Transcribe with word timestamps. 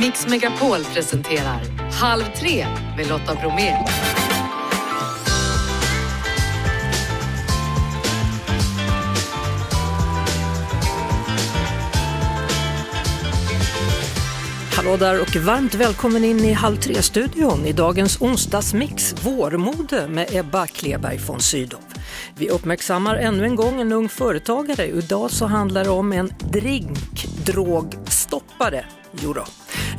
Mix 0.00 0.26
Megapol 0.26 0.84
presenterar 0.84 1.60
Halv 1.92 2.24
tre 2.36 2.66
med 2.96 3.08
Lotta 3.08 3.34
Bromé. 3.34 3.76
Hallå 14.76 14.96
där 14.96 15.20
och 15.20 15.36
varmt 15.36 15.74
välkommen 15.74 16.24
in 16.24 16.38
i 16.38 16.52
Halv 16.52 16.76
tre-studion 16.76 17.66
i 17.66 17.72
dagens 17.72 18.20
onsdagsmix 18.20 19.14
Vårmode 19.24 20.08
med 20.08 20.34
Ebba 20.34 20.66
Kleberg 20.66 21.18
von 21.18 21.40
Sydow. 21.40 21.80
Vi 22.36 22.50
uppmärksammar 22.50 23.16
ännu 23.16 23.44
en 23.44 23.56
gång 23.56 23.80
en 23.80 23.92
ung 23.92 24.08
företagare. 24.08 24.86
Idag 24.86 25.30
så 25.30 25.46
handlar 25.46 25.84
det 25.84 25.90
om 25.90 26.12
en 26.12 26.32
drinkdrogstoppare. 26.52 28.84
Jodå. 29.22 29.44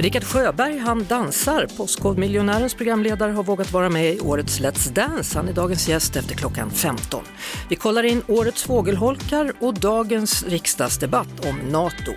Rickard 0.01 0.23
Sjöberg 0.23 0.77
han 0.77 1.05
dansar. 1.05 1.67
Postkodmiljonärens 1.77 2.73
programledare 2.73 3.31
har 3.31 3.43
vågat 3.43 3.71
vara 3.71 3.89
med 3.89 4.13
i 4.13 4.19
årets 4.19 4.59
Let's 4.59 4.93
Dance. 4.93 5.37
Han 5.37 5.49
är 5.49 5.53
dagens 5.53 5.89
gäst 5.89 6.15
efter 6.15 6.35
klockan 6.35 6.71
15. 6.71 7.23
Vi 7.69 7.75
kollar 7.75 8.03
in 8.03 8.21
årets 8.27 8.63
fågelholkar 8.63 9.53
och 9.59 9.73
dagens 9.73 10.43
riksdagsdebatt 10.43 11.45
om 11.45 11.55
NATO. 11.71 12.11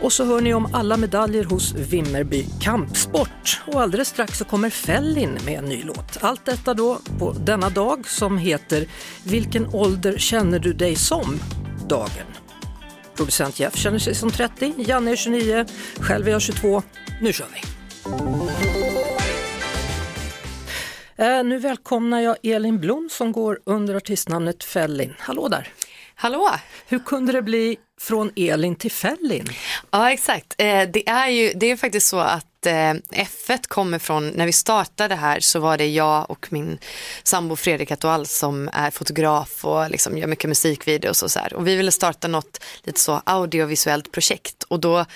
Och 0.00 0.12
så 0.12 0.24
hör 0.24 0.40
ni 0.40 0.54
om 0.54 0.74
alla 0.74 0.96
medaljer 0.96 1.44
hos 1.44 1.74
Vimmerby 1.74 2.46
Kampsport. 2.60 3.60
Och 3.66 3.80
alldeles 3.82 4.08
strax 4.08 4.38
så 4.38 4.44
kommer 4.44 4.70
Fällin 4.70 5.38
med 5.44 5.58
en 5.58 5.64
ny 5.64 5.82
låt. 5.82 6.18
Allt 6.20 6.44
detta 6.44 6.74
då 6.74 6.98
på 7.18 7.32
denna 7.32 7.68
dag 7.68 8.08
som 8.08 8.38
heter 8.38 8.86
Vilken 9.24 9.66
ålder 9.66 10.18
känner 10.18 10.58
du 10.58 10.72
dig 10.72 10.96
som? 10.96 11.40
Dagen. 11.88 12.39
Producent 13.16 13.60
Jeff 13.60 13.76
känner 13.76 13.98
sig 13.98 14.14
som 14.14 14.30
30, 14.30 14.74
Janne 14.76 15.10
är 15.10 15.16
29, 15.16 15.66
själv 16.00 16.28
är 16.28 16.32
jag 16.32 16.42
22. 16.42 16.82
Nu 17.20 17.32
kör 17.32 17.46
vi! 17.54 18.69
Eh, 21.20 21.44
nu 21.44 21.58
välkomnar 21.58 22.20
jag 22.20 22.36
Elin 22.42 22.80
Blom 22.80 23.08
som 23.10 23.32
går 23.32 23.60
under 23.66 23.94
artistnamnet 23.94 24.64
Fellin. 24.64 25.14
Hallå 25.18 25.48
där! 25.48 25.68
Hallå! 26.14 26.50
Hur 26.86 26.98
kunde 26.98 27.32
det 27.32 27.42
bli 27.42 27.76
från 28.00 28.30
Elin 28.36 28.76
till 28.76 28.90
Fellin? 28.90 29.48
Ja 29.90 30.12
exakt, 30.12 30.54
eh, 30.58 30.82
det 30.92 31.08
är 31.08 31.28
ju 31.28 31.52
det 31.56 31.70
är 31.70 31.76
faktiskt 31.76 32.06
så 32.06 32.18
att 32.18 32.66
eh, 32.66 32.92
F1 33.10 33.68
kommer 33.68 33.98
från, 33.98 34.28
när 34.28 34.46
vi 34.46 34.52
startade 34.52 35.14
här 35.14 35.40
så 35.40 35.60
var 35.60 35.78
det 35.78 35.86
jag 35.86 36.30
och 36.30 36.46
min 36.50 36.78
sambo 37.22 37.56
Fredrik 37.56 37.90
Etoile 37.90 38.26
som 38.26 38.70
är 38.72 38.90
fotograf 38.90 39.64
och 39.64 39.90
liksom 39.90 40.18
gör 40.18 40.26
mycket 40.26 40.48
musikvideos 40.48 41.22
och 41.22 41.30
så 41.30 41.38
här. 41.38 41.54
Och 41.54 41.66
vi 41.66 41.76
ville 41.76 41.92
starta 41.92 42.28
något 42.28 42.64
lite 42.82 43.00
så 43.00 43.22
audiovisuellt 43.24 44.12
projekt 44.12 44.62
och 44.62 44.80
då 44.80 45.06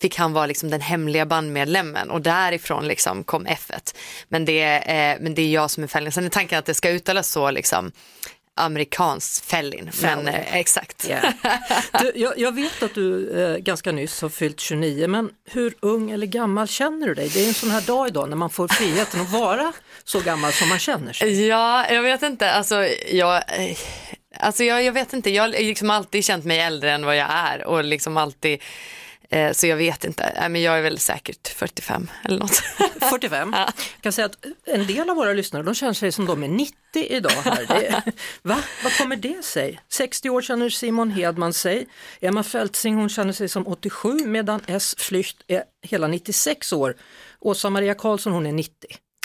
fick 0.00 0.16
han 0.16 0.32
vara 0.32 0.46
liksom 0.46 0.70
den 0.70 0.80
hemliga 0.80 1.26
bandmedlemmen 1.26 2.10
och 2.10 2.20
därifrån 2.20 2.88
liksom 2.88 3.24
kom 3.24 3.46
F1. 3.46 3.94
Men 4.28 4.44
det, 4.44 4.62
eh, 4.62 5.16
men 5.20 5.34
det 5.34 5.42
är 5.42 5.48
jag 5.48 5.70
som 5.70 5.82
är 5.82 5.86
Fellin. 5.88 6.12
Sen 6.12 6.24
är 6.24 6.28
tanken 6.28 6.58
att 6.58 6.66
det 6.66 6.74
ska 6.74 6.90
uttalas 6.90 7.30
så 7.30 7.50
liksom 7.50 7.92
amerikansk 8.58 9.44
Fellin, 9.44 9.90
men 10.02 10.28
eh, 10.28 10.56
exakt. 10.56 11.08
Yeah. 11.08 11.34
Du, 12.00 12.12
jag, 12.14 12.38
jag 12.38 12.54
vet 12.54 12.82
att 12.82 12.94
du 12.94 13.40
eh, 13.42 13.56
ganska 13.56 13.92
nyss 13.92 14.22
har 14.22 14.28
fyllt 14.28 14.60
29, 14.60 15.08
men 15.08 15.30
hur 15.50 15.74
ung 15.80 16.10
eller 16.10 16.26
gammal 16.26 16.68
känner 16.68 17.06
du 17.06 17.14
dig? 17.14 17.28
Det 17.28 17.44
är 17.44 17.48
en 17.48 17.54
sån 17.54 17.70
här 17.70 17.80
dag 17.80 18.08
idag 18.08 18.28
när 18.28 18.36
man 18.36 18.50
får 18.50 18.68
friheten 18.68 19.20
att 19.20 19.32
vara 19.32 19.72
så 20.04 20.20
gammal 20.20 20.52
som 20.52 20.68
man 20.68 20.78
känner 20.78 21.12
sig. 21.12 21.46
Ja, 21.46 21.90
jag 21.90 22.02
vet 22.02 22.22
inte. 22.22 22.52
Alltså, 22.52 22.86
jag, 23.12 23.36
eh, 23.36 23.76
alltså 24.40 24.64
jag, 24.64 24.84
jag 24.84 24.92
vet 24.92 25.12
inte. 25.12 25.30
Jag 25.30 25.42
har 25.42 25.48
liksom 25.48 25.90
alltid 25.90 26.24
känt 26.24 26.44
mig 26.44 26.60
äldre 26.60 26.92
än 26.92 27.04
vad 27.04 27.16
jag 27.16 27.28
är 27.30 27.64
och 27.64 27.84
liksom 27.84 28.16
alltid 28.16 28.62
så 29.52 29.66
jag 29.66 29.76
vet 29.76 30.04
inte. 30.04 30.32
Nej, 30.40 30.48
men 30.48 30.62
jag 30.62 30.78
är 30.78 30.82
väl 30.82 30.98
säkert 30.98 31.48
45 31.48 32.10
eller 32.24 32.38
något. 32.38 32.56
45. 33.10 33.54
Jag 33.56 33.72
kan 34.00 34.12
säga 34.12 34.26
att 34.26 34.36
en 34.66 34.86
del 34.86 35.10
av 35.10 35.16
våra 35.16 35.32
lyssnare 35.32 35.62
de 35.62 35.74
känner 35.74 35.92
sig 35.92 36.12
som 36.12 36.26
de 36.26 36.42
är 36.42 36.48
90 36.48 36.74
idag. 36.94 37.30
Här. 37.30 37.66
Det, 37.66 38.02
va? 38.42 38.62
Vad 38.84 38.96
kommer 38.96 39.16
det 39.16 39.44
sig? 39.44 39.80
60 39.88 40.30
år 40.30 40.42
känner 40.42 40.70
Simon 40.70 41.10
Hedman 41.10 41.52
sig. 41.52 41.86
Emma 42.20 42.42
Fältsing 42.42 42.94
hon 42.94 43.08
känner 43.08 43.32
sig 43.32 43.48
som 43.48 43.66
87 43.66 44.18
medan 44.26 44.60
S 44.66 44.94
Flycht 44.98 45.36
är 45.46 45.62
hela 45.82 46.06
96 46.06 46.72
år. 46.72 46.94
Åsa 47.40 47.70
Maria 47.70 47.94
Karlsson 47.94 48.32
hon 48.32 48.46
är 48.46 48.52
90. 48.52 48.72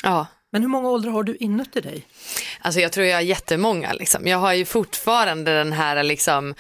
Ja. 0.04 0.28
Men 0.52 0.62
hur 0.62 0.70
många 0.70 0.90
åldrar 0.90 1.12
har 1.12 1.24
du 1.24 1.36
inuti 1.36 1.82
dig? 1.82 2.08
Alltså 2.62 2.80
jag 2.80 2.92
tror 2.92 3.06
jag 3.06 3.18
har 3.18 3.22
jättemånga. 3.22 3.94
Liksom. 3.94 4.28
Jag 4.28 4.38
har 4.38 4.54
ju 4.54 4.66
fortfarande 4.66 5.58
den 5.58 5.74
här 5.74 6.04
liksom 6.04 6.56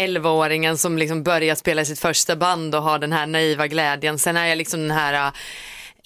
11-åringen 0.00 0.76
som 0.76 0.98
liksom 0.98 1.22
börjar 1.22 1.54
spela 1.54 1.82
i 1.82 1.84
sitt 1.84 1.98
första 1.98 2.36
band 2.36 2.74
och 2.74 2.82
har 2.82 2.98
den 2.98 3.12
här 3.12 3.26
naiva 3.26 3.66
glädjen. 3.66 4.18
Sen 4.18 4.36
är 4.36 4.46
jag 4.46 4.58
liksom 4.58 4.80
den 4.80 4.90
här 4.90 5.26
äh, 5.26 5.32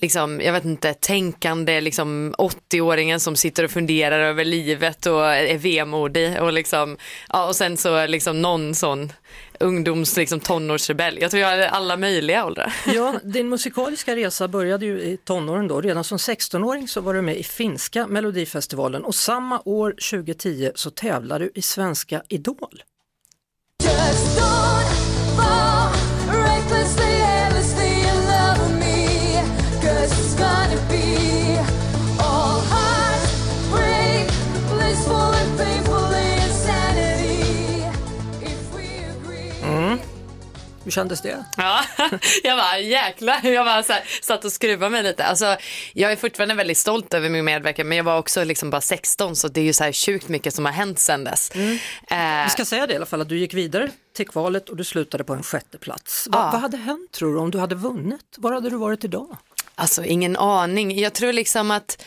liksom, 0.01 0.41
jag 0.41 0.53
vet 0.53 0.65
inte, 0.65 0.95
tänkande 0.95 1.81
liksom 1.81 2.35
80-åringen 2.39 3.19
som 3.19 3.37
sitter 3.37 3.65
och 3.65 3.71
funderar 3.71 4.21
över 4.21 4.45
livet 4.45 5.07
och 5.07 5.27
är 5.27 5.59
vemodig 5.59 6.43
och 6.43 6.53
liksom, 6.53 6.97
ja 7.29 7.47
och 7.47 7.57
sen 7.57 7.77
så 7.77 8.07
liksom 8.07 8.43
någon 8.43 8.75
sån 8.75 9.13
ungdoms 9.61 10.17
liksom 10.17 10.41
tonårsrebell. 10.41 11.19
Jag 11.21 11.31
tror 11.31 11.41
jag 11.41 11.53
är 11.53 11.69
alla 11.69 11.97
möjliga 11.97 12.45
åldrar. 12.45 12.75
Ja, 12.95 13.15
din 13.25 13.49
musikaliska 13.49 14.17
resa 14.17 14.49
började 14.49 14.87
ju 14.87 15.01
i 15.01 15.17
tonåren 15.17 15.69
då. 15.69 15.81
Redan 15.81 16.05
som 16.05 16.19
16-åring 16.19 16.89
så 16.89 17.01
var 17.01 17.15
du 17.15 17.23
med 17.23 17.37
i 17.37 17.43
finska 17.43 18.07
melodifestivalen 18.07 19.05
och 19.05 19.15
samma 19.15 19.63
år 19.65 19.91
2010 19.91 20.71
så 20.75 20.91
tävlade 20.91 21.45
du 21.45 21.51
i 21.55 21.63
Svenska 21.63 22.23
Idol. 22.29 22.83
Just 23.99 24.37
don't 24.37 24.87
fall 25.37 25.91
recklessly, 26.29 27.08
Hur 40.89 40.93
kändes 40.93 41.21
det? 41.23 41.45
Ja, 41.57 41.81
jag 42.43 42.59
bara 42.59 42.79
jäklar, 42.79 43.47
jag 43.47 43.67
bara 43.67 43.83
så 43.83 43.93
här, 43.93 44.03
satt 44.23 44.45
och 44.45 44.53
skruvade 44.53 44.91
mig 44.91 45.03
lite. 45.03 45.25
Alltså, 45.25 45.57
jag 45.93 46.13
är 46.13 46.17
fortfarande 46.17 46.55
väldigt 46.55 46.79
stolt 46.79 47.15
över 47.15 47.29
min 47.29 47.45
medverkan 47.45 47.89
men 47.89 47.97
jag 47.97 48.05
var 48.05 48.19
också 48.19 48.45
liksom 48.45 48.71
bara 48.71 48.81
16 48.81 49.37
så 49.37 49.49
det 49.49 49.61
är 49.61 49.65
ju 49.65 49.73
så 49.73 49.85
här 49.85 49.93
sjukt 49.93 50.29
mycket 50.29 50.55
som 50.55 50.65
har 50.65 50.73
hänt 50.73 50.99
sedan 50.99 51.25
dess. 51.25 51.51
Eh, 51.51 52.45
Vi 52.45 52.51
ska 52.51 52.65
säga 52.65 52.87
det 52.87 52.93
i 52.93 52.97
alla 52.97 53.07
fall 53.07 53.21
att 53.21 53.29
du 53.29 53.39
gick 53.39 53.55
vidare 53.55 53.91
till 54.17 54.29
kvalet 54.29 54.69
och 54.69 54.77
du 54.77 54.85
slutade 54.85 55.25
på 55.25 55.33
en 55.35 55.43
sjätte 55.43 55.79
plats. 55.79 56.27
Va, 56.31 56.39
Ja. 56.39 56.51
Vad 56.53 56.61
hade 56.61 56.77
hänt 56.77 57.13
tror 57.13 57.33
du 57.35 57.39
om 57.41 57.51
du 57.51 57.59
hade 57.59 57.75
vunnit? 57.75 58.35
Var 58.37 58.53
hade 58.53 58.71
du 58.71 58.77
varit 58.77 59.05
idag? 59.05 59.37
Alltså 59.75 60.05
ingen 60.05 60.37
aning. 60.37 60.99
Jag 60.99 61.13
tror 61.15 61.33
liksom 61.33 61.71
att 61.71 62.05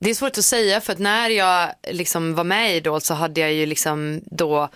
det 0.00 0.10
är 0.10 0.14
svårt 0.14 0.38
att 0.38 0.44
säga 0.44 0.80
för 0.80 0.92
att 0.92 0.98
när 0.98 1.28
jag 1.30 1.70
liksom 1.90 2.34
var 2.34 2.44
med 2.44 2.72
i 2.72 2.76
Idol 2.76 3.00
så 3.00 3.14
hade 3.14 3.40
jag 3.40 3.52
ju 3.52 3.66
liksom 3.66 4.20
då 4.24 4.68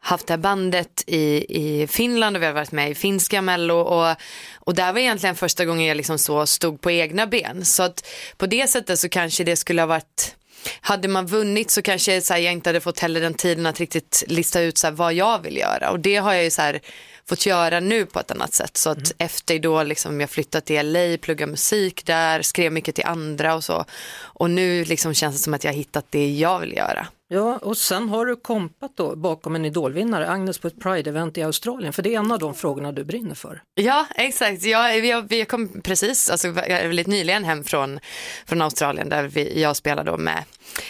haft 0.00 0.26
det 0.26 0.32
här 0.32 0.38
bandet 0.38 1.04
i, 1.06 1.46
i 1.48 1.86
Finland 1.86 2.36
och 2.36 2.42
vi 2.42 2.46
har 2.46 2.52
varit 2.52 2.72
med 2.72 2.90
i 2.90 2.94
finska 2.94 3.42
mello 3.42 3.74
och, 3.74 4.16
och 4.54 4.74
där 4.74 4.92
var 4.92 5.00
egentligen 5.00 5.36
första 5.36 5.64
gången 5.64 5.86
jag 5.86 5.96
liksom 5.96 6.18
så 6.18 6.46
stod 6.46 6.80
på 6.80 6.90
egna 6.90 7.26
ben. 7.26 7.64
Så 7.64 7.82
att 7.82 8.06
på 8.36 8.46
det 8.46 8.70
sättet 8.70 8.98
så 8.98 9.08
kanske 9.08 9.44
det 9.44 9.56
skulle 9.56 9.82
ha 9.82 9.86
varit 9.86 10.36
hade 10.80 11.08
man 11.08 11.26
vunnit 11.26 11.70
så 11.70 11.82
kanske 11.82 12.20
så 12.20 12.32
här, 12.32 12.40
jag 12.40 12.52
inte 12.52 12.68
hade 12.68 12.80
fått 12.80 12.98
heller 12.98 13.20
den 13.20 13.34
tiden 13.34 13.66
att 13.66 13.80
riktigt 13.80 14.24
lista 14.26 14.60
ut 14.60 14.78
så 14.78 14.86
här, 14.86 14.94
vad 14.94 15.14
jag 15.14 15.42
vill 15.42 15.56
göra 15.56 15.90
och 15.90 16.00
det 16.00 16.16
har 16.16 16.32
jag 16.34 16.44
ju 16.44 16.50
så 16.50 16.62
här, 16.62 16.80
fått 17.28 17.46
göra 17.46 17.80
nu 17.80 18.06
på 18.06 18.20
ett 18.20 18.30
annat 18.30 18.54
sätt. 18.54 18.76
Så 18.76 18.90
att 18.90 19.12
efter 19.18 19.58
då 19.58 19.82
liksom 19.82 20.20
jag 20.20 20.30
flyttat 20.30 20.64
till 20.64 20.92
LA, 20.92 21.16
pluggade 21.20 21.50
musik 21.50 22.06
där, 22.06 22.42
skrev 22.42 22.72
mycket 22.72 22.94
till 22.94 23.04
andra 23.04 23.54
och 23.54 23.64
så. 23.64 23.84
Och 24.18 24.50
nu 24.50 24.84
liksom 24.84 25.14
känns 25.14 25.36
det 25.36 25.42
som 25.42 25.54
att 25.54 25.64
jag 25.64 25.72
har 25.72 25.76
hittat 25.76 26.06
det 26.10 26.30
jag 26.30 26.60
vill 26.60 26.72
göra. 26.72 27.06
Ja, 27.32 27.58
och 27.62 27.76
sen 27.76 28.08
har 28.08 28.26
du 28.26 28.36
kompat 28.36 28.96
då 28.96 29.16
bakom 29.16 29.54
en 29.54 29.64
idolvinnare, 29.64 30.28
Agnes 30.28 30.58
på 30.58 30.68
ett 30.68 30.76
Pride-event 30.76 31.38
i 31.38 31.42
Australien, 31.42 31.92
för 31.92 32.02
det 32.02 32.14
är 32.14 32.18
en 32.18 32.32
av 32.32 32.38
de 32.38 32.54
frågorna 32.54 32.92
du 32.92 33.04
brinner 33.04 33.34
för. 33.34 33.62
Ja, 33.74 34.06
exakt. 34.16 34.62
Jag, 34.62 35.06
jag, 35.06 35.28
vi 35.28 35.44
kom 35.44 35.80
precis, 35.82 36.30
alltså 36.30 36.50
väldigt 36.50 37.06
nyligen 37.06 37.44
hem 37.44 37.64
från, 37.64 38.00
från 38.46 38.62
Australien 38.62 39.08
där 39.08 39.22
vi, 39.22 39.62
jag 39.62 39.76
spelade 39.76 40.10
då 40.10 40.16
med, 40.16 40.44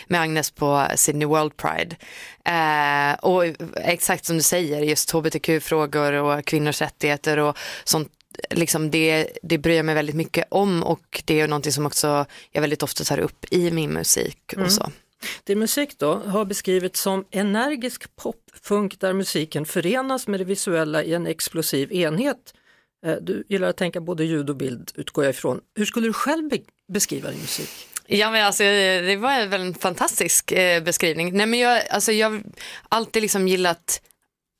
med 0.06 0.20
Agnes 0.20 0.50
på 0.50 0.86
Sydney 0.96 1.26
World 1.28 1.56
Pride. 1.56 1.96
Eh, 2.44 3.18
och 3.18 3.44
exakt 3.76 4.24
som 4.24 4.36
du 4.36 4.42
säger, 4.42 4.82
just 4.82 5.10
hbtq-frågor 5.10 6.12
och 6.12 6.44
kvinnors 6.44 6.80
rättigheter 6.80 7.38
och 7.38 7.58
sånt 7.84 8.12
Liksom 8.50 8.90
det, 8.90 9.28
det 9.42 9.58
bryr 9.58 9.76
jag 9.76 9.86
mig 9.86 9.94
väldigt 9.94 10.14
mycket 10.14 10.44
om 10.50 10.82
och 10.82 11.22
det 11.24 11.40
är 11.40 11.48
någonting 11.48 11.72
som 11.72 11.86
också 11.86 12.26
jag 12.50 12.60
väldigt 12.60 12.82
ofta 12.82 13.04
tar 13.04 13.18
upp 13.18 13.46
i 13.50 13.70
min 13.70 13.90
musik 13.90 14.54
och 14.56 14.72
så. 14.72 14.90
Din 15.44 15.58
musik 15.58 15.98
då 15.98 16.14
har 16.14 16.44
beskrivits 16.44 17.00
som 17.00 17.24
energisk 17.30 18.16
popfunk 18.16 19.00
där 19.00 19.12
musiken 19.12 19.66
förenas 19.66 20.26
med 20.28 20.40
det 20.40 20.44
visuella 20.44 21.02
i 21.02 21.14
en 21.14 21.26
explosiv 21.26 21.92
enhet. 21.92 22.54
Eh, 23.06 23.14
du 23.20 23.44
gillar 23.48 23.68
att 23.68 23.76
tänka 23.76 24.00
både 24.00 24.24
ljud 24.24 24.50
och 24.50 24.56
bild 24.56 24.92
utgår 24.94 25.24
jag 25.24 25.30
ifrån. 25.30 25.60
Hur 25.76 25.84
skulle 25.84 26.06
du 26.06 26.12
själv 26.12 26.48
be- 26.48 26.58
beskriva 26.92 27.30
din 27.30 27.40
musik? 27.40 27.70
Ja 28.06 28.30
men 28.30 28.46
alltså 28.46 28.64
eh, 28.64 29.02
det 29.02 29.16
var 29.16 29.46
väl 29.46 29.60
en 29.60 29.74
fantastisk 29.74 30.52
eh, 30.52 30.82
beskrivning. 30.82 31.36
Nej 31.36 31.46
men 31.46 31.58
jag, 31.58 31.82
alltså 31.90 32.12
jag 32.12 32.30
har 32.30 32.42
alltid 32.88 33.22
liksom 33.22 33.48
gillat 33.48 34.02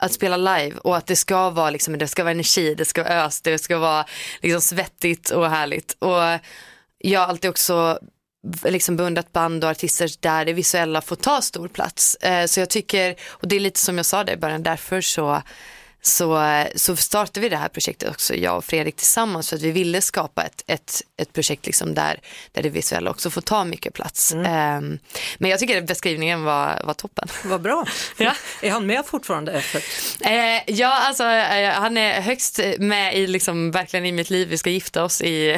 att 0.03 0.13
spela 0.13 0.37
live 0.37 0.77
och 0.77 0.97
att 0.97 1.07
det 1.07 1.15
ska 1.15 1.49
vara 1.49 1.69
liksom, 1.69 1.97
det 1.97 2.07
ska 2.07 2.23
vara 2.23 2.31
energi, 2.31 2.75
det 2.75 2.85
ska 2.85 3.03
vara 3.03 3.25
ös, 3.25 3.41
det 3.41 3.57
ska 3.57 3.77
vara 3.77 4.05
liksom 4.41 4.61
svettigt 4.61 5.29
och 5.29 5.49
härligt. 5.49 5.95
Och 5.99 6.39
jag 6.97 7.19
har 7.19 7.27
alltid 7.27 7.49
också 7.49 7.99
liksom 8.63 8.95
beundrat 8.95 9.33
band 9.33 9.63
och 9.63 9.69
artister 9.69 10.09
där 10.19 10.45
det 10.45 10.53
visuella 10.53 11.01
får 11.01 11.15
ta 11.15 11.41
stor 11.41 11.67
plats. 11.67 12.15
Eh, 12.15 12.45
så 12.45 12.59
jag 12.59 12.69
tycker, 12.69 13.15
och 13.27 13.47
det 13.47 13.55
är 13.55 13.59
lite 13.59 13.79
som 13.79 13.97
jag 13.97 14.05
sa 14.05 14.23
där 14.23 14.33
i 14.33 14.37
början, 14.37 14.63
därför 14.63 15.01
så 15.01 15.41
så, 16.01 16.63
så 16.75 16.95
startade 16.95 17.39
vi 17.39 17.49
det 17.49 17.57
här 17.57 17.69
projektet 17.69 18.09
också, 18.09 18.35
jag 18.35 18.57
och 18.57 18.65
Fredrik 18.65 18.95
tillsammans, 18.95 19.49
för 19.49 19.55
att 19.55 19.61
vi 19.61 19.71
ville 19.71 20.01
skapa 20.01 20.43
ett, 20.43 20.63
ett, 20.67 21.01
ett 21.17 21.33
projekt 21.33 21.65
liksom 21.65 21.93
där, 21.93 22.19
där 22.51 22.63
det 22.63 22.69
visuella 22.69 23.11
också 23.11 23.29
får 23.29 23.41
ta 23.41 23.65
mycket 23.65 23.93
plats. 23.93 24.33
Ehm, 24.33 24.99
men 25.37 25.51
jag 25.51 25.59
tycker 25.59 25.81
beskrivningen 25.81 26.43
var, 26.43 26.81
var 26.83 26.93
toppen. 26.93 27.27
Vad 27.43 27.61
bra. 27.61 27.85
Ja. 28.17 28.35
Är 28.61 28.71
han 28.71 28.85
med 28.85 29.05
fortfarande 29.05 29.51
efter? 29.51 29.83
Eh, 30.19 30.61
ja, 30.67 31.07
alltså 31.07 31.23
eh, 31.23 31.69
han 31.69 31.97
är 31.97 32.21
högst 32.21 32.59
med 32.79 33.17
i, 33.17 33.27
liksom, 33.27 33.71
verkligen 33.71 34.05
i 34.05 34.11
mitt 34.11 34.29
liv. 34.29 34.47
Vi 34.47 34.57
ska 34.57 34.69
gifta 34.69 35.03
oss 35.03 35.21
i, 35.21 35.57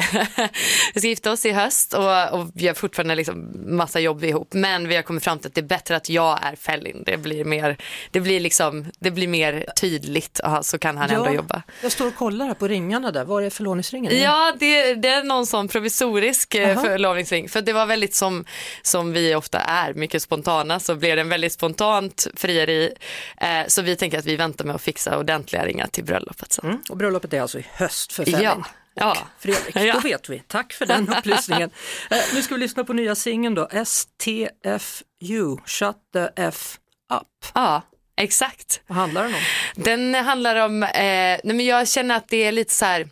vi 0.94 1.00
ska 1.00 1.08
gifta 1.08 1.32
oss 1.32 1.46
i 1.46 1.52
höst 1.52 1.94
och, 1.94 2.32
och 2.32 2.50
vi 2.54 2.66
har 2.66 2.74
fortfarande 2.74 3.14
liksom 3.14 3.52
massa 3.76 4.00
jobb 4.00 4.24
ihop. 4.24 4.48
Men 4.52 4.88
vi 4.88 4.96
har 4.96 5.02
kommit 5.02 5.24
fram 5.24 5.38
till 5.38 5.48
att 5.48 5.54
det 5.54 5.60
är 5.60 5.62
bättre 5.62 5.96
att 5.96 6.08
jag 6.08 6.38
är 6.42 6.56
Fellin. 6.56 7.02
Det 7.06 7.16
blir 7.16 7.44
mer, 7.44 7.76
det 8.10 8.20
blir 8.20 8.40
liksom, 8.40 8.86
det 8.98 9.10
blir 9.10 9.28
mer 9.28 9.66
tydligt. 9.76 10.33
Aha, 10.44 10.62
så 10.62 10.78
kan 10.78 10.96
han 10.96 11.10
ändå 11.10 11.30
jobba. 11.30 11.62
Jag 11.82 11.92
står 11.92 12.06
och 12.06 12.14
kollar 12.16 12.46
här 12.46 12.54
på 12.54 12.68
ringarna 12.68 13.10
där. 13.10 13.24
Var 13.24 13.42
är 13.42 13.50
förlovningsringen? 13.50 14.18
Ja, 14.22 14.52
det, 14.58 14.94
det 14.94 15.08
är 15.08 15.24
någon 15.24 15.46
sån 15.46 15.68
provisorisk 15.68 16.54
eh, 16.54 16.70
Aha. 16.70 16.84
förlovningsring. 16.86 17.48
För 17.48 17.62
det 17.62 17.72
var 17.72 17.86
väldigt 17.86 18.14
som, 18.14 18.44
som 18.82 19.12
vi 19.12 19.34
ofta 19.34 19.58
är, 19.58 19.94
mycket 19.94 20.22
spontana, 20.22 20.80
så 20.80 20.94
blev 20.94 21.16
det 21.16 21.22
en 21.22 21.28
väldigt 21.28 21.52
spontant 21.52 22.26
frieri. 22.36 22.92
Eh, 23.36 23.48
så 23.68 23.82
vi 23.82 23.96
tänker 23.96 24.18
att 24.18 24.24
vi 24.24 24.36
väntar 24.36 24.64
med 24.64 24.74
att 24.74 24.82
fixa 24.82 25.18
ordentliga 25.18 25.66
ringar 25.66 25.86
till 25.86 26.04
bröllopet. 26.04 26.52
Så. 26.52 26.62
Mm. 26.62 26.82
Och 26.90 26.96
bröllopet 26.96 27.32
är 27.32 27.40
alltså 27.40 27.58
i 27.58 27.66
höst 27.72 28.12
för 28.12 28.24
Fellin. 28.24 28.40
Ja, 28.42 28.64
ja. 28.94 29.16
Fredrik, 29.38 29.76
Ja. 29.76 29.94
då 29.94 30.00
vet 30.00 30.28
vi. 30.28 30.42
Tack 30.46 30.72
för 30.72 30.86
den 30.86 31.08
upplysningen. 31.08 31.70
eh, 32.10 32.18
nu 32.34 32.42
ska 32.42 32.54
vi 32.54 32.60
lyssna 32.60 32.84
på 32.84 32.92
nya 32.92 33.14
singeln 33.14 33.54
då, 33.54 33.68
STFU, 33.84 35.56
Shut 35.66 35.96
the 36.12 36.28
F 36.36 36.78
Up. 37.14 37.46
ja, 37.54 37.82
exakt. 38.16 38.80
Vad 38.86 38.98
handlar 38.98 39.22
den 39.22 39.34
om? 39.34 39.40
Den 39.74 40.14
handlar 40.14 40.56
om, 40.56 40.82
eh, 40.82 40.90
nej 40.94 41.40
men 41.44 41.64
jag 41.64 41.88
känner 41.88 42.16
att 42.16 42.28
det 42.28 42.44
är 42.44 42.52
lite 42.52 42.74
så 42.74 42.84
här, 42.84 43.08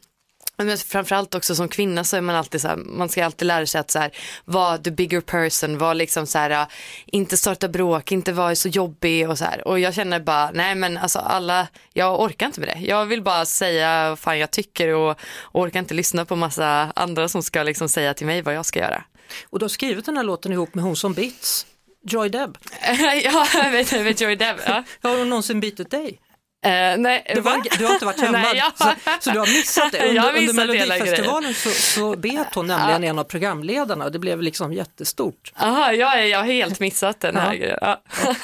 men 0.56 0.78
framförallt 0.78 1.34
också 1.34 1.54
som 1.54 1.68
kvinna 1.68 2.04
så 2.04 2.16
är 2.16 2.20
man 2.20 2.36
alltid 2.36 2.60
så 2.60 2.68
här, 2.68 2.76
man 2.76 3.08
ska 3.08 3.24
alltid 3.24 3.48
lära 3.48 3.66
sig 3.66 3.80
att 3.80 3.90
så 3.90 3.98
här, 3.98 4.10
vara 4.44 4.78
the 4.78 4.90
bigger 4.90 5.20
person, 5.20 5.78
vara 5.78 5.94
liksom 5.94 6.26
så 6.26 6.38
här, 6.38 6.50
äh, 6.50 6.66
inte 7.06 7.36
starta 7.36 7.68
bråk, 7.68 8.12
inte 8.12 8.32
vara 8.32 8.54
så 8.54 8.68
jobbig 8.68 9.30
och 9.30 9.38
så 9.38 9.44
här. 9.44 9.68
Och 9.68 9.80
jag 9.80 9.94
känner 9.94 10.20
bara, 10.20 10.50
nej 10.50 10.74
men 10.74 10.98
alltså 10.98 11.18
alla, 11.18 11.68
jag 11.92 12.20
orkar 12.20 12.46
inte 12.46 12.60
med 12.60 12.68
det. 12.68 12.80
Jag 12.80 13.06
vill 13.06 13.22
bara 13.22 13.44
säga 13.44 14.08
vad 14.08 14.18
fan 14.18 14.38
jag 14.38 14.50
tycker 14.50 14.88
och, 14.88 15.10
och 15.40 15.60
orkar 15.60 15.78
inte 15.78 15.94
lyssna 15.94 16.24
på 16.24 16.36
massa 16.36 16.92
andra 16.96 17.28
som 17.28 17.42
ska 17.42 17.62
liksom 17.62 17.88
säga 17.88 18.14
till 18.14 18.26
mig 18.26 18.42
vad 18.42 18.54
jag 18.54 18.66
ska 18.66 18.78
göra. 18.78 19.04
Och 19.50 19.58
du 19.58 19.64
har 19.64 19.68
skrivit 19.68 20.06
den 20.06 20.16
här 20.16 20.24
låten 20.24 20.52
ihop 20.52 20.74
med 20.74 20.84
hon 20.84 20.96
som 20.96 21.12
bits, 21.12 21.66
Joy 22.04 22.28
Deb. 22.28 22.58
ja, 23.24 23.46
jag 23.54 23.70
vet, 23.70 23.92
jag 23.92 24.04
vet 24.04 24.20
Joy 24.20 24.36
Dev. 24.36 24.56
Ja. 24.66 24.84
Har 25.08 25.18
hon 25.18 25.28
någonsin 25.28 25.60
bitit 25.60 25.90
dig? 25.90 26.18
Eh, 26.64 26.70
nej, 26.98 27.32
var, 27.36 27.42
va? 27.42 27.62
du 27.78 27.84
har 27.86 27.92
inte 27.92 28.04
varit 28.04 28.20
hemma, 28.20 28.38
Nej, 28.38 28.56
jag- 28.56 28.78
så, 28.78 28.92
så 29.20 29.30
du 29.30 29.38
har 29.38 29.46
missat 29.46 29.92
det. 29.92 29.98
Under, 30.08 30.28
under 30.28 30.40
missat 30.40 30.54
hela 30.74 30.94
Melodifestivalen 30.94 31.54
så, 31.54 31.70
så 31.70 32.16
bet 32.16 32.46
hon 32.54 32.66
nämligen 32.66 33.04
en 33.04 33.18
av 33.18 33.24
programledarna 33.24 34.04
och 34.04 34.12
det 34.12 34.18
blev 34.18 34.42
liksom 34.42 34.72
jättestort. 34.72 35.52
Aha, 35.56 35.92
jag, 35.92 36.18
är- 36.20 36.26
jag 36.26 36.38
har 36.38 36.44
helt 36.46 36.80
missat 36.80 37.20
den 37.20 37.36
här 37.36 37.52
Ja. 37.52 37.58
grejen. 37.58 37.78
Ja. 37.80 38.02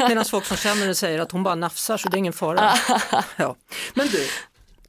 Medan 0.08 0.25
folk 0.25 0.44
som 0.44 0.56
känner 0.56 0.87
det 0.87 0.94
säger 0.94 1.19
att 1.19 1.32
hon 1.32 1.43
bara 1.43 1.55
nafsar 1.55 1.96
så 1.96 2.08
det 2.08 2.16
är 2.16 2.19
ingen 2.19 2.32
fara. 2.32 2.72
Ja. 3.37 3.56
Men 3.94 4.08
du, 4.08 4.28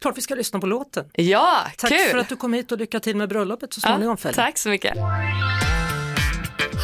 klart 0.01 0.18
vi 0.18 0.21
ska 0.21 0.36
lyssna 0.36 0.60
på 0.60 0.68
låten. 0.68 1.06
Ja, 1.13 1.57
Tack 1.77 1.89
kul! 1.92 2.10
för 2.12 2.18
att 2.18 2.30
du 2.30 2.36
kom 2.36 2.54
hit 2.54 2.71
och 2.71 2.77
lycka 2.77 3.00
till 3.00 3.16
med 3.16 3.30
bröllopet 3.30 3.74
så 3.74 3.81
småningom 3.81 4.18
ja, 4.24 4.31
tack 4.33 4.57
så 4.57 4.69
mycket. 4.69 4.94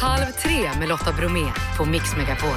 Halv 0.00 0.32
tre 0.32 0.78
med 0.78 0.88
Lotta 0.88 1.12
Bromé 1.12 1.52
på 1.78 1.84
Mix 1.84 2.16
Megapol. 2.16 2.56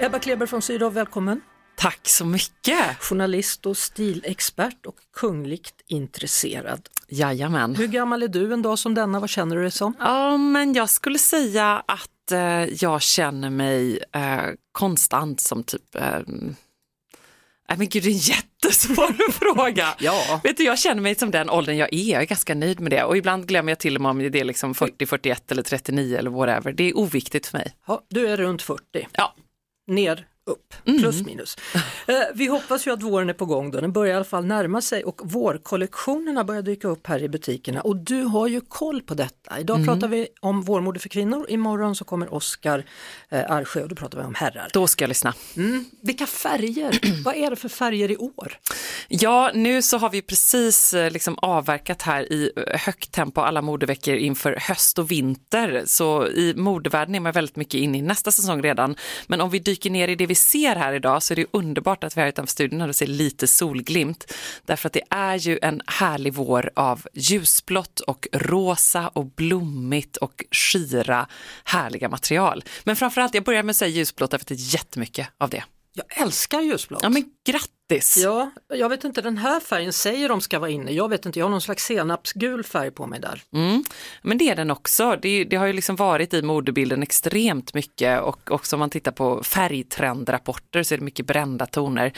Ebba 0.00 0.18
Kleber 0.18 0.46
från 0.46 0.62
Sydow, 0.62 0.92
välkommen. 0.92 1.40
Tack 1.76 2.00
så 2.08 2.24
mycket! 2.24 2.96
Journalist 3.00 3.66
och 3.66 3.76
stilexpert 3.76 4.86
och 4.86 4.94
kungligt 5.16 5.74
intresserad. 5.86 6.88
Jajamän. 7.08 7.74
Hur 7.74 7.86
gammal 7.86 8.22
är 8.22 8.28
du 8.28 8.52
en 8.52 8.62
dag 8.62 8.78
som 8.78 8.94
denna? 8.94 9.20
Vad 9.20 9.30
känner 9.30 9.56
du 9.56 9.62
dig 9.62 9.70
som? 9.70 9.94
Ja, 9.98 10.36
men 10.36 10.74
jag 10.74 10.90
skulle 10.90 11.18
säga 11.18 11.82
att 11.86 12.32
eh, 12.32 12.64
jag 12.64 13.02
känner 13.02 13.50
mig 13.50 13.98
eh, 14.12 14.42
konstant 14.72 15.40
som 15.40 15.62
typ 15.64 15.94
eh, 15.94 16.18
Nej 17.68 17.78
men 17.78 17.88
gud 17.88 18.02
det 18.02 18.08
är 18.08 18.12
en 18.12 18.18
jättesvår 18.18 19.30
fråga. 19.54 19.86
Ja. 19.98 20.40
Vet 20.44 20.56
du, 20.56 20.64
jag 20.64 20.78
känner 20.78 21.02
mig 21.02 21.14
som 21.14 21.30
den 21.30 21.50
åldern 21.50 21.76
jag 21.76 21.92
är, 21.92 22.12
jag 22.12 22.22
är 22.22 22.26
ganska 22.26 22.54
nöjd 22.54 22.80
med 22.80 22.92
det 22.92 23.04
och 23.04 23.16
ibland 23.16 23.48
glömmer 23.48 23.72
jag 23.72 23.78
till 23.78 23.96
och 23.96 24.02
med 24.02 24.10
om 24.10 24.18
det 24.18 24.40
är 24.40 24.44
liksom 24.44 24.74
40, 24.74 25.06
41 25.06 25.52
eller 25.52 25.62
39 25.62 26.16
eller 26.18 26.30
whatever. 26.30 26.72
Det 26.72 26.84
är 26.84 26.96
oviktigt 26.98 27.46
för 27.46 27.58
mig. 27.58 27.72
Ja, 27.86 28.06
du 28.10 28.28
är 28.28 28.36
runt 28.36 28.62
40. 28.62 28.82
Ja. 29.12 29.34
Ner, 29.86 30.26
upp, 30.46 30.74
plus 30.84 31.26
minus. 31.26 31.56
Eh, 32.08 32.14
vi 32.34 32.46
hoppas 32.46 32.86
ju 32.86 32.90
att 32.92 33.02
våren 33.02 33.28
är 33.28 33.32
på 33.32 33.46
gång 33.46 33.70
då, 33.70 33.80
den 33.80 33.92
börjar 33.92 34.12
i 34.12 34.16
alla 34.16 34.24
fall 34.24 34.44
närma 34.44 34.80
sig 34.80 35.04
och 35.04 35.20
vårkollektionerna 35.24 36.44
börjar 36.44 36.62
dyka 36.62 36.88
upp 36.88 37.06
här 37.06 37.22
i 37.22 37.28
butikerna 37.28 37.80
och 37.80 37.96
du 37.96 38.22
har 38.22 38.46
ju 38.46 38.60
koll 38.60 39.02
på 39.02 39.14
detta. 39.14 39.60
Idag 39.60 39.84
pratar 39.84 40.08
vi 40.08 40.28
om 40.40 40.62
vårmode 40.62 40.98
för 40.98 41.08
kvinnor, 41.08 41.46
imorgon 41.48 41.94
så 41.96 42.04
kommer 42.04 42.34
Oskar 42.34 42.84
eh, 43.28 43.50
Arsjö 43.50 43.82
och 43.82 43.88
då 43.88 43.94
pratar 43.94 44.18
vi 44.18 44.24
om 44.24 44.34
herrar. 44.34 44.68
Då 44.72 44.86
ska 44.86 45.02
jag 45.02 45.08
lyssna. 45.08 45.34
Mm. 45.56 45.84
Vilka 46.00 46.26
färger, 46.26 47.00
vad 47.24 47.36
är 47.36 47.50
det 47.50 47.56
för 47.56 47.68
färger 47.68 48.10
i 48.10 48.16
år? 48.16 48.58
Ja, 49.08 49.50
nu 49.54 49.82
så 49.82 49.98
har 49.98 50.10
vi 50.10 50.22
precis 50.22 50.94
eh, 50.94 51.10
liksom 51.10 51.38
avverkat 51.38 52.02
här 52.02 52.32
i 52.32 52.50
eh, 52.56 52.80
högt 52.80 53.12
tempo 53.12 53.40
alla 53.40 53.62
modeveckor 53.62 54.14
inför 54.14 54.58
höst 54.60 54.98
och 54.98 55.10
vinter. 55.10 55.82
Så 55.86 56.26
i 56.26 56.54
modevärlden 56.56 57.14
är 57.14 57.20
man 57.20 57.32
väldigt 57.32 57.56
mycket 57.56 57.74
inne 57.74 57.98
i 57.98 58.02
nästa 58.02 58.32
säsong 58.32 58.62
redan. 58.62 58.96
Men 59.26 59.40
om 59.40 59.50
vi 59.50 59.58
dyker 59.58 59.90
ner 59.90 60.08
i 60.08 60.14
det 60.14 60.26
vi 60.26 60.34
ser 60.34 60.76
här 60.76 60.92
idag 60.92 61.22
så 61.22 61.34
är 61.34 61.36
det 61.36 61.46
underbart 61.50 62.04
att 62.04 62.16
vi 62.16 62.20
är 62.20 62.26
utanför 62.26 62.50
studion 62.50 62.80
och 62.80 62.96
ser 62.96 63.06
lite 63.06 63.46
solglimt. 63.46 64.32
Därför 64.64 64.86
att 64.86 64.92
det 64.92 65.02
är 65.10 65.36
ju 65.36 65.58
en 65.62 65.82
härlig 65.86 66.34
vår 66.34 66.70
av 66.76 67.06
ljusblått 67.14 68.00
och 68.00 68.28
rosa 68.32 69.08
och 69.08 69.26
blommigt 69.26 70.16
och 70.16 70.44
skira 70.50 71.26
härliga 71.64 72.08
material. 72.08 72.64
Men 72.84 72.96
framförallt, 72.96 73.34
jag 73.34 73.44
börjar 73.44 73.62
med 73.62 73.70
att 73.70 73.76
säga 73.76 73.88
ljusblått 73.88 74.30
därför 74.30 74.44
att 74.44 74.48
det 74.48 74.54
är 74.54 74.74
jättemycket 74.74 75.28
av 75.38 75.50
det. 75.50 75.64
Jag 75.96 76.22
älskar 76.22 76.60
ljusblått. 76.60 77.02
Ja 77.02 77.08
men 77.08 77.24
grattis! 77.46 78.16
Ja, 78.16 78.50
jag 78.68 78.88
vet 78.88 79.04
inte, 79.04 79.22
den 79.22 79.38
här 79.38 79.60
färgen 79.60 79.92
säger 79.92 80.28
de 80.28 80.40
ska 80.40 80.58
vara 80.58 80.70
inne. 80.70 80.92
Jag 80.92 81.08
vet 81.08 81.26
inte, 81.26 81.38
jag 81.38 81.46
har 81.46 81.50
någon 81.50 81.60
slags 81.60 81.84
senapsgul 81.84 82.64
färg 82.64 82.90
på 82.90 83.06
mig 83.06 83.20
där. 83.20 83.42
Mm, 83.52 83.84
men 84.22 84.38
det 84.38 84.48
är 84.50 84.56
den 84.56 84.70
också. 84.70 85.18
Det, 85.22 85.44
det 85.44 85.56
har 85.56 85.66
ju 85.66 85.72
liksom 85.72 85.96
varit 85.96 86.34
i 86.34 86.42
modebilden 86.42 87.02
extremt 87.02 87.74
mycket 87.74 88.20
och 88.20 88.50
också 88.50 88.76
om 88.76 88.80
man 88.80 88.90
tittar 88.90 89.12
på 89.12 89.42
färgtrendrapporter 89.42 90.82
så 90.82 90.94
är 90.94 90.98
det 90.98 91.04
mycket 91.04 91.26
brända 91.26 91.66
toner. 91.66 92.12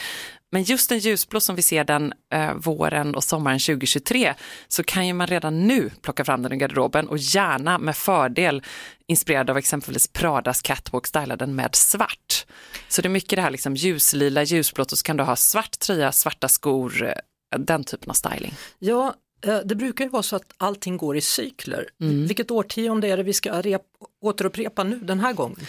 Men 0.51 0.63
just 0.63 0.91
en 0.91 0.99
ljusblå 0.99 1.39
som 1.39 1.55
vi 1.55 1.61
ser 1.61 1.83
den 1.83 2.13
eh, 2.33 2.53
våren 2.53 3.15
och 3.15 3.23
sommaren 3.23 3.59
2023 3.59 4.33
så 4.67 4.83
kan 4.83 5.07
ju 5.07 5.13
man 5.13 5.27
redan 5.27 5.67
nu 5.67 5.89
plocka 6.01 6.25
fram 6.25 6.41
den 6.43 6.53
i 6.53 6.57
garderoben 6.57 7.07
och 7.07 7.17
gärna 7.17 7.77
med 7.77 7.95
fördel 7.95 8.63
inspirerad 9.07 9.49
av 9.49 9.57
exempelvis 9.57 10.07
Pradas 10.07 10.61
catwalk 10.61 11.07
styla 11.07 11.35
den 11.35 11.55
med 11.55 11.75
svart. 11.75 12.45
Så 12.87 13.01
det 13.01 13.07
är 13.07 13.09
mycket 13.09 13.37
det 13.37 13.41
här 13.41 13.51
liksom 13.51 13.75
ljuslila, 13.75 14.43
ljusblått 14.43 14.91
och 14.91 14.97
så 14.97 15.03
kan 15.03 15.17
du 15.17 15.23
ha 15.23 15.35
svart 15.35 15.79
tröja, 15.79 16.11
svarta 16.11 16.47
skor, 16.47 17.03
eh, 17.03 17.59
den 17.59 17.83
typen 17.83 18.09
av 18.09 18.13
styling. 18.13 18.53
Ja, 18.79 19.13
eh, 19.45 19.57
det 19.65 19.75
brukar 19.75 20.05
ju 20.05 20.09
vara 20.09 20.23
så 20.23 20.35
att 20.35 20.53
allting 20.57 20.97
går 20.97 21.17
i 21.17 21.21
cykler. 21.21 21.87
Mm. 22.01 22.27
Vilket 22.27 22.51
årtionde 22.51 23.07
är 23.07 23.17
det 23.17 23.23
vi 23.23 23.33
ska 23.33 23.51
rep- 23.51 23.79
återupprepa 24.21 24.83
nu 24.83 24.99
den 24.99 25.19
här 25.19 25.33
gången? 25.33 25.59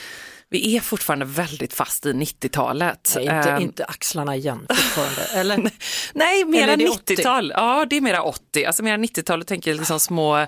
Vi 0.52 0.76
är 0.76 0.80
fortfarande 0.80 1.25
väldigt 1.25 1.75
fast 1.75 2.07
i 2.07 2.12
90-talet. 2.12 3.12
Nej, 3.14 3.25
inte, 3.25 3.50
Ehm, 3.50 3.62
inte 3.62 3.85
axlarna 3.85 4.37
igen 4.37 4.66
fortfarande. 4.69 5.23
Eller? 5.35 5.71
Nej, 6.14 6.45
mera 6.45 6.62
Eller 6.62 6.73
är 6.73 6.76
det 6.76 6.88
80? 6.88 7.14
90-tal. 7.14 7.52
Ja, 7.57 7.87
det 7.90 7.97
är 7.97 8.00
mera 8.00 8.23
80. 8.23 8.64
Alltså 8.64 8.83
mera 8.83 8.97
90-talet 8.97 9.47
tänker 9.47 9.75
liksom 9.75 10.00
små, 10.00 10.38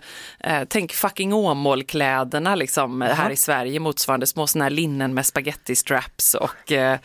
eh, 0.40 0.62
tänk 0.68 0.92
fucking 0.92 1.32
Åmålkläderna 1.32 2.54
liksom 2.54 3.02
eh, 3.02 3.14
här 3.14 3.30
i 3.30 3.36
Sverige, 3.36 3.80
motsvarande 3.80 4.26
små 4.26 4.46
sådana 4.46 4.64
här 4.64 4.70
linnen 4.70 5.14
med 5.14 5.26
spaghetti 5.26 5.76
straps 5.76 6.34
och 6.34 6.72
eh, 6.72 6.98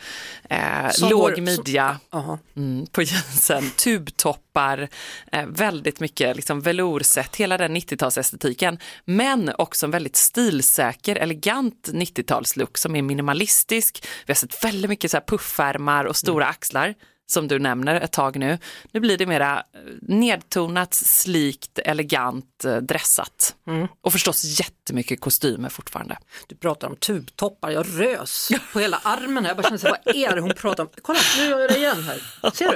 eh, 0.50 0.90
Som 0.90 1.10
låg 1.10 1.38
midja 1.38 1.98
Aha. 2.10 2.38
mm, 2.56 2.86
på 2.86 3.02
jeansen, 3.02 3.70
tubtoppar, 3.76 4.88
eh, 5.32 5.46
väldigt 5.46 6.00
mycket 6.00 6.36
liksom 6.36 6.60
velourset, 6.60 7.36
hela 7.36 7.58
den 7.58 7.76
90-talsestetiken. 7.76 8.78
Men 9.04 9.52
också 9.58 9.86
en 9.86 9.90
väldigt 9.90 10.16
stilsäker, 10.16 11.16
elegant 11.16 11.88
90-talslook 11.92 12.76
som 12.88 12.96
är 12.96 13.02
minimalistisk. 13.02 14.06
Vi 14.26 14.30
har 14.32 14.34
sett 14.36 14.64
väldigt 14.64 14.88
mycket 14.88 15.10
så 15.10 15.16
här 15.16 15.24
puffärmar 15.26 16.04
och 16.04 16.16
stora 16.16 16.46
axlar. 16.46 16.94
som 17.30 17.48
du 17.48 17.58
nämner 17.58 18.00
ett 18.00 18.12
tag 18.12 18.36
nu. 18.38 18.58
Nu 18.92 19.00
blir 19.00 19.18
det 19.18 19.26
mera 19.26 19.56
eh, 19.58 19.80
nedtonat, 20.02 20.94
slikt, 20.94 21.78
elegant, 21.78 22.64
eh, 22.64 22.76
dressat. 22.76 23.54
Och 24.00 24.12
förstås 24.12 24.44
jättemycket 24.60 25.20
kostymer 25.20 25.68
fortfarande. 25.68 26.18
Du 26.46 26.56
pratar 26.56 26.88
om 26.88 26.96
tubtoppar, 26.96 27.70
jag 27.70 27.86
rös 28.00 28.48
på 28.72 28.78
hela 28.80 29.00
armen 29.02 29.44
här. 29.44 29.50
Jag 29.50 29.56
bara 29.56 29.62
känner, 29.62 29.78
så 29.78 29.88
vad 30.04 30.16
är 30.16 30.34
det 30.34 30.40
hon 30.40 30.54
pratar 30.54 30.82
om? 30.82 30.90
Kolla, 31.02 31.18
nu 31.38 31.44
gör 31.44 31.58
jag 31.60 31.70
det 31.70 31.76
igen 31.76 32.02
här. 32.02 32.50
Ser 32.54 32.68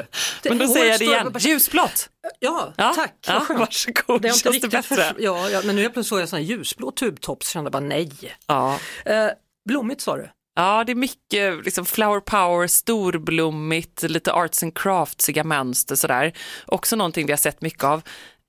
du? 0.43 0.49
Men 0.49 0.59
då 0.59 0.69
säger 0.69 0.91
jag 0.91 0.99
det 1.01 1.05
igen, 1.05 1.33
ljusblått! 1.39 2.09
Ja, 2.39 2.73
Ja, 2.77 2.93
tack. 2.97 3.15
ja, 3.27 3.47
varsågod, 3.49 4.23
Det 4.23 4.29
inte 4.29 4.41
känns 4.41 4.61
det 4.61 4.69
bättre? 4.69 4.97
förs- 4.97 5.15
ja, 5.19 5.51
ja, 5.51 5.61
men 5.65 5.77
nu 5.77 5.83
plötsligt 5.83 6.07
såg 6.07 6.21
jag 6.21 6.29
sån 6.29 6.39
här 6.39 6.47
ljusblå 6.47 6.91
tubtopp 6.91 7.45
så 7.45 7.51
kände 7.51 7.67
jag 7.69 7.73
bara 7.73 7.81
nej. 7.89 8.11
Ja. 8.47 8.79
Eh, 9.05 9.27
blommigt 9.69 10.01
sa 10.01 10.17
du? 10.17 10.31
Ja, 10.55 10.85
det 10.85 10.93
är 10.93 10.97
mycket 10.97 11.65
liksom 11.65 11.85
flower 11.85 12.21
power, 12.21 12.67
storblommigt, 12.67 14.03
lite 14.03 14.33
arts 14.33 14.63
and 14.63 14.79
craftsiga 14.79 15.45
mönster 15.45 15.95
sådär. 15.95 16.33
Också 16.67 16.97
någonting 16.97 17.27
vi 17.27 17.33
har 17.33 17.37
sett 17.39 17.61
mycket 17.61 17.85
av. 17.85 18.03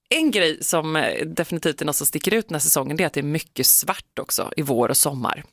En 0.09 0.31
grej 0.31 0.63
som 0.63 0.95
eh, 0.95 1.25
definitivt 1.25 1.81
är 1.81 1.85
något 1.85 1.95
som 1.95 2.07
sticker 2.07 2.33
ut 2.33 2.47
den 2.47 2.55
här 2.55 2.59
säsongen 2.59 2.97
det 2.97 3.03
är 3.03 3.07
att 3.07 3.13
det 3.13 3.19
är 3.19 3.23
mycket 3.23 3.65
svart 3.67 4.19
också 4.19 4.51
i 4.57 4.61
vår 4.61 4.89
och 4.89 4.97
sommar. 4.97 5.43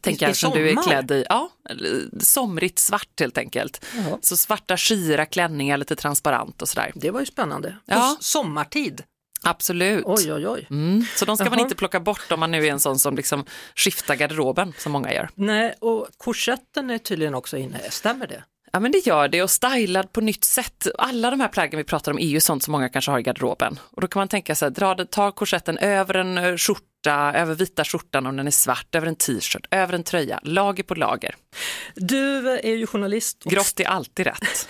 Tänk 0.00 0.22
I- 0.22 0.24
i 0.24 0.26
här 0.26 0.32
som 0.32 0.52
du 0.52 0.70
är 0.70 0.82
klädd 0.82 1.10
i, 1.10 1.24
ja, 1.28 1.50
somrigt 2.20 2.78
svart 2.78 3.20
helt 3.20 3.38
enkelt. 3.38 3.84
Jaha. 3.96 4.18
Så 4.22 4.36
svarta 4.36 4.76
skira 4.76 5.26
klänningar, 5.26 5.76
lite 5.76 5.96
transparent 5.96 6.62
och 6.62 6.68
sådär. 6.68 6.92
Det 6.94 7.10
var 7.10 7.20
ju 7.20 7.26
spännande. 7.26 7.68
På 7.70 7.76
Ja. 7.94 8.16
sommartid. 8.20 9.02
Absolut. 9.42 10.04
Oj, 10.06 10.32
oj, 10.32 10.48
oj. 10.48 10.66
Mm. 10.70 11.04
Så 11.16 11.24
de 11.24 11.36
ska 11.36 11.44
man 11.44 11.52
Jaha. 11.52 11.62
inte 11.62 11.74
plocka 11.74 12.00
bort 12.00 12.32
om 12.32 12.40
man 12.40 12.50
nu 12.50 12.66
är 12.66 12.70
en 12.70 12.80
sån 12.80 12.98
som 12.98 13.16
liksom 13.16 13.44
skiftar 13.74 14.14
garderoben 14.14 14.72
som 14.78 14.92
många 14.92 15.12
gör. 15.12 15.28
Nej, 15.34 15.74
och 15.80 16.08
korsetten 16.16 16.90
är 16.90 16.98
tydligen 16.98 17.34
också 17.34 17.56
inne. 17.56 17.78
Stämmer 17.90 18.26
det? 18.26 18.42
Ja 18.72 18.80
men 18.80 18.92
det 18.92 19.06
gör 19.06 19.28
det 19.28 19.42
och 19.42 19.50
stylad 19.50 20.12
på 20.12 20.20
nytt 20.20 20.44
sätt. 20.44 20.86
Alla 20.98 21.30
de 21.30 21.40
här 21.40 21.48
plaggen 21.48 21.78
vi 21.78 21.84
pratar 21.84 22.12
om 22.12 22.18
är 22.18 22.26
ju 22.26 22.40
sånt 22.40 22.62
som 22.62 22.72
många 22.72 22.88
kanske 22.88 23.10
har 23.10 23.18
i 23.18 23.22
garderoben. 23.22 23.80
Och 23.90 24.00
då 24.00 24.08
kan 24.08 24.20
man 24.20 24.28
tänka 24.28 24.54
sig, 24.54 24.70
dra, 24.70 24.94
ta 24.94 25.32
korsetten 25.32 25.78
över 25.78 26.14
en 26.14 26.38
eh, 26.38 26.56
skjorta, 27.04 27.38
över 27.38 27.54
vita 27.54 27.84
skjortan 27.84 28.26
om 28.26 28.36
den 28.36 28.46
är 28.46 28.50
svart, 28.50 28.94
över 28.94 29.06
en 29.06 29.16
t-shirt, 29.16 29.66
över 29.70 29.94
en 29.94 30.02
tröja, 30.04 30.40
lager 30.42 30.82
på 30.82 30.94
lager. 30.94 31.34
Du 31.94 32.48
är 32.50 32.76
ju 32.76 32.86
journalist 32.86 33.42
och 33.44 33.50
Grått 33.50 33.80
är 33.80 33.84
alltid 33.84 34.26
rätt. 34.26 34.68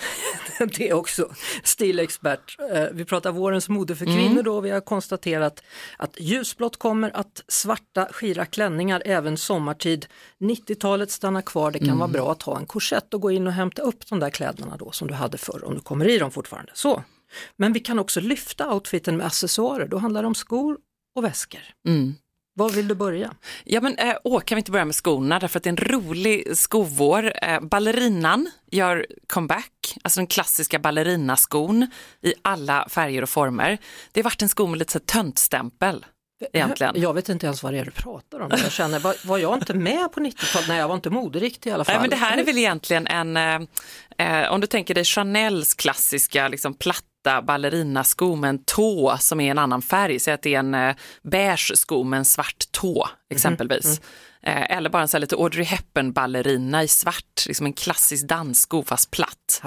det 0.77 0.93
också 0.93 1.29
stilexpert. 1.63 2.57
Eh, 2.73 2.85
Vi 2.93 3.05
pratar 3.05 3.31
vårens 3.31 3.69
mode 3.69 3.95
för 3.95 4.05
kvinnor 4.05 4.43
då. 4.43 4.61
Vi 4.61 4.69
har 4.69 4.81
konstaterat 4.81 5.63
att 5.97 6.19
ljusblått 6.19 6.77
kommer, 6.77 7.11
att 7.17 7.43
svarta 7.47 8.07
skira 8.11 8.45
klänningar 8.45 9.01
även 9.05 9.37
sommartid. 9.37 10.05
90-talet 10.39 11.11
stannar 11.11 11.41
kvar. 11.41 11.71
Det 11.71 11.79
kan 11.79 11.97
vara 11.97 12.07
bra 12.07 12.31
att 12.31 12.43
ha 12.43 12.57
en 12.57 12.65
korsett 12.65 13.13
och 13.13 13.21
gå 13.21 13.31
in 13.31 13.47
och 13.47 13.53
hämta 13.53 13.81
upp 13.81 14.07
de 14.09 14.19
där 14.19 14.29
kläderna 14.29 14.77
då 14.77 14.91
som 14.91 15.07
du 15.07 15.13
hade 15.13 15.37
förr 15.37 15.63
om 15.65 15.75
du 15.75 15.81
kommer 15.81 16.07
i 16.07 16.17
dem 16.17 16.31
fortfarande. 16.31 16.71
Så. 16.75 17.03
Men 17.57 17.73
vi 17.73 17.79
kan 17.79 17.99
också 17.99 18.21
lyfta 18.21 18.73
outfiten 18.73 19.17
med 19.17 19.25
accessoarer. 19.25 19.87
Då 19.87 19.97
handlar 19.97 20.21
det 20.21 20.27
om 20.27 20.35
skor 20.35 20.77
och 21.17 21.23
väskor. 21.23 21.61
Mm. 21.87 22.15
Var 22.55 22.69
vill 22.69 22.87
du 22.87 22.95
börja? 22.95 23.33
Ja 23.63 23.81
men 23.81 23.97
äh, 23.97 24.15
åh, 24.23 24.41
kan 24.41 24.55
vi 24.55 24.59
inte 24.59 24.71
börja 24.71 24.85
med 24.85 24.95
skorna 24.95 25.39
därför 25.39 25.59
att 25.59 25.63
det 25.63 25.67
är 25.67 25.71
en 25.71 25.77
rolig 25.77 26.57
skovår. 26.57 27.33
Äh, 27.41 27.59
ballerinan 27.59 28.49
gör 28.71 29.05
comeback, 29.27 29.97
alltså 30.01 30.19
den 30.19 30.27
klassiska 30.27 30.79
ballerinaskon 30.79 31.87
i 32.21 32.33
alla 32.41 32.87
färger 32.89 33.21
och 33.21 33.29
former. 33.29 33.77
Det 34.11 34.19
har 34.19 34.23
varit 34.23 34.41
en 34.41 34.49
sko 34.49 34.67
med 34.67 34.79
lite 34.79 34.93
så 34.93 34.99
töntstämpel 34.99 36.05
egentligen. 36.53 37.01
Jag 37.01 37.13
vet 37.13 37.29
inte 37.29 37.45
ens 37.45 37.63
vad 37.63 37.73
det 37.73 37.79
är 37.79 37.85
du 37.85 37.91
pratar 37.91 38.39
om. 38.39 38.51
Jag 38.51 38.71
känner, 38.71 38.99
var, 38.99 39.15
var 39.27 39.37
jag 39.37 39.57
inte 39.57 39.73
med 39.73 40.11
på 40.11 40.19
90-talet? 40.19 40.67
Nej, 40.67 40.77
jag 40.77 40.87
var 40.87 40.95
inte 40.95 41.09
moderiktig 41.09 41.69
i 41.69 41.73
alla 41.73 41.85
fall. 41.85 41.93
Nej, 41.93 42.01
men 42.01 42.09
det 42.09 42.15
här 42.15 42.37
är 42.37 42.43
väl 42.43 42.57
egentligen 42.57 43.07
en, 43.07 43.37
eh, 43.37 44.41
eh, 44.43 44.51
om 44.51 44.61
du 44.61 44.67
tänker 44.67 44.93
dig 44.93 45.03
Chanels 45.03 45.73
klassiska 45.73 46.47
liksom, 46.47 46.73
platta 46.73 47.03
ballerinasko 47.41 48.35
med 48.35 48.49
en 48.49 48.63
tå 48.63 49.17
som 49.19 49.39
är 49.39 49.51
en 49.51 49.57
annan 49.57 49.81
färg, 49.81 50.19
säg 50.19 50.33
att 50.33 50.41
det 50.41 50.55
är 50.55 50.59
en 50.59 50.75
eh, 50.75 50.95
beige 51.23 51.71
sko 51.75 52.03
med 52.03 52.17
en 52.17 52.25
svart 52.25 52.71
tå 52.71 53.09
exempelvis. 53.29 54.01
Eh, 54.41 54.77
eller 54.77 54.89
bara 54.89 55.01
en 55.01 55.07
så 55.07 55.17
här 55.17 55.21
lite 55.21 55.35
Audrey 55.35 55.65
Hepburn 55.65 56.11
ballerina 56.11 56.83
i 56.83 56.87
svart, 56.87 57.45
liksom 57.47 57.65
en 57.65 57.73
klassisk 57.73 58.27
danssko 58.27 58.83
fast 58.83 59.11
platt. 59.11 59.61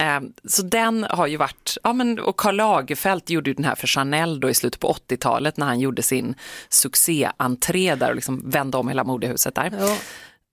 Eh, 0.00 0.20
så 0.44 0.62
den 0.62 1.06
har 1.10 1.26
ju 1.26 1.36
varit, 1.36 1.78
ja 1.82 1.92
men 1.92 2.18
och 2.18 2.36
Karl 2.36 2.56
Lagerfeld 2.56 3.30
gjorde 3.30 3.50
ju 3.50 3.54
den 3.54 3.64
här 3.64 3.74
för 3.74 3.86
Chanel 3.86 4.40
då 4.40 4.50
i 4.50 4.54
slutet 4.54 4.80
på 4.80 4.92
80-talet 4.92 5.56
när 5.56 5.66
han 5.66 5.80
gjorde 5.80 6.02
sin 6.02 6.34
succéentré 6.68 7.94
där 7.94 8.08
och 8.08 8.14
liksom 8.14 8.50
vände 8.50 8.76
om 8.76 8.88
hela 8.88 9.04
modehuset 9.04 9.54
där. 9.54 9.76
Ja. 9.80 9.96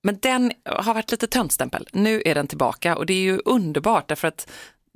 Men 0.04 0.18
den 0.22 0.52
har 0.66 0.94
varit 0.94 1.12
lite 1.12 1.28
töntstämpel. 1.28 1.88
Nu 1.92 2.22
är 2.26 2.36
den 2.36 2.48
tillbaka 2.48 2.96
och 2.96 3.06
det 3.06 3.14
är 3.14 3.22
ju 3.22 3.42
underbart 3.46 4.08
därför 4.08 4.28
att 4.28 4.48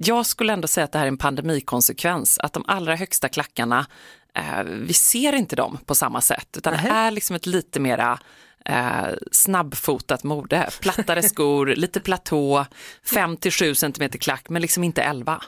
jag 0.02 0.26
skulle 0.26 0.54
ändå 0.54 0.68
säga 0.68 0.86
att 0.86 0.92
det 0.92 0.98
här 0.98 1.06
är 1.06 1.12
en 1.12 1.18
pandemikonsekvens, 1.18 2.40
att 2.40 2.54
de 2.54 2.64
allra 2.68 2.96
högsta 2.96 3.30
klackarna, 3.30 3.86
eh, 4.36 4.64
vi 4.64 4.94
ser 4.94 5.34
inte 5.34 5.56
dem 5.56 5.78
på 5.86 5.96
samma 5.96 6.22
sätt, 6.22 6.58
utan 6.58 6.74
det 6.74 6.90
är 6.90 7.12
liksom 7.12 7.36
ett 7.36 7.46
lite 7.46 7.80
mera 7.80 8.20
eh, 8.66 9.08
snabbfotat 9.32 10.24
mode. 10.24 10.70
Plattare 10.82 11.24
skor, 11.30 11.66
lite 11.66 12.00
platå, 12.00 12.66
5-7 13.06 13.74
cm 13.74 14.10
klack, 14.10 14.50
men 14.50 14.62
liksom 14.62 14.84
inte 14.84 15.02
11. 15.02 15.42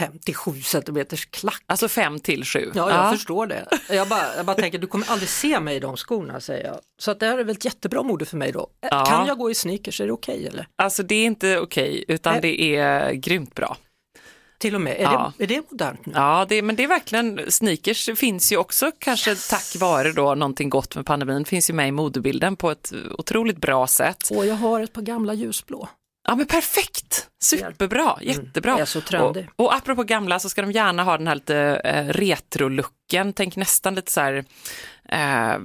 57 0.00 0.62
centimeters 0.62 1.24
klack. 1.26 1.62
Alltså 1.66 1.88
5 1.88 2.20
till 2.20 2.44
7. 2.44 2.70
Ja, 2.74 2.90
jag 2.90 3.12
förstår 3.12 3.46
det. 3.46 3.66
Jag 3.88 4.08
bara, 4.08 4.36
jag 4.36 4.46
bara 4.46 4.56
tänker, 4.56 4.78
du 4.78 4.86
kommer 4.86 5.10
aldrig 5.10 5.28
se 5.28 5.60
mig 5.60 5.76
i 5.76 5.80
de 5.80 5.96
skorna 5.96 6.40
säger 6.40 6.64
jag. 6.66 6.78
Så 6.98 7.10
att 7.10 7.20
det 7.20 7.26
här 7.26 7.38
är 7.38 7.44
väl 7.44 7.56
ett 7.56 7.64
jättebra 7.64 8.02
mode 8.02 8.24
för 8.24 8.36
mig 8.36 8.52
då. 8.52 8.60
Ä- 8.82 8.88
Ja. 8.90 9.04
Kan 9.04 9.26
jag 9.26 9.38
gå 9.38 9.50
i 9.50 9.54
sneakers, 9.54 10.00
är 10.00 10.06
det 10.06 10.12
okej 10.12 10.46
eller? 10.46 10.66
Alltså 10.76 11.02
det 11.02 11.14
är 11.14 11.24
inte 11.26 11.58
okej, 11.58 12.04
utan 12.08 12.32
Nej. 12.32 12.42
det 12.42 12.76
är 12.76 13.12
grymt 13.12 13.54
bra. 13.54 13.76
Till 14.58 14.74
och 14.74 14.80
med, 14.80 14.96
är, 14.96 15.02
Ja. 15.02 15.32
det, 15.38 15.44
är 15.44 15.48
det 15.48 15.62
modernt 15.70 16.06
nu? 16.06 16.12
Ja, 16.16 16.46
det, 16.48 16.62
men 16.62 16.76
det 16.76 16.84
är 16.84 16.88
verkligen, 16.88 17.40
sneakers 17.48 18.08
finns 18.18 18.52
ju 18.52 18.56
också 18.56 18.90
kanske 18.98 19.34
tack 19.50 19.76
vare 19.80 20.12
då 20.12 20.34
någonting 20.34 20.70
gott 20.70 20.96
med 20.96 21.06
pandemin, 21.06 21.44
finns 21.44 21.70
ju 21.70 21.74
med 21.74 21.88
i 21.88 21.92
modebilden 21.92 22.56
på 22.56 22.70
ett 22.70 22.92
otroligt 23.18 23.56
bra 23.58 23.86
sätt. 23.86 24.30
Och 24.30 24.46
jag 24.46 24.54
har 24.54 24.80
ett 24.80 24.92
par 24.92 25.02
gamla 25.02 25.34
ljusblå. 25.34 25.88
Ja 26.30 26.36
men 26.36 26.46
perfekt, 26.46 27.28
superbra, 27.42 28.18
jättebra. 28.22 28.70
jag 28.72 28.80
är 28.80 28.84
så 28.84 29.00
trendig. 29.00 29.48
Och, 29.56 29.64
och 29.64 29.74
apropå 29.74 30.02
gamla 30.04 30.38
så 30.38 30.48
ska 30.48 30.62
de 30.62 30.72
gärna 30.72 31.04
ha 31.04 31.18
den 31.18 31.26
här 31.26 31.34
lite 31.34 31.56
eh, 31.84 32.04
retro-looken, 32.04 33.32
tänk 33.32 33.56
nästan 33.56 33.94
lite 33.94 34.12
så 34.12 34.20
här 34.20 34.44
eh, 35.08 35.58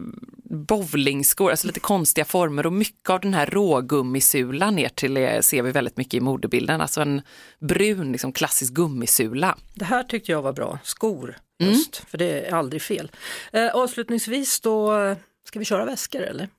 bowlingskor, 0.49 1.51
alltså 1.51 1.67
lite 1.67 1.79
konstiga 1.79 2.25
former 2.25 2.65
och 2.65 2.73
mycket 2.73 3.09
av 3.09 3.19
den 3.19 3.33
här 3.33 3.45
rågummisulan 3.45 4.75
ner 4.75 4.89
till 4.89 5.17
eh, 5.17 5.39
ser 5.39 5.61
vi 5.61 5.71
väldigt 5.71 5.97
mycket 5.97 6.13
i 6.13 6.19
modebilden, 6.19 6.81
alltså 6.81 7.01
en 7.01 7.21
brun 7.59 8.11
liksom, 8.11 8.31
klassisk 8.31 8.73
gummisula. 8.73 9.57
Det 9.73 9.85
här 9.85 10.03
tyckte 10.03 10.31
jag 10.31 10.41
var 10.41 10.53
bra, 10.53 10.79
skor 10.83 11.35
Mm. 11.61 11.73
just, 11.73 11.95
för 11.95 12.17
det 12.17 12.47
är 12.47 12.53
aldrig 12.53 12.81
fel. 12.81 13.11
Eh, 13.53 13.75
avslutningsvis 13.75 14.61
då, 14.61 14.97
eh, 14.97 15.17
ska 15.47 15.59
vi 15.59 15.65
köra 15.65 15.85
väskor 15.85 16.21
eller? 16.21 16.49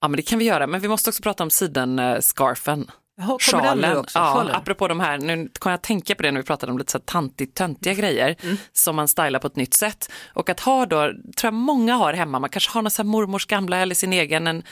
Ja 0.00 0.08
men 0.08 0.16
det 0.16 0.22
kan 0.22 0.38
vi 0.38 0.44
göra, 0.44 0.66
men 0.66 0.80
vi 0.80 0.88
måste 0.88 1.10
också 1.10 1.22
prata 1.22 1.42
om 1.42 1.50
sidenscarfen. 1.50 2.90
Jaha, 3.18 3.28
den 3.52 3.60
Sjalen, 3.60 3.96
också? 3.96 4.18
ja, 4.18 4.32
Sjalen? 4.34 4.54
apropå 4.54 4.88
de 4.88 5.00
här, 5.00 5.18
nu 5.18 5.48
kan 5.60 5.70
jag 5.70 5.82
tänka 5.82 6.14
på 6.14 6.22
det 6.22 6.30
när 6.32 6.40
vi 6.40 6.46
pratade 6.46 6.72
om 6.72 6.78
lite 6.78 6.92
så 6.92 6.98
tantigt, 6.98 7.54
töntiga 7.54 7.94
grejer 7.94 8.36
Mm. 8.42 8.56
som 8.72 8.96
man 8.96 9.08
stylar 9.08 9.38
på 9.38 9.46
ett 9.46 9.56
nytt 9.56 9.74
sätt. 9.74 10.10
Och 10.34 10.50
att 10.50 10.60
ha 10.60 10.86
då, 10.86 10.96
tror 11.06 11.12
jag 11.42 11.54
många 11.54 11.94
har 11.94 12.12
hemma, 12.12 12.38
man 12.38 12.50
kanske 12.50 12.70
har 12.70 12.82
någon 12.82 12.90
så 12.90 13.04
mormors 13.04 13.46
gamla 13.46 13.76
eller 13.76 13.94
sin 13.94 14.12
egen, 14.12 14.46
en, 14.46 14.62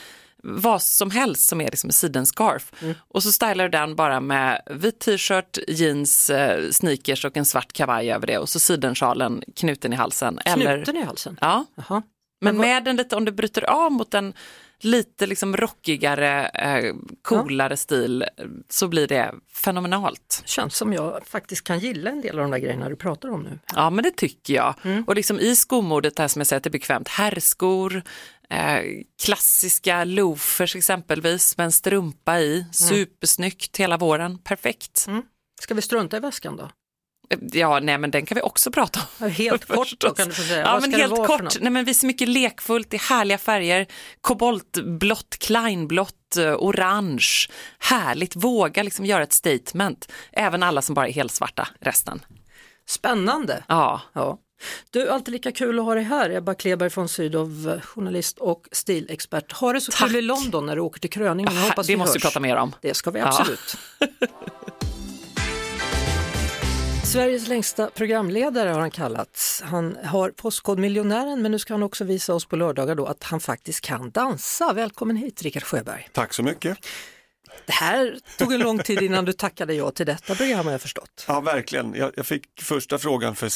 vad 0.43 0.83
som 0.83 1.11
helst 1.11 1.49
som 1.49 1.61
är 1.61 1.65
liksom 1.71 1.89
en 1.89 1.93
sidenscarf. 1.95 2.73
Mm. 2.83 2.95
Och 3.09 3.23
så 3.23 3.33
stylar 3.33 3.65
du 3.65 3.69
den 3.69 3.97
bara 3.97 4.21
med 4.21 4.61
vit 4.71 5.01
t-shirt, 5.01 5.59
jeans, 5.69 6.31
eh, 6.31 6.71
sneakers 6.71 7.25
och 7.25 7.37
en 7.37 7.45
svart 7.45 7.73
kavaj 7.73 8.13
över 8.13 8.27
det 8.27 8.39
och 8.39 8.49
så 8.49 8.61
sidensjalen 8.61 9.43
knuten 9.57 9.93
i 9.93 9.97
halsen. 9.97 10.39
Eller, 10.45 10.77
Knuten 10.77 10.97
i 10.97 11.03
halsen? 11.05 11.39
ja, 11.41 11.65
Jaha. 11.75 12.03
men 12.41 12.57
med 12.57 12.85
den 12.85 12.97
lite, 12.97 13.17
om 13.17 13.25
du 13.25 13.33
bryter 13.33 13.63
av 13.71 13.93
mot 13.93 14.15
en 14.15 14.33
lite 14.85 15.27
liksom 15.27 15.57
rockigare, 15.57 16.47
eh, 16.49 16.95
coolare 17.23 17.77
stil 17.77 18.23
eh, 18.23 18.29
så 18.69 18.89
blir 18.89 19.07
det 19.07 19.35
fenomenalt. 19.55 20.43
Känns 20.45 20.77
som 20.77 20.93
jag 20.93 21.27
faktiskt 21.27 21.65
kan 21.65 21.79
gilla 21.79 22.11
en 22.11 22.21
del 22.21 22.39
av 22.39 22.43
de 22.43 22.51
där 22.51 22.59
grejerna 22.59 22.89
du 22.89 22.97
pratar 22.97 23.29
om 23.29 23.43
nu. 23.43 23.59
Ja 23.75 23.91
men 23.91 24.05
det 24.05 24.17
tycker 24.17 24.55
jag. 24.55 24.75
Mm. 24.83 25.05
Och 25.07 25.15
liksom 25.15 25.41
i 25.41 25.57
skomodet 25.57 26.19
här 26.19 26.29
som 26.29 26.41
jag 26.41 26.47
säger 26.47 26.57
att 26.59 26.65
det 26.65 26.69
är 26.69 26.73
bekvämt, 26.73 27.09
herrskor, 27.09 28.03
eh, 28.51 28.81
klassiska 29.25 30.05
loafers 30.05 30.77
exempelvis 30.77 31.57
med 31.57 31.65
en 31.65 31.73
strumpa 31.73 32.41
i, 32.41 32.55
Mm. 32.61 32.73
supersnyggt 32.73 33.77
hela 33.77 33.97
våren, 33.97 34.39
perfekt. 34.39 35.07
Ska 35.61 35.75
vi 35.75 35.83
strunta 35.83 36.17
i 36.17 36.21
väskan 36.21 36.57
då? 36.57 36.71
Ja, 37.53 37.81
nej 37.81 37.99
men 37.99 38.11
den 38.11 38.27
kan 38.27 38.35
vi 38.35 38.43
också 38.43 38.71
prata 38.71 39.01
om. 39.21 39.31
Helt 39.31 39.65
kort 39.65 39.95
då 39.99 40.11
kan 40.15 40.29
du 40.29 40.35
få 40.35 40.43
säga. 40.43 40.61
Ja, 40.61 40.73
Vad 40.73 40.81
men 40.81 40.93
helt 41.01 41.27
kort. 41.27 41.61
Nej, 41.61 41.71
men 41.73 41.85
vi 41.85 41.95
ser 41.95 42.07
mycket 42.07 42.29
lekfullt 42.29 42.95
i 42.95 42.97
härliga 42.97 43.39
färger. 43.39 43.87
Koboltblått, 44.21 45.37
kleinblått, 45.39 46.37
eh, 46.37 46.55
orange. 46.59 47.27
Härligt, 47.79 48.37
våga 48.37 48.83
liksom 48.83 49.07
göra 49.07 49.23
ett 49.23 49.33
statement. 49.33 50.13
Även 50.33 50.63
alla 50.63 50.83
som 50.83 50.95
bara 50.95 51.09
är 51.09 51.13
helsvarta, 51.13 51.69
resten. 51.81 52.21
Spännande! 52.89 53.65
Ja, 53.69 54.01
Ja. 54.13 54.39
Du, 54.91 55.11
alltid 55.11 55.33
lika 55.33 55.53
kul 55.53 55.79
att 55.79 55.85
ha 55.85 55.95
dig 55.95 56.05
här. 56.05 56.31
Ebba 56.31 56.55
Kleberg 56.55 56.91
från 56.91 57.09
Sydow, 57.09 57.81
journalist 57.85 58.39
och 58.39 58.67
stilexpert. 58.73 59.53
Ha 59.53 59.73
det 59.73 59.81
så 59.81 59.93
kul 59.93 60.17
i 60.17 60.23
London 60.23 60.67
när 60.67 60.77
du 60.77 60.83
åker 60.83 61.01
till 61.01 61.11
kröningen. 61.11 61.55
Jag 61.55 61.63
hoppas 61.63 61.87
det 61.87 61.97
måste 61.97 62.19
vi 62.19 62.23
hörs. 62.23 62.23
prata 62.23 62.41
mer 62.41 62.57
om. 62.57 62.75
Det 62.81 62.95
ska 62.95 63.11
vi 63.11 63.19
Ja. 63.21 63.45
Sveriges 67.15 67.49
längsta 67.49 67.91
programledare 67.91 68.69
har 68.69 68.81
han 68.81 68.91
kallats. 68.91 69.63
Han 69.65 69.97
har 70.05 70.31
Postkodmiljonären 70.31 71.43
men 71.43 71.51
nu 71.53 71.59
ska 71.59 71.75
han 71.75 71.83
också 71.83 72.05
visa 72.05 72.35
oss 72.35 72.47
på 72.47 72.57
lördagar 72.57 72.95
då 72.95 73.07
att 73.07 73.23
han 73.23 73.41
faktiskt 73.41 73.81
kan 73.81 74.11
dansa. 74.11 74.73
Välkommen 74.73 75.17
hit 75.17 75.43
Rickard 75.43 75.63
Sjöberg. 75.63 76.09
Tack 76.13 76.35
så 76.35 76.43
mycket. 76.43 76.79
Det 77.67 77.73
här 77.73 78.19
tog 78.39 78.53
en 78.53 78.61
lång 78.61 78.79
tid 78.79 79.03
innan 79.03 79.25
du 79.25 79.33
tackade 79.33 79.75
ja 79.75 79.91
till 79.91 80.07
detta 80.07 80.35
program 80.35 80.65
har 80.65 80.73
jag 80.73 80.81
förstått. 80.81 81.25
Ja, 81.29 81.41
verkligen. 81.41 81.95
Jag, 81.95 82.13
jag 82.17 82.27
fick 82.27 82.63
första 82.63 82.99
frågan 82.99 83.35
för 83.35 83.49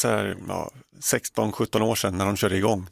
ja, 0.49 0.71
16-17 1.01 1.81
år 1.83 1.95
sedan 1.95 2.19
när 2.19 2.27
de 2.27 2.37
körde 2.37 2.57
igång. 2.57 2.87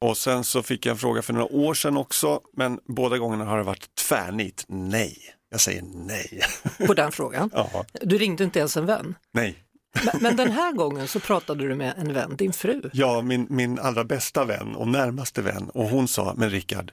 Och 0.00 0.16
sen 0.16 0.44
så 0.44 0.62
fick 0.62 0.86
jag 0.86 0.92
en 0.92 0.98
fråga 0.98 1.22
för 1.22 1.32
några 1.32 1.52
år 1.52 1.74
sedan 1.74 1.96
också, 1.96 2.40
men 2.56 2.78
båda 2.88 3.18
gångerna 3.18 3.44
har 3.44 3.58
det 3.58 3.64
varit 3.64 3.94
tvärnit 3.94 4.64
nej. 4.68 5.16
Jag 5.50 5.60
säger 5.60 5.82
nej. 5.94 6.40
På 6.86 6.94
den 6.94 7.12
frågan. 7.12 7.50
Ja, 7.54 7.84
Du 7.92 8.18
ringde 8.18 8.44
inte 8.44 8.58
ens 8.58 8.76
en 8.76 8.86
vän. 8.86 9.14
nej. 9.32 9.64
Men, 9.92 10.22
men 10.22 10.36
den 10.36 10.52
här 10.52 10.72
gången 10.72 11.08
så 11.08 11.20
pratade 11.20 11.68
du 11.68 11.74
med 11.74 11.94
en 11.98 12.12
vän, 12.12 12.36
din 12.36 12.52
fru. 12.52 12.90
Ja, 12.92 13.22
min, 13.22 13.46
min 13.50 13.78
allra 13.78 14.04
bästa 14.04 14.44
vän 14.44 14.74
och 14.74 14.88
närmaste 14.88 15.42
vän 15.42 15.70
och 15.74 15.88
hon 15.88 16.08
sa, 16.08 16.34
men 16.36 16.50
Rickard, 16.50 16.92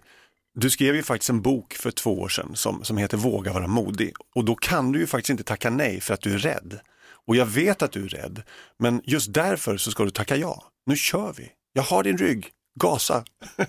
du 0.56 0.70
skrev 0.70 0.96
ju 0.96 1.04
faktiskt 1.04 1.30
en 1.30 1.42
bok 1.42 1.74
för 1.74 1.92
två 1.92 2.20
år 2.20 2.30
sedan 2.30 2.51
som, 2.56 2.84
som 2.84 2.98
heter 2.98 3.18
Våga 3.18 3.54
vara 3.54 3.68
modig 3.68 4.13
och 4.36 4.46
då 4.46 4.56
kan 4.56 4.92
du 4.92 5.00
ju 5.00 5.08
faktiskt 5.08 5.30
inte 5.30 5.44
tacka 5.44 5.70
nej 5.70 6.01
för 6.01 6.13
att 6.13 6.22
du 6.22 6.34
är 6.34 6.38
rädd. 6.38 6.80
Och 7.27 7.36
jag 7.36 7.46
vet 7.46 7.82
att 7.82 7.92
du 7.92 8.06
är 8.06 8.10
rädd, 8.10 8.42
men 8.80 9.01
just 9.04 9.34
därför 9.34 9.77
så 9.77 9.92
ska 9.92 10.04
du 10.04 10.10
tacka 10.10 10.36
ja. 10.36 10.63
Nu 10.86 10.96
kör 10.96 11.34
vi. 11.38 11.50
Jag 11.74 11.84
har 11.84 12.04
din 12.04 12.18
rygg. 12.18 12.50
Gasa. 12.77 13.24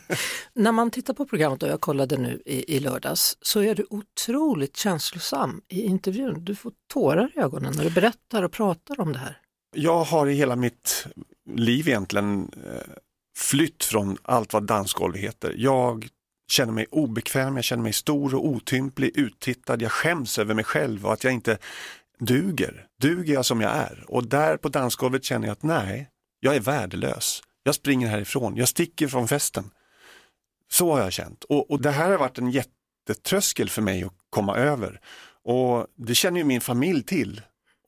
När 0.54 0.72
man 0.72 0.90
tittar 0.90 1.14
på 1.14 1.26
programmet 1.26 1.62
och 1.62 1.68
jag 1.68 1.80
kollade 1.80 2.16
nu 2.16 2.42
i, 2.46 2.76
i 2.76 2.80
lördags 2.80 3.36
så 3.40 3.62
är 3.62 3.74
du 3.74 3.86
otroligt 3.90 4.76
känslosam 4.76 5.60
i 5.68 5.82
intervjun. 5.82 6.44
Du 6.44 6.54
får 6.54 6.72
tårar 6.92 7.30
i 7.36 7.40
ögonen 7.40 7.74
när 7.76 7.84
du 7.84 7.90
berättar 7.90 8.42
och 8.42 8.52
pratar 8.52 9.00
om 9.00 9.12
det 9.12 9.18
här. 9.18 9.38
Jag 9.76 10.04
har 10.04 10.26
i 10.26 10.34
hela 10.34 10.56
mitt 10.56 11.06
liv 11.50 11.88
egentligen 11.88 12.50
eh, 12.66 12.92
flytt 13.38 13.84
från 13.84 14.16
allt 14.22 14.52
vad 14.52 14.66
dansgolv 14.66 15.16
heter. 15.16 15.54
Jag 15.56 16.08
känner 16.52 16.72
mig 16.72 16.86
obekväm, 16.90 17.56
jag 17.56 17.64
känner 17.64 17.82
mig 17.82 17.92
stor 17.92 18.34
och 18.34 18.46
otymplig, 18.46 19.12
uttittad, 19.14 19.82
jag 19.82 19.92
skäms 19.92 20.38
över 20.38 20.54
mig 20.54 20.64
själv 20.64 21.06
och 21.06 21.12
att 21.12 21.24
jag 21.24 21.32
inte 21.32 21.58
duger. 22.18 22.86
Duger 23.02 23.34
jag 23.34 23.44
som 23.44 23.60
jag 23.60 23.70
är? 23.70 24.04
Och 24.08 24.26
där 24.26 24.56
på 24.56 24.68
dansgolvet 24.68 25.24
känner 25.24 25.46
jag 25.46 25.52
att 25.52 25.62
nej, 25.62 26.08
jag 26.40 26.56
är 26.56 26.60
värdelös. 26.60 27.42
Jag 27.68 27.74
springer 27.74 28.08
härifrån, 28.08 28.56
jag 28.56 28.68
sticker 28.68 29.08
från 29.08 29.28
festen. 29.28 29.70
Så 30.70 30.92
har 30.92 31.00
jag 31.00 31.12
känt 31.12 31.44
och, 31.44 31.70
och 31.70 31.82
det 31.82 31.90
här 31.90 32.10
har 32.10 32.18
varit 32.18 32.38
en 32.38 32.50
jättetröskel 32.50 33.68
för 33.68 33.82
mig 33.82 34.04
att 34.04 34.12
komma 34.30 34.56
över. 34.56 35.00
Och 35.44 35.86
det 35.96 36.14
känner 36.14 36.38
ju 36.38 36.44
min 36.44 36.60
familj 36.60 37.02
till. 37.02 37.40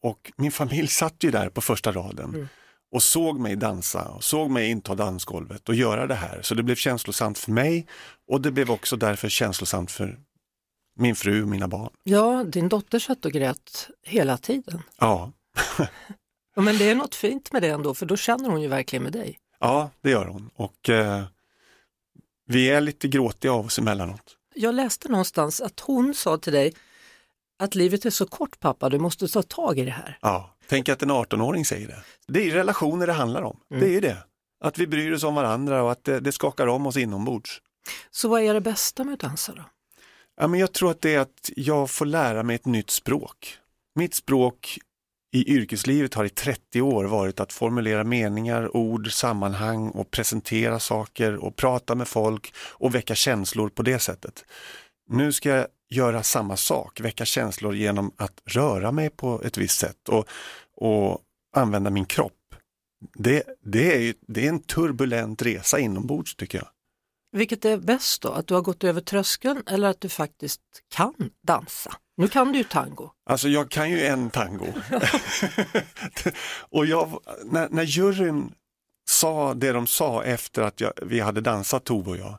Och 0.03 0.33
min 0.37 0.53
familj 0.53 0.89
satt 0.89 1.25
ju 1.25 1.31
där 1.31 1.49
på 1.49 1.61
första 1.61 1.93
raden 1.93 2.49
och 2.93 3.03
såg 3.03 3.41
mig 3.41 3.57
dansa 3.57 4.09
och 4.09 4.25
såg 4.25 4.51
mig 4.51 4.71
inta 4.71 4.95
dansgolvet 4.95 5.69
och 5.69 5.75
göra 5.75 6.07
det 6.07 6.15
här. 6.15 6.43
Så 6.43 6.55
det 6.55 6.63
blev 6.63 6.77
känslosamt 6.77 7.39
för 7.39 7.53
mig 7.53 7.87
och 8.29 8.41
det 8.41 8.51
blev 8.53 8.71
också 8.71 8.97
därför 8.97 9.29
känslosamt 9.29 9.91
för 9.91 10.19
min 10.97 11.17
fru 11.17 11.43
och 11.43 11.49
mina 11.49 11.69
barn. 11.69 11.91
Ja, 12.03 12.45
din 12.45 12.69
dotter 12.69 12.99
satt 12.99 13.25
och 13.25 13.33
grät 13.33 13.89
hela 14.07 14.39
tiden. 14.39 14.83
Ja, 14.99 15.33
Men 16.57 16.79
det 16.79 16.91
är 16.91 16.95
något 16.95 17.15
fint 17.15 17.53
med 17.53 17.63
det 17.63 17.69
ändå, 17.69 17.95
för 17.95 18.07
då 18.07 18.17
känner 18.17 18.51
hon 18.51 18.63
ju 18.63 18.69
verkligen 18.69 19.03
med 19.03 19.13
dig. 19.13 19.40
Ja 19.61 19.91
det 20.01 20.11
gör 20.11 20.27
hon. 20.27 20.51
Och 20.55 20.89
eh, 20.89 21.23
vi 22.47 22.71
är 22.71 22.81
lite 22.81 23.09
gråtiga 23.09 23.53
av 23.53 23.67
oss 23.67 23.79
emellanåt. 23.79 24.37
Jag 24.55 24.75
läste 24.75 25.09
någonstans 25.09 25.61
att 25.61 25.81
hon 25.81 26.15
sa 26.15 26.39
till 26.39 26.53
dig 26.53 26.75
att 27.59 27.75
livet 27.75 28.07
är 28.07 28.11
så 28.11 28.27
kort 28.27 28.61
pappa, 28.61 28.89
du 28.89 28.99
måste 28.99 29.29
ta 29.29 29.43
tag 29.43 29.79
i 29.79 29.85
det 29.85 29.91
här. 29.91 30.19
Ja, 30.21 30.55
tänk 30.69 30.89
att 30.89 31.03
en 31.03 31.11
18-åring 31.11 31.65
säger 31.65 31.89
det. 31.89 32.03
Det 32.29 32.51
är 32.51 32.55
relationer 32.55 33.07
det 33.07 33.13
handlar 33.13 33.43
om. 33.43 33.61
Det 33.69 33.97
är 33.97 34.01
det. 34.01 34.17
Att 34.65 34.79
vi 34.79 34.87
bryr 34.87 35.13
oss 35.13 35.25
om 35.25 35.35
varandra 35.35 35.83
och 35.83 35.93
att 35.93 36.05
det, 36.05 36.21
det 36.21 36.33
skakar 36.33 36.67
om 36.67 36.87
oss 36.87 36.97
inombords. 36.97 37.61
Så 38.11 38.29
vad 38.29 38.43
är 38.43 38.55
det 38.55 38.61
bästa 38.61 39.05
med 39.05 39.15
att 39.15 39.21
dansa 39.21 39.53
då? 39.55 39.63
Ja, 40.41 40.47
men 40.47 40.61
jag 40.61 40.73
tror 40.73 40.91
att 40.91 41.01
det 41.01 41.15
är 41.15 41.19
att 41.19 41.51
jag 41.57 41.91
får 41.91 42.07
lära 42.07 42.43
mig 42.43 42.57
ett 42.57 42.67
nytt 42.67 42.91
språk. 42.91 43.59
Mitt 43.95 44.15
språk 44.15 44.79
i 45.33 45.55
yrkeslivet 45.55 46.15
har 46.15 46.25
i 46.25 46.29
30 46.29 46.83
år 46.83 47.05
varit 47.05 47.41
att 47.41 47.53
formulera 47.53 48.05
meningar, 48.05 48.77
ord, 48.77 49.13
sammanhang 49.13 49.89
och 49.89 50.11
presentera 50.11 50.79
saker 50.79 51.37
och 51.37 51.57
prata 51.57 51.95
med 51.95 52.09
folk 52.09 52.55
och 52.59 52.95
väcka 52.95 53.15
känslor 53.15 53.69
på 53.69 53.83
det 53.83 53.99
sättet. 53.99 54.45
Nu 55.09 55.33
ska 55.33 55.49
jag 55.49 55.67
göra 55.91 56.23
samma 56.23 56.57
sak, 56.57 57.01
väcka 57.01 57.25
känslor 57.25 57.75
genom 57.75 58.13
att 58.17 58.43
röra 58.47 58.93
mig 58.93 59.11
på 59.11 59.43
ett 59.45 59.59
visst 59.59 59.79
sätt 59.79 60.09
och, 60.09 60.29
och 60.77 61.21
använda 61.57 61.91
min 61.91 62.05
kropp. 62.05 62.33
Det, 63.15 63.43
det, 63.65 63.95
är 63.95 64.01
ju, 64.01 64.15
det 64.29 64.45
är 64.45 64.49
en 64.49 64.63
turbulent 64.63 65.43
resa 65.43 65.79
inombords 65.79 66.35
tycker 66.35 66.59
jag. 66.59 66.69
Vilket 67.33 67.65
är 67.65 67.77
bäst 67.77 68.23
då, 68.23 68.29
att 68.29 68.47
du 68.47 68.55
har 68.55 68.63
gått 68.63 68.85
över 68.85 69.01
tröskeln 69.01 69.63
eller 69.67 69.89
att 69.89 70.01
du 70.01 70.09
faktiskt 70.09 70.61
kan 70.89 71.15
dansa? 71.47 71.97
Nu 72.17 72.29
kan 72.29 72.53
du 72.53 72.59
ju 72.59 72.65
tango. 72.65 73.11
Alltså 73.27 73.49
jag 73.49 73.71
kan 73.71 73.91
ju 73.91 74.03
en 74.03 74.31
tango. 74.31 74.67
och 76.71 76.87
jag, 76.87 77.21
när, 77.45 77.69
när 77.69 77.83
juryn 77.83 78.53
sa 79.09 79.55
det 79.55 79.73
de 79.73 79.87
sa 79.87 80.23
efter 80.25 80.63
att 80.63 80.81
jag, 80.81 80.93
vi 81.03 81.21
hade 81.21 81.41
dansat 81.41 81.85
Tove 81.85 82.11
och 82.11 82.17
jag, 82.17 82.39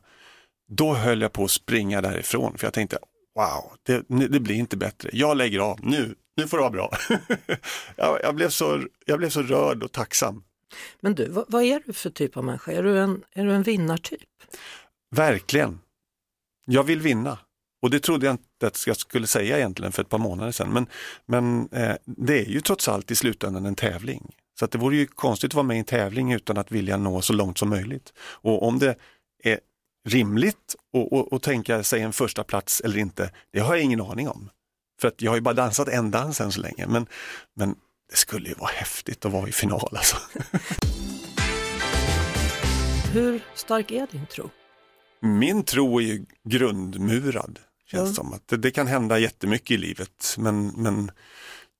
då 0.68 0.94
höll 0.94 1.20
jag 1.20 1.32
på 1.32 1.44
att 1.44 1.50
springa 1.50 2.00
därifrån 2.00 2.58
för 2.58 2.66
jag 2.66 2.74
tänkte 2.74 2.98
wow, 3.34 3.72
det, 3.82 4.04
det 4.28 4.40
blir 4.40 4.54
inte 4.54 4.76
bättre. 4.76 5.10
Jag 5.12 5.36
lägger 5.36 5.58
av 5.58 5.78
nu, 5.82 6.14
nu 6.36 6.48
får 6.48 6.56
det 6.56 6.60
vara 6.60 6.70
bra. 6.70 6.92
jag, 7.96 8.18
jag, 8.22 8.34
blev 8.34 8.48
så, 8.48 8.84
jag 9.06 9.18
blev 9.18 9.30
så 9.30 9.42
rörd 9.42 9.82
och 9.82 9.92
tacksam. 9.92 10.42
Men 11.00 11.14
du, 11.14 11.28
vad, 11.28 11.44
vad 11.48 11.62
är 11.62 11.82
du 11.86 11.92
för 11.92 12.10
typ 12.10 12.36
av 12.36 12.44
människa? 12.44 12.72
Är 12.72 12.82
du 12.82 12.98
en, 12.98 13.22
är 13.32 13.44
du 13.44 13.52
en 13.52 13.62
vinnartyp? 13.62 14.20
Verkligen. 15.12 15.80
Jag 16.66 16.84
vill 16.84 17.00
vinna. 17.00 17.38
Och 17.82 17.90
det 17.90 18.00
trodde 18.00 18.26
jag 18.26 18.32
inte 18.34 18.66
att 18.66 18.86
jag 18.86 18.96
skulle 18.96 19.26
säga 19.26 19.56
egentligen 19.56 19.92
för 19.92 20.02
ett 20.02 20.08
par 20.08 20.18
månader 20.18 20.52
sedan. 20.52 20.68
Men, 20.72 20.86
men 21.26 21.68
eh, 21.72 21.96
det 22.04 22.40
är 22.40 22.48
ju 22.48 22.60
trots 22.60 22.88
allt 22.88 23.10
i 23.10 23.14
slutändan 23.14 23.66
en 23.66 23.74
tävling. 23.74 24.34
Så 24.58 24.64
att 24.64 24.70
det 24.70 24.78
vore 24.78 24.96
ju 24.96 25.06
konstigt 25.06 25.50
att 25.50 25.54
vara 25.54 25.66
med 25.66 25.76
i 25.76 25.78
en 25.78 25.84
tävling 25.84 26.32
utan 26.32 26.58
att 26.58 26.72
vilja 26.72 26.96
nå 26.96 27.22
så 27.22 27.32
långt 27.32 27.58
som 27.58 27.68
möjligt. 27.68 28.12
Och 28.18 28.62
om 28.66 28.78
det 28.78 28.96
är 29.42 29.60
rimligt 30.08 30.74
att- 31.32 31.42
tänka 31.42 31.82
sig 31.82 32.02
en 32.02 32.12
första 32.12 32.44
plats 32.44 32.80
eller 32.80 32.98
inte, 32.98 33.30
det 33.52 33.60
har 33.60 33.74
jag 33.74 33.84
ingen 33.84 34.00
aning 34.00 34.28
om. 34.28 34.50
För 35.00 35.08
att 35.08 35.22
jag 35.22 35.30
har 35.30 35.36
ju 35.36 35.40
bara 35.42 35.54
dansat 35.54 35.88
en 35.88 36.10
dans 36.10 36.40
än 36.40 36.52
så 36.52 36.60
länge. 36.60 36.86
Men, 36.86 37.06
men 37.56 37.74
det 38.10 38.16
skulle 38.16 38.48
ju 38.48 38.54
vara 38.54 38.70
häftigt 38.70 39.24
att 39.24 39.32
vara 39.32 39.48
i 39.48 39.52
final 39.52 39.88
alltså. 39.96 40.16
Hur 43.12 43.40
stark 43.54 43.90
är 43.90 44.06
din 44.10 44.26
tro? 44.26 44.50
Min 45.22 45.62
tro 45.64 45.98
är 46.00 46.04
ju 46.04 46.24
grundmurad. 46.48 47.58
Känns 47.86 48.08
Ja. 48.08 48.14
som 48.14 48.32
att 48.32 48.48
det, 48.48 48.56
det 48.56 48.70
kan 48.70 48.86
hända 48.86 49.18
jättemycket 49.18 49.70
i 49.70 49.76
livet 49.76 50.34
men, 50.38 50.66
men 50.66 51.10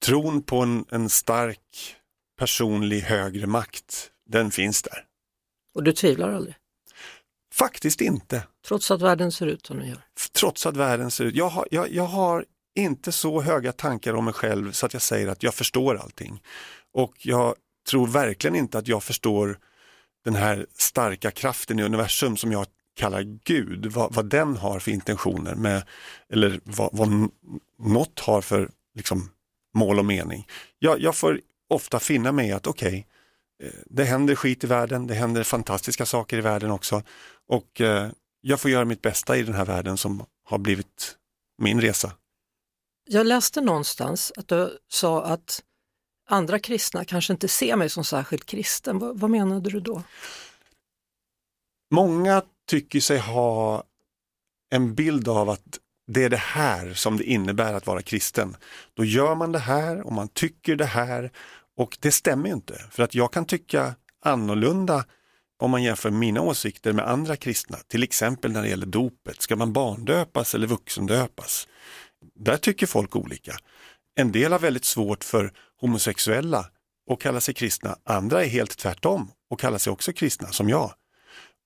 tron 0.04 0.42
på 0.42 0.56
en, 0.60 0.84
en 0.90 1.08
stark 1.08 1.96
personlig 2.38 3.00
högre 3.00 3.46
makt, 3.46 4.10
den 4.26 4.50
finns 4.50 4.82
där. 4.82 5.04
Och 5.74 5.82
du 5.82 5.92
tvivlar 5.92 6.32
aldrig? 6.32 6.54
Faktiskt 7.54 8.00
inte, 8.00 8.42
Trots 8.66 8.90
att 8.90 9.02
världen 9.02 9.32
ser 9.32 9.46
ut 9.46 9.66
som 9.66 9.78
den 9.78 9.88
gör? 9.88 10.02
Trots 10.32 10.66
att 10.66 10.76
världen 10.76 11.10
ser 11.10 11.24
ut. 11.24 11.34
Jag 11.34 11.48
har, 11.48 11.68
jag, 11.70 11.90
jag 11.92 12.06
har 12.06 12.44
inte 12.74 13.12
så 13.12 13.40
höga 13.40 13.72
tankar 13.72 14.14
om 14.14 14.24
mig 14.24 14.34
själv 14.34 14.72
så 14.72 14.86
att 14.86 14.92
jag 14.92 15.02
säger 15.02 15.28
att 15.28 15.42
jag 15.42 15.54
förstår 15.54 15.96
allting. 15.96 16.42
Och 16.92 17.14
jag 17.18 17.54
tror 17.90 18.06
verkligen 18.06 18.56
inte 18.56 18.78
att 18.78 18.88
jag 18.88 19.02
förstår 19.02 19.58
den 20.24 20.34
här 20.34 20.66
starka 20.74 21.30
kraften 21.30 21.78
i 21.78 21.82
universum 21.82 22.36
som 22.36 22.52
jag 22.52 22.66
kallar 22.94 23.22
Gud, 23.44 23.86
vad, 23.86 24.14
vad 24.14 24.30
den 24.30 24.56
har 24.56 24.78
för 24.78 24.90
intentioner 24.90 25.54
med, 25.54 25.82
eller 26.32 26.60
vad, 26.64 26.90
vad 26.92 27.08
något 27.78 28.20
har 28.20 28.40
för 28.40 28.70
liksom, 28.94 29.30
mål 29.74 29.98
och 29.98 30.04
mening. 30.04 30.46
Jag, 30.78 31.00
jag 31.00 31.16
får 31.16 31.40
ofta 31.68 32.00
finna 32.00 32.32
mig 32.32 32.48
i 32.48 32.52
att 32.52 32.66
okej, 32.66 33.06
eh, 33.62 33.70
det 33.86 34.04
händer 34.04 34.34
skit 34.34 34.64
i 34.64 34.66
världen, 34.66 35.06
det 35.06 35.14
händer 35.14 35.42
fantastiska 35.42 36.06
saker 36.06 36.38
i 36.38 36.40
världen 36.40 36.70
också 36.70 37.02
och 37.48 37.80
eh, 37.80 38.10
jag 38.40 38.60
får 38.60 38.70
göra 38.70 38.84
mitt 38.84 39.02
bästa 39.02 39.36
i 39.36 39.42
den 39.42 39.54
här 39.54 39.64
världen 39.64 39.96
som 39.96 40.24
har 40.44 40.58
blivit 40.58 41.16
min 41.58 41.80
resa. 41.80 42.12
Jag 43.04 43.26
läste 43.26 43.60
någonstans 43.60 44.32
att 44.36 44.48
du 44.48 44.78
sa 44.88 45.24
att 45.24 45.62
andra 46.28 46.58
kristna 46.58 47.04
kanske 47.04 47.32
inte 47.32 47.48
ser 47.48 47.76
mig 47.76 47.88
som 47.88 48.04
särskilt 48.04 48.46
kristen. 48.46 48.98
Vad, 48.98 49.20
vad 49.20 49.30
menade 49.30 49.70
du 49.70 49.80
då? 49.80 50.02
Många 51.90 52.42
tycker 52.68 53.00
sig 53.00 53.18
ha 53.18 53.84
en 54.70 54.94
bild 54.94 55.28
av 55.28 55.50
att 55.50 55.78
det 56.06 56.24
är 56.24 56.30
det 56.30 56.36
här 56.36 56.94
som 56.94 57.16
det 57.16 57.24
innebär 57.24 57.74
att 57.74 57.86
vara 57.86 58.02
kristen. 58.02 58.56
Då 58.94 59.04
gör 59.04 59.34
man 59.34 59.52
det 59.52 59.58
här 59.58 60.06
och 60.06 60.12
man 60.12 60.28
tycker 60.28 60.76
det 60.76 60.84
här 60.84 61.30
och 61.76 61.98
det 62.00 62.12
stämmer 62.12 62.46
ju 62.46 62.54
inte. 62.54 62.84
För 62.90 63.02
att 63.02 63.14
jag 63.14 63.32
kan 63.32 63.44
tycka 63.44 63.94
annorlunda 64.24 65.04
om 65.58 65.70
man 65.70 65.82
jämför 65.82 66.10
mina 66.10 66.40
åsikter 66.40 66.92
med 66.92 67.08
andra 67.08 67.36
kristna. 67.36 67.78
Till 67.88 68.02
exempel 68.02 68.52
när 68.52 68.62
det 68.62 68.68
gäller 68.68 68.86
dopet. 68.86 69.42
Ska 69.42 69.56
man 69.56 69.72
barndöpas 69.72 70.54
eller 70.54 70.66
vuxendöpas? 70.66 71.68
Där 72.34 72.56
tycker 72.56 72.86
folk 72.86 73.16
olika. 73.16 73.56
En 74.14 74.32
del 74.32 74.52
har 74.52 74.58
väldigt 74.58 74.84
svårt 74.84 75.24
för 75.24 75.52
homosexuella 75.80 76.66
och 77.06 77.20
kallar 77.20 77.40
sig 77.40 77.54
kristna. 77.54 77.96
Andra 78.04 78.44
är 78.44 78.48
helt 78.48 78.78
tvärtom 78.78 79.30
och 79.50 79.60
kallar 79.60 79.78
sig 79.78 79.92
också 79.92 80.12
kristna 80.12 80.48
som 80.48 80.68
jag. 80.68 80.94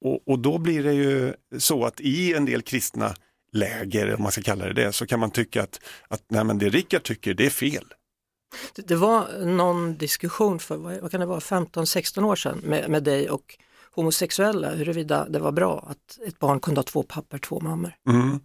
Och, 0.05 0.29
och 0.29 0.39
då 0.39 0.59
blir 0.59 0.83
det 0.83 0.93
ju 0.93 1.35
så 1.59 1.85
att 1.85 2.01
i 2.01 2.35
en 2.35 2.45
del 2.45 2.63
kristna 2.63 3.15
läger, 3.53 4.15
om 4.15 4.23
man 4.23 4.33
ska 4.33 4.43
kalla 4.43 4.65
det 4.67 4.73
det, 4.73 4.93
så 4.93 5.07
kan 5.07 5.21
man 5.21 5.31
tycka 5.31 5.63
att, 5.63 5.81
att 6.09 6.25
nej, 6.29 6.45
men 6.45 6.59
det 6.59 6.69
Rickard 6.69 7.03
tycker, 7.03 7.35
det 7.35 7.47
är 7.47 7.51
fel. 7.51 7.85
Det, 8.75 8.95
var 8.95 9.45
någon 9.45 9.97
diskussion 9.97 10.59
för, 10.59 10.77
vad, 10.77 11.01
vad 11.01 11.11
kan 11.11 11.21
det 11.21 11.27
vara, 11.27 11.41
15-16 11.41 12.25
år 12.25 12.37
sedan 12.37 12.59
med, 12.65 12.91
med 12.91 13.03
dig 13.03 13.31
och 13.31 13.59
homosexuella 13.91 14.75
huruvida 14.75 15.29
det 15.29 15.39
var 15.39 15.53
bra 15.53 15.87
att 15.91 16.19
ett 16.29 16.39
barn 16.39 16.61
kunde 16.61 16.79
ha 16.79 16.83
två 16.83 17.03
pappor, 17.03 17.39
två 17.39 17.61
mammor. 17.61 17.97
Mm. 18.09 18.41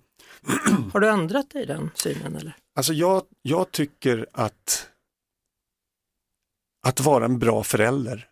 Har 0.93 0.99
du 0.99 1.09
ändrat 1.09 1.49
dig 1.49 1.63
i 1.63 1.65
den 1.65 1.89
synen 1.95 2.35
eller? 2.35 2.55
Alltså 2.75 2.93
jag, 2.93 3.23
jag 3.41 3.71
tycker 3.71 4.25
att 4.33 4.87
att 6.87 6.99
vara 6.99 7.25
en 7.25 7.39
bra 7.39 7.63
förälder 7.63 8.27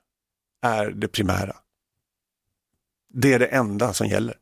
är 0.66 0.92
det 0.92 1.08
primära. 1.08 1.56
Det 3.14 3.34
är 3.34 3.40
det 3.40 3.46
enda 3.48 3.94
som 3.94 4.08
gäller. 4.08 4.38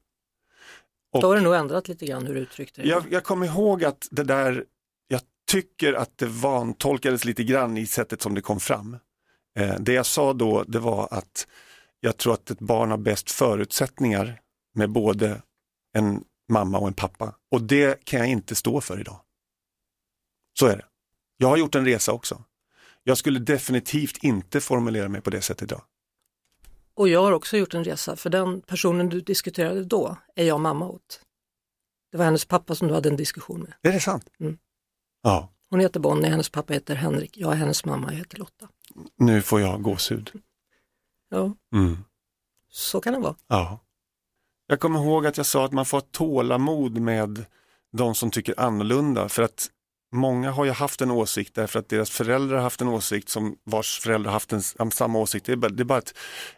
Och- 1.14 1.22
Då 1.22 1.28
har 1.28 1.36
du 1.36 1.42
nog 1.42 1.56
ändrat 1.56 1.88
lite 1.88 2.06
grann 2.06 2.26
hur 2.28 2.34
du 2.36 2.40
uttryckte 2.40 2.82
dig. 2.82 2.90
Jag, 2.90 3.04
jag 3.12 3.24
kommer 3.24 3.46
ihåg 3.46 3.84
att 3.84 4.08
det 4.12 4.24
där, 4.24 4.66
jag 5.08 5.22
tycker 5.52 5.94
att 5.94 6.18
det 6.18 6.26
vantolkades 6.26 7.26
lite 7.26 7.44
grann 7.44 7.78
i 7.78 7.86
sättet 7.86 8.22
som 8.22 8.36
det 8.36 8.42
kom 8.42 8.60
fram. 8.60 8.98
Eh, 9.60 9.76
det 9.80 9.94
jag 9.94 10.06
sa 10.06 10.34
då, 10.34 10.64
det 10.64 10.80
var 10.80 11.08
att 11.12 11.48
jag 12.00 12.18
tror 12.18 12.34
att 12.34 12.50
ett 12.52 12.60
barn 12.60 12.92
har 12.92 12.98
bäst 12.98 13.32
förutsättningar 13.32 14.42
med 14.76 14.90
både 14.92 15.42
en 15.94 16.24
mamma 16.52 16.78
och 16.80 16.88
en 16.88 16.94
pappa. 16.94 17.36
Och 17.52 17.62
det 17.62 18.06
kan 18.06 18.20
jag 18.20 18.30
inte 18.30 18.56
stå 18.56 18.82
för 18.82 19.00
idag. 19.00 19.20
Så 20.60 20.68
är 20.68 20.78
det. 20.78 20.86
Jag 21.38 21.48
har 21.48 21.58
gjort 21.58 21.76
en 21.76 21.86
resa 21.86 22.12
också. 22.12 22.44
Jag 23.04 23.18
skulle 23.18 23.40
definitivt 23.40 24.18
inte 24.24 24.62
formulera 24.62 25.10
mig 25.10 25.22
på 25.22 25.30
det 25.30 25.42
sättet 25.42 25.62
idag. 25.62 25.82
Och 26.98 27.10
jag 27.10 27.22
har 27.24 27.32
också 27.32 27.58
gjort 27.58 27.74
en 27.74 27.84
resa, 27.84 28.16
för 28.16 28.30
den 28.30 28.62
personen 28.62 29.10
du 29.10 29.22
diskuterade 29.22 29.84
då 29.84 30.18
är 30.36 30.46
jag 30.46 30.60
mamma 30.60 30.88
åt. 30.88 31.22
Det 32.12 32.18
var 32.18 32.26
hennes 32.26 32.46
pappa 32.46 32.76
som 32.76 32.88
du 32.88 32.94
hade 32.94 33.10
en 33.10 33.16
diskussion 33.16 33.60
med. 33.62 33.74
Är 33.82 33.92
det 33.92 34.00
sant? 34.00 34.30
Mm. 34.40 34.58
Ja, 35.22 35.50
Hon 35.70 35.80
heter 35.80 36.00
Bonnie, 36.00 36.28
hennes 36.30 36.50
pappa 36.50 36.74
heter 36.74 36.96
Henrik, 36.96 37.38
jag 37.38 37.52
är 37.52 37.56
hennes 37.56 37.86
mamma, 37.86 38.12
jag 38.12 38.18
heter 38.18 38.38
Lotta. 38.38 38.68
nu 39.18 39.42
får 39.42 39.62
jag 39.62 39.82
gåshud. 39.82 40.32
Ja, 41.30 41.52
Mm. 41.74 41.98
så 42.70 43.02
kan 43.02 43.14
det 43.14 43.20
vara. 43.20 43.36
Ja. 43.48 43.80
Jag 44.68 44.80
kommer 44.80 45.00
ihåg 45.04 45.26
att 45.26 45.38
jag 45.38 45.46
sa 45.46 45.66
att 45.66 45.72
man 45.72 45.86
får 45.86 45.98
ha 45.98 46.06
tålamod 46.12 46.98
med 46.98 47.46
de 47.92 48.16
som 48.16 48.32
tycker 48.32 48.60
annorlunda 48.60 49.30
för 49.30 49.44
att 49.44 49.70
många 50.12 50.52
har 50.52 50.66
ju 50.66 50.72
haft 50.72 51.02
en 51.02 51.12
åsikt 51.12 51.56
därför 51.56 51.80
att 51.80 51.90
deras 51.90 52.10
föräldrar 52.10 52.56
har 52.56 52.64
haft 52.64 52.82
en 52.82 52.88
åsikt 52.88 53.30
som 53.30 53.56
vars 53.64 54.00
föräldrar 54.00 54.32
haft 54.32 54.54
en, 54.54 54.62
am- 54.78 54.92
samma 54.92 55.20
åsikt. 55.20 55.46
Det 55.46 55.52
är 55.52 55.56
bara, 55.56 55.70
det 55.72 55.84
är 55.84 55.86
bara 55.86 56.00
ett, 56.00 56.14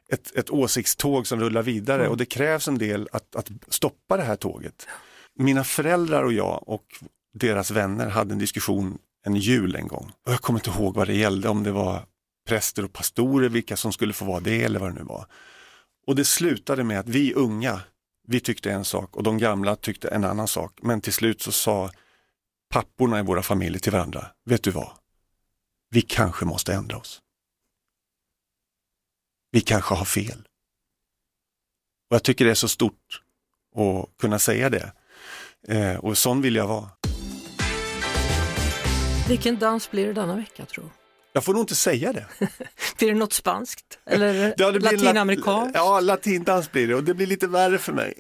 ett, 0.10 0.36
ett 0.36 0.50
åsiktståg 0.50 1.28
som 1.28 1.40
rullar 1.40 1.64
vidare 1.64 2.08
och 2.08 2.18
det 2.18 2.26
krävs 2.26 2.68
en 2.68 2.78
del 2.78 3.10
att, 3.12 3.36
att 3.36 3.50
stoppa 3.68 4.18
det 4.18 4.24
här 4.24 4.36
tåget. 4.36 4.88
Mina 5.36 5.64
föräldrar 5.64 6.24
och 6.24 6.34
jag 6.34 6.64
och 6.68 6.86
deras 7.34 7.72
vänner 7.72 8.10
hade 8.10 8.34
en 8.34 8.40
diskussion 8.40 8.98
en 9.26 9.36
jul 9.36 9.76
en 9.76 9.88
gång. 9.88 10.12
Och 10.26 10.34
jag 10.34 10.42
kommer 10.42 10.60
inte 10.60 10.70
ihåg 10.80 10.96
vad 10.96 11.08
det 11.08 11.16
gällde, 11.16 11.50
om 11.50 11.64
det 11.64 11.72
var 11.72 12.06
präster 12.48 12.86
och 12.86 12.94
pastorer, 12.94 13.50
vilka 13.50 13.78
som 13.78 13.92
skulle 13.92 14.14
få 14.14 14.26
vara 14.26 14.40
det 14.40 14.64
eller 14.64 14.80
vad 14.80 14.90
det 14.90 15.00
nu 15.00 15.04
var. 15.04 15.26
Och 16.08 16.16
det 16.16 16.26
slutade 16.26 16.84
med 16.84 17.00
att 17.00 17.10
vi 17.10 17.34
unga, 17.34 17.82
vi 18.28 18.40
tyckte 18.40 18.72
en 18.72 18.86
sak 18.86 19.16
och 19.16 19.24
de 19.24 19.38
gamla 19.38 19.76
tyckte 19.76 20.08
en 20.08 20.24
annan 20.24 20.48
sak. 20.48 20.80
Men 20.82 21.02
till 21.02 21.14
slut 21.14 21.42
så 21.42 21.52
sa 21.52 21.92
papporna 22.70 23.20
i 23.20 23.24
våra 23.24 23.42
familjer 23.44 23.80
till 23.80 23.92
varandra, 23.92 24.28
vet 24.46 24.64
du 24.64 24.72
vad? 24.72 24.92
Vi 25.90 26.02
kanske 26.02 26.46
måste 26.46 26.74
ändra 26.74 26.98
oss. 26.98 27.22
Vi 29.52 29.62
kanske 29.62 29.96
har 29.96 30.06
fel. 30.06 30.48
Och 32.10 32.16
jag 32.16 32.24
tycker 32.24 32.46
det 32.46 32.52
är 32.52 32.56
så 32.56 32.68
stort 32.68 33.22
att 33.76 34.18
kunna 34.18 34.40
säga 34.40 34.70
det. 34.70 34.92
Eh, 35.68 35.96
och 35.96 36.18
sån 36.18 36.42
vill 36.42 36.56
jag 36.56 36.68
vara. 36.68 36.90
Vilken 39.28 39.60
dans 39.60 39.92
blir 39.92 40.08
det 40.08 40.14
denna 40.14 40.36
vecka 40.36 40.66
tror 40.66 40.84
du? 40.84 40.90
Jag 41.34 41.44
får 41.44 41.54
nog 41.54 41.62
inte 41.62 41.76
säga 41.76 42.14
det. 42.14 42.26
Blir 42.98 43.10
det 43.10 43.16
något 43.20 43.34
spanskt 43.34 44.00
eller 44.06 44.54
Ja, 44.58 44.72
latinamerikanskt? 44.72 45.76
Ja, 45.76 46.00
latindans 46.00 46.72
blir 46.72 46.88
det 46.88 46.96
och 46.96 47.04
det 47.04 47.14
blir 47.14 47.28
lite 47.28 47.48
värre 47.48 47.78
för 47.78 47.94
mig. 47.94 48.20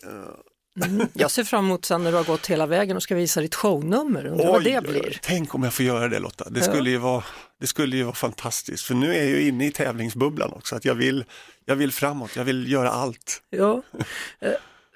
Mm. 0.85 1.07
Jag 1.13 1.31
ser 1.31 1.43
fram 1.43 1.65
emot 1.65 1.85
sen 1.85 2.03
när 2.03 2.11
du 2.11 2.17
har 2.17 2.23
gått 2.23 2.47
hela 2.47 2.65
vägen 2.65 2.97
och 2.97 3.03
ska 3.03 3.15
visa 3.15 3.41
ditt 3.41 3.55
shownummer, 3.55 4.25
undrar 4.25 4.47
vad 4.47 4.63
det 4.63 4.83
blir. 4.83 5.19
Tänk 5.21 5.55
om 5.55 5.63
jag 5.63 5.73
får 5.73 5.85
göra 5.85 6.07
det 6.07 6.19
Lotta. 6.19 6.49
Det 6.49 6.61
skulle, 6.61 6.89
ju 6.89 6.97
vara, 6.97 7.23
det 7.59 7.67
skulle 7.67 7.97
ju 7.97 8.03
vara 8.03 8.15
fantastiskt. 8.15 8.85
För 8.85 8.95
nu 8.95 9.15
är 9.15 9.19
jag 9.19 9.27
ju 9.27 9.47
inne 9.47 9.67
i 9.67 9.71
tävlingsbubblan 9.71 10.53
också. 10.53 10.75
Att 10.75 10.85
jag, 10.85 10.95
vill, 10.95 11.25
jag 11.65 11.75
vill 11.75 11.91
framåt, 11.91 12.35
jag 12.35 12.43
vill 12.43 12.71
göra 12.71 12.89
allt. 12.89 13.41
Ja. 13.49 13.81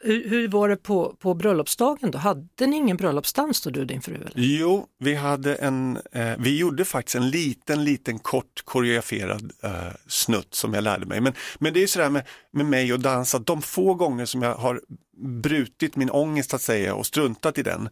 Hur, 0.03 0.29
hur 0.29 0.47
var 0.47 0.69
det 0.69 0.75
på, 0.75 1.15
på 1.19 1.33
bröllopsdagen 1.33 2.11
då? 2.11 2.17
Hade 2.17 2.67
ni 2.67 2.75
ingen 2.75 2.97
bröllopsdans 2.97 3.61
då 3.61 3.69
du 3.69 3.79
och 3.79 3.87
din 3.87 4.01
fru? 4.01 4.15
Eller? 4.15 4.31
Jo, 4.35 4.87
vi 4.99 5.15
hade 5.15 5.55
en, 5.55 5.99
eh, 6.11 6.33
vi 6.39 6.57
gjorde 6.57 6.85
faktiskt 6.85 7.15
en 7.15 7.29
liten, 7.29 7.83
liten 7.83 8.19
kort 8.19 8.61
koreograferad 8.65 9.51
eh, 9.63 9.71
snutt 10.07 10.53
som 10.53 10.73
jag 10.73 10.83
lärde 10.83 11.05
mig. 11.05 11.21
Men, 11.21 11.33
men 11.59 11.73
det 11.73 11.79
är 11.79 11.81
ju 11.81 11.87
sådär 11.87 12.09
med, 12.09 12.23
med 12.51 12.65
mig 12.65 12.93
och 12.93 12.99
dans, 12.99 13.35
att 13.35 13.45
de 13.45 13.61
få 13.61 13.93
gånger 13.93 14.25
som 14.25 14.41
jag 14.41 14.55
har 14.55 14.81
brutit 15.17 15.95
min 15.95 16.09
ångest 16.09 16.53
att 16.53 16.61
säga 16.61 16.95
och 16.95 17.05
struntat 17.05 17.57
i 17.57 17.63
den 17.63 17.89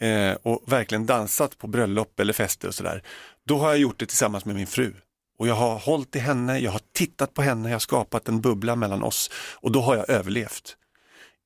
eh, 0.00 0.36
och 0.42 0.72
verkligen 0.72 1.06
dansat 1.06 1.58
på 1.58 1.66
bröllop 1.66 2.20
eller 2.20 2.32
fester 2.32 2.68
och 2.68 2.74
sådär, 2.74 3.02
då 3.46 3.58
har 3.58 3.68
jag 3.68 3.78
gjort 3.78 3.98
det 3.98 4.06
tillsammans 4.06 4.44
med 4.44 4.54
min 4.54 4.66
fru. 4.66 4.94
Och 5.38 5.48
jag 5.48 5.54
har 5.54 5.78
hållit 5.78 6.16
i 6.16 6.18
henne, 6.18 6.58
jag 6.58 6.70
har 6.70 6.80
tittat 6.92 7.34
på 7.34 7.42
henne, 7.42 7.68
jag 7.68 7.74
har 7.74 7.80
skapat 7.80 8.28
en 8.28 8.40
bubbla 8.40 8.76
mellan 8.76 9.02
oss 9.02 9.30
och 9.54 9.72
då 9.72 9.80
har 9.80 9.96
jag 9.96 10.10
överlevt. 10.10 10.76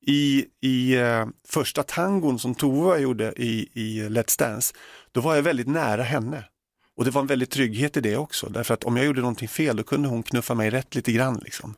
I, 0.06 0.46
i 0.60 0.94
eh, 0.96 1.26
första 1.48 1.82
tangon 1.82 2.38
som 2.38 2.54
Tova 2.54 2.98
gjorde 2.98 3.32
i, 3.36 3.68
i 3.72 4.08
Let's 4.08 4.38
Dance, 4.38 4.74
då 5.12 5.20
var 5.20 5.34
jag 5.34 5.42
väldigt 5.42 5.68
nära 5.68 6.02
henne. 6.02 6.44
Och 6.96 7.04
det 7.04 7.10
var 7.10 7.20
en 7.20 7.26
väldig 7.26 7.50
trygghet 7.50 7.96
i 7.96 8.00
det 8.00 8.16
också, 8.16 8.48
därför 8.48 8.74
att 8.74 8.84
om 8.84 8.96
jag 8.96 9.06
gjorde 9.06 9.20
någonting 9.20 9.48
fel 9.48 9.76
då 9.76 9.82
kunde 9.82 10.08
hon 10.08 10.22
knuffa 10.22 10.54
mig 10.54 10.70
rätt 10.70 10.94
lite 10.94 11.12
grann. 11.12 11.40
Liksom. 11.44 11.74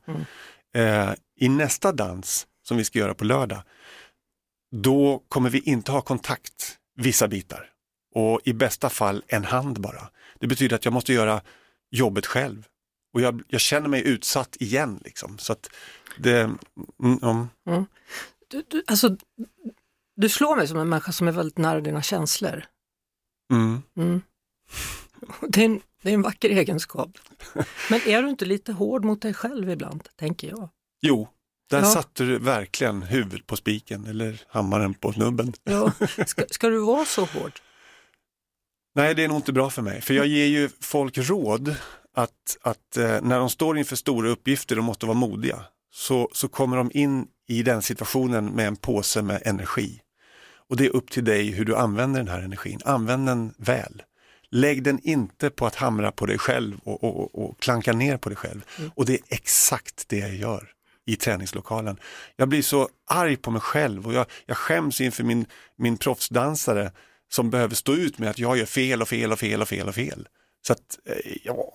Eh, 0.75 1.13
I 1.41 1.49
nästa 1.49 1.93
dans 1.93 2.47
som 2.63 2.77
vi 2.77 2.85
ska 2.85 2.99
göra 2.99 3.15
på 3.15 3.25
lördag, 3.25 3.63
då 4.73 5.23
kommer 5.29 5.51
vi 5.51 5.59
inte 5.59 5.93
ha 5.93 6.01
kontakt 6.01 6.79
vissa 6.97 7.29
bitar. 7.29 7.71
Och 8.15 8.41
i 8.45 8.53
bästa 8.53 8.91
fall 8.91 9.23
en 9.27 9.45
hand 9.45 9.81
bara. 9.81 10.09
Det 10.41 10.47
betyder 10.47 10.77
att 10.77 10.85
jag 10.85 10.95
måste 10.95 11.13
göra 11.13 11.41
jobbet 11.91 12.27
själv. 12.27 12.67
Och 13.15 13.21
jag, 13.21 13.43
jag 13.49 13.61
känner 13.61 13.89
mig 13.89 14.07
utsatt 14.07 14.57
igen. 14.61 15.01
Liksom. 15.05 15.39
Så 15.39 15.53
att 15.53 15.71
det, 16.19 16.41
mm, 17.03 17.47
mm. 17.67 17.87
Du, 18.49 18.65
du, 18.69 18.83
alltså, 18.87 19.17
du 20.17 20.29
slår 20.29 20.57
mig 20.57 20.69
som 20.69 20.79
en 20.79 20.89
människa 20.89 21.13
som 21.13 21.29
är 21.29 21.33
väldigt 21.33 21.59
nära 21.59 21.81
dina 21.81 22.03
känslor. 22.03 22.65
Mm. 23.53 23.83
Mm. 23.97 24.23
Det, 25.49 25.61
är 25.61 25.65
en, 25.65 25.81
det 26.03 26.11
är 26.11 26.15
en 26.15 26.23
vacker 26.23 26.51
egenskap. 26.51 27.11
Men 27.91 28.01
är 28.07 28.23
du 28.23 28.29
inte 28.29 28.45
lite 28.45 28.73
hård 28.73 29.05
mot 29.05 29.23
dig 29.23 29.35
själv 29.35 29.71
ibland, 29.71 30.09
tänker 30.17 30.49
jag? 30.49 30.69
Jo, 31.03 31.29
där 31.71 31.79
Ja. 31.81 31.85
satte 31.85 32.25
du 32.25 32.39
verkligen 32.39 33.03
huvudet 33.03 33.47
på 33.47 33.57
spiken 33.57 34.07
eller 34.07 34.43
hammaren 34.49 34.95
på 34.95 35.13
snubben. 35.13 35.53
Ja. 35.65 35.93
Ska, 36.27 36.45
ska 36.51 36.69
du 36.69 36.79
vara 36.79 37.05
så 37.05 37.25
hård? 37.25 37.53
Nej, 38.95 39.15
det 39.15 39.25
är 39.25 39.29
nog 39.29 39.39
inte 39.39 39.53
bra 39.53 39.71
för 39.71 39.83
mig, 39.83 40.01
för 40.01 40.15
jag 40.15 40.27
ger 40.27 40.47
ju 40.47 40.69
folk 40.81 41.19
råd 41.19 41.77
att, 42.15 42.57
att 42.63 42.97
eh, 42.97 43.23
när 43.23 43.39
de 43.39 43.51
står 43.51 43.79
inför 43.79 43.97
stora 43.97 44.29
uppgifter 44.29 44.79
och 44.79 44.85
måste 44.85 45.07
vara 45.07 45.19
modiga, 45.19 45.65
så, 45.93 46.29
så 46.33 46.49
kommer 46.49 46.77
de 46.77 46.91
in 46.95 47.27
i 47.49 47.63
den 47.63 47.83
situationen 47.83 48.47
med 48.47 48.67
en 48.67 48.77
påse 48.77 49.23
med 49.23 49.43
energi. 49.45 50.01
Och 50.69 50.77
det 50.77 50.87
är 50.87 50.97
upp 50.97 51.11
till 51.11 51.25
dig 51.25 51.51
hur 51.51 51.65
du 51.65 51.77
använder 51.77 52.21
den 52.21 52.29
här 52.29 52.43
energin. 52.43 52.81
Använd 52.85 53.27
den 53.27 53.55
väl. 53.57 54.03
Lägg 54.51 54.83
den 54.83 55.01
inte 55.03 55.51
på 55.51 55.67
att 55.67 55.75
hamra 55.75 56.13
på 56.13 56.27
dig 56.27 56.39
själv 56.39 56.79
och, 56.85 57.05
och, 57.05 57.45
och, 57.45 57.61
klanka 57.61 57.93
ner 57.93 58.17
på 58.17 58.29
dig 58.29 58.37
själv. 58.37 58.65
Och 58.95 59.07
det 59.07 59.13
är 59.13 59.21
exakt 59.29 60.09
det 60.09 60.19
jag 60.19 60.35
gör 60.35 60.71
i 61.07 61.17
träningslokalen. 61.17 61.97
Jag 62.37 62.49
blir 62.49 62.63
så 62.63 62.89
arg 63.07 63.37
på 63.37 63.51
mig 63.51 63.61
själv 63.61 64.07
och 64.07 64.13
jag, 64.13 64.27
jag 64.47 64.57
skäms 64.57 65.01
inför 65.01 65.25
min, 65.25 65.47
min 65.77 65.97
proffsdansare 65.97 66.93
som 67.29 67.51
behöver 67.51 67.75
stå 67.75 67.95
ut 67.95 68.19
med 68.19 68.31
att 68.31 68.39
jag 68.39 68.57
gör 68.57 68.67
fel 68.67 69.03
och 69.03 69.09
fel 69.09 69.33
och 69.33 69.39
fel 69.39 69.63
och 69.63 69.69
fel 69.69 69.89
och 69.89 69.95
fel. 69.95 70.29
Så 70.67 70.73
att, 70.73 70.99
eh, 71.05 71.37
ja, 71.43 71.73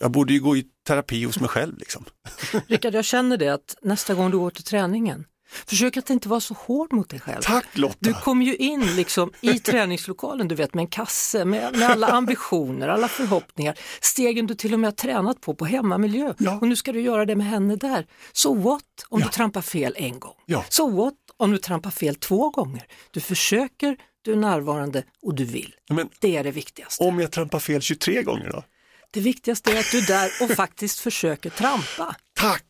jag 0.00 0.10
borde 0.10 0.32
ju 0.32 0.40
gå 0.40 0.56
i 0.56 0.64
terapi 0.86 1.24
hos 1.24 1.40
mig 1.40 1.48
själv 1.48 1.78
liksom. 1.78 2.04
Rickard, 2.66 2.94
jag 2.94 3.04
känner 3.04 3.36
det 3.36 3.48
att 3.48 3.76
nästa 3.82 4.14
gång 4.14 4.30
du 4.30 4.38
går 4.38 4.50
till 4.50 4.64
träningen, 4.64 5.24
försök 5.66 5.96
att 5.96 6.10
inte 6.10 6.28
vara 6.28 6.40
så 6.40 6.54
hård 6.54 6.92
mot 6.92 7.08
dig 7.10 7.20
själv. 7.20 7.40
Tack 7.42 7.66
Lotta! 7.78 7.96
Du 8.00 8.14
kom 8.14 8.42
ju 8.42 8.56
in 8.56 8.96
liksom 8.96 9.32
i 9.40 9.58
träningslokalen, 9.58 10.48
du 10.48 10.54
vet 10.54 10.74
med 10.74 10.82
en 10.82 10.88
kasse 10.88 11.44
med, 11.44 11.76
med 11.76 11.90
alla 11.90 12.06
ambitioner, 12.06 12.88
alla 12.88 13.08
förhoppningar, 13.08 13.78
stegen 14.00 14.46
du 14.46 14.54
till 14.54 14.72
och 14.74 14.80
med 14.80 14.88
har 14.88 14.92
tränat 14.96 15.40
på 15.40 15.54
på 15.54 15.64
hemmamiljö 15.64 16.34
Ja. 16.38 16.58
och 16.60 16.68
nu 16.68 16.76
ska 16.76 16.92
du 16.92 17.00
göra 17.00 17.24
det 17.26 17.34
med 17.36 17.46
henne 17.46 17.76
där. 17.76 18.06
So 18.32 18.54
what 18.54 18.82
om 19.08 19.20
Ja. 19.20 19.26
du 19.26 19.32
trampar 19.32 19.60
fel 19.62 19.94
en 19.98 20.18
gång? 20.20 20.34
Ja. 20.46 20.64
So 20.68 20.90
what 20.90 21.14
om 21.36 21.50
du 21.52 21.58
trampar 21.58 21.90
fel 21.90 22.14
två 22.14 22.50
gånger? 22.50 22.86
Du 23.10 23.20
försöker, 23.20 23.96
du 24.22 24.32
är 24.32 24.36
närvarande 24.36 25.02
och 25.22 25.34
du 25.34 25.44
vill. 25.44 25.74
Men 25.90 26.08
Det 26.20 26.36
är 26.36 26.44
det 26.44 26.50
viktigaste. 26.50 27.04
om 27.04 27.18
jag 27.20 27.32
trampar 27.32 27.58
fel 27.58 27.80
23 27.80 28.22
gånger 28.22 28.50
då? 28.52 28.64
Det 29.10 29.20
viktigaste 29.20 29.72
är 29.72 29.80
att 29.80 29.90
du 29.90 29.98
är 29.98 30.06
där 30.06 30.30
och 30.42 30.50
faktiskt 30.50 30.98
försöker 30.98 31.50
trampa. 31.50 32.16
Tack! 32.34 32.64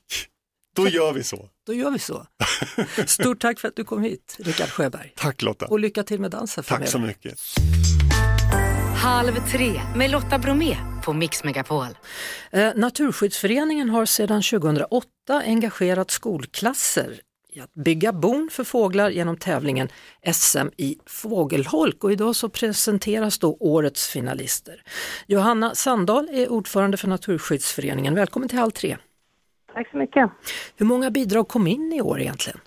Då 0.77 0.89
gör 0.89 1.13
vi 1.13 1.25
så. 1.25 1.49
Då 1.67 1.75
gör 1.75 1.91
vi 1.91 1.99
så. 1.99 2.27
Stort 3.07 3.41
tack 3.41 3.61
för 3.61 3.69
att 3.69 3.77
du 3.77 3.85
kom 3.85 4.03
hit, 4.03 4.37
Rickard 4.39 4.69
Sjöberg. 4.69 5.13
Tack 5.17 5.43
Lotta. 5.43 5.67
Och 5.67 5.81
lycka 5.81 6.03
till 6.03 6.21
med 6.21 6.31
dansen 6.31 6.65
Tack 6.65 6.89
så 6.89 6.99
mycket. 6.99 7.39
Halv 8.97 9.51
tre 9.51 9.81
med 9.97 10.11
Lotta 10.11 10.39
Bromé 10.39 10.77
på 11.05 11.13
Mix 11.13 11.45
Megapol. 11.45 11.99
Eh, 12.51 12.73
Naturskyddsföreningen 12.77 13.91
har 13.91 14.07
sedan 14.07 14.43
2008 14.43 15.07
engagerat 15.29 16.11
skolklasser 16.11 17.21
i 17.59 17.61
att 17.61 17.75
bygga 17.75 18.13
bon 18.13 18.49
för 18.53 18.65
fåglar 18.65 19.11
genom 19.11 19.37
tävlingen 19.37 19.89
SM 20.33 20.69
i 20.77 20.99
fågelholk 21.07 22.05
och 22.05 22.13
idag 22.13 22.37
så 22.37 22.49
presenteras 22.49 23.39
då 23.39 23.57
årets 23.61 24.09
finalister. 24.09 24.83
Johanna 25.27 25.75
Sandahl 25.75 26.29
är 26.29 26.53
ordförande 26.53 26.97
för 26.97 27.09
Naturskyddsföreningen. 27.09 28.15
Välkommen 28.15 28.49
till 28.49 28.59
Halv 28.59 28.71
tre. 28.71 28.97
Tack 29.75 29.91
så 29.91 29.97
mycket. 29.97 30.31
Hur 30.77 30.87
många 30.87 31.11
bidrag 31.11 31.49
kom 31.49 31.67
in 31.67 31.93
i 31.93 32.01
år 32.01 32.21
egentligen? 32.21 32.61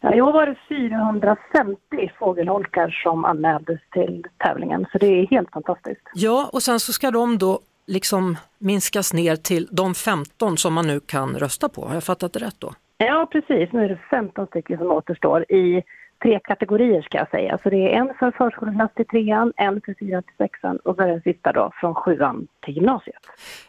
Ja, 0.00 0.14
I 0.14 0.20
år 0.20 0.32
var 0.32 0.46
det 0.46 0.56
450 0.68 1.78
fågelholkar 2.18 3.00
som 3.02 3.24
anmäldes 3.24 3.80
till 3.92 4.26
tävlingen, 4.38 4.86
så 4.92 4.98
det 4.98 5.06
är 5.06 5.26
helt 5.26 5.50
fantastiskt. 5.50 6.02
Ja, 6.14 6.50
och 6.52 6.62
sen 6.62 6.80
så 6.80 6.92
ska 6.92 7.10
de 7.10 7.38
då 7.38 7.60
liksom 7.86 8.36
minskas 8.58 9.12
ner 9.12 9.36
till 9.36 9.68
de 9.70 9.94
15 9.94 10.56
som 10.56 10.74
man 10.74 10.86
nu 10.86 11.00
kan 11.00 11.38
rösta 11.38 11.68
på. 11.68 11.86
Har 11.86 11.94
jag 11.94 12.04
fattat 12.04 12.32
det 12.32 12.38
rätt 12.38 12.56
då? 12.58 12.74
Ja, 12.98 13.28
precis. 13.32 13.72
Nu 13.72 13.84
är 13.84 13.88
det 13.88 13.98
15 14.10 14.46
stycken 14.46 14.78
som 14.78 14.90
återstår 14.90 15.52
i 15.52 15.82
tre 16.22 16.40
kategorier 16.44 17.02
ska 17.02 17.18
jag 17.18 17.30
säga. 17.30 17.58
Så 17.62 17.70
det 17.70 17.76
är 17.76 17.88
en 18.00 18.14
för 18.18 18.30
förskoleklass 18.30 18.90
till 18.96 19.06
trean, 19.06 19.52
en 19.56 19.80
för 19.80 19.94
fyran 19.98 20.22
till 20.22 20.36
sexan 20.38 20.76
och 20.76 20.96
så 20.96 21.02
den 21.02 21.22
sista 21.22 21.52
då 21.52 21.72
från 21.80 21.94
sjuan 21.94 22.46
till 22.64 22.74
gymnasiet. 22.74 23.22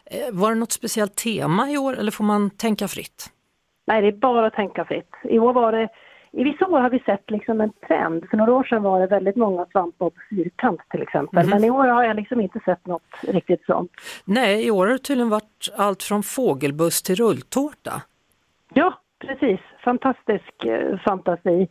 Eh, 0.06 0.18
Var 0.40 0.50
det 0.50 0.56
något 0.56 0.72
speciellt 0.72 1.16
tema 1.16 1.70
i 1.72 1.78
år 1.78 1.98
eller 1.98 2.12
får 2.12 2.24
man 2.24 2.50
tänka 2.50 2.88
fritt? 2.88 3.26
Nej, 3.86 4.02
det 4.02 4.08
är 4.08 4.12
bara 4.12 4.48
att 4.48 4.54
tänka 4.54 4.86
fritt. 4.86 5.12
I 5.24 5.40
år 5.40 5.54
var 5.54 5.72
det 5.72 5.88
i 6.32 6.44
vissa 6.44 6.68
år 6.68 6.80
har 6.80 6.90
vi 6.90 7.00
sett 7.00 7.32
liksom 7.32 7.62
en 7.62 7.72
trend. 7.88 8.26
För 8.30 8.38
några 8.38 8.54
år 8.54 8.64
sedan 8.64 8.84
var 8.84 9.00
det 9.00 9.08
väldigt 9.08 9.36
många 9.36 9.66
svampar 9.72 10.10
på 10.10 10.16
fyrkant 10.30 10.82
till 10.92 11.02
exempel. 11.02 11.50
Men 11.50 11.64
i 11.64 11.70
år 11.70 11.88
har 11.88 12.04
jag 12.04 12.16
liksom 12.16 12.42
inte 12.42 12.60
sett 12.66 12.86
något 12.88 13.04
riktigt 13.22 13.66
sånt. 13.66 13.92
Nej, 14.26 14.68
i 14.68 14.72
år 14.72 14.86
har 14.86 14.94
det 14.94 15.00
tydligen 15.00 15.30
varit 15.30 15.70
allt 15.78 16.04
från 16.04 16.24
fågelbuss 16.24 17.02
till 17.04 17.16
rulltårta. 17.16 18.02
Ja, 18.74 18.94
precis. 19.20 19.60
Fantastisk 19.84 20.66
eh, 20.66 20.98
fantasi. 20.98 21.68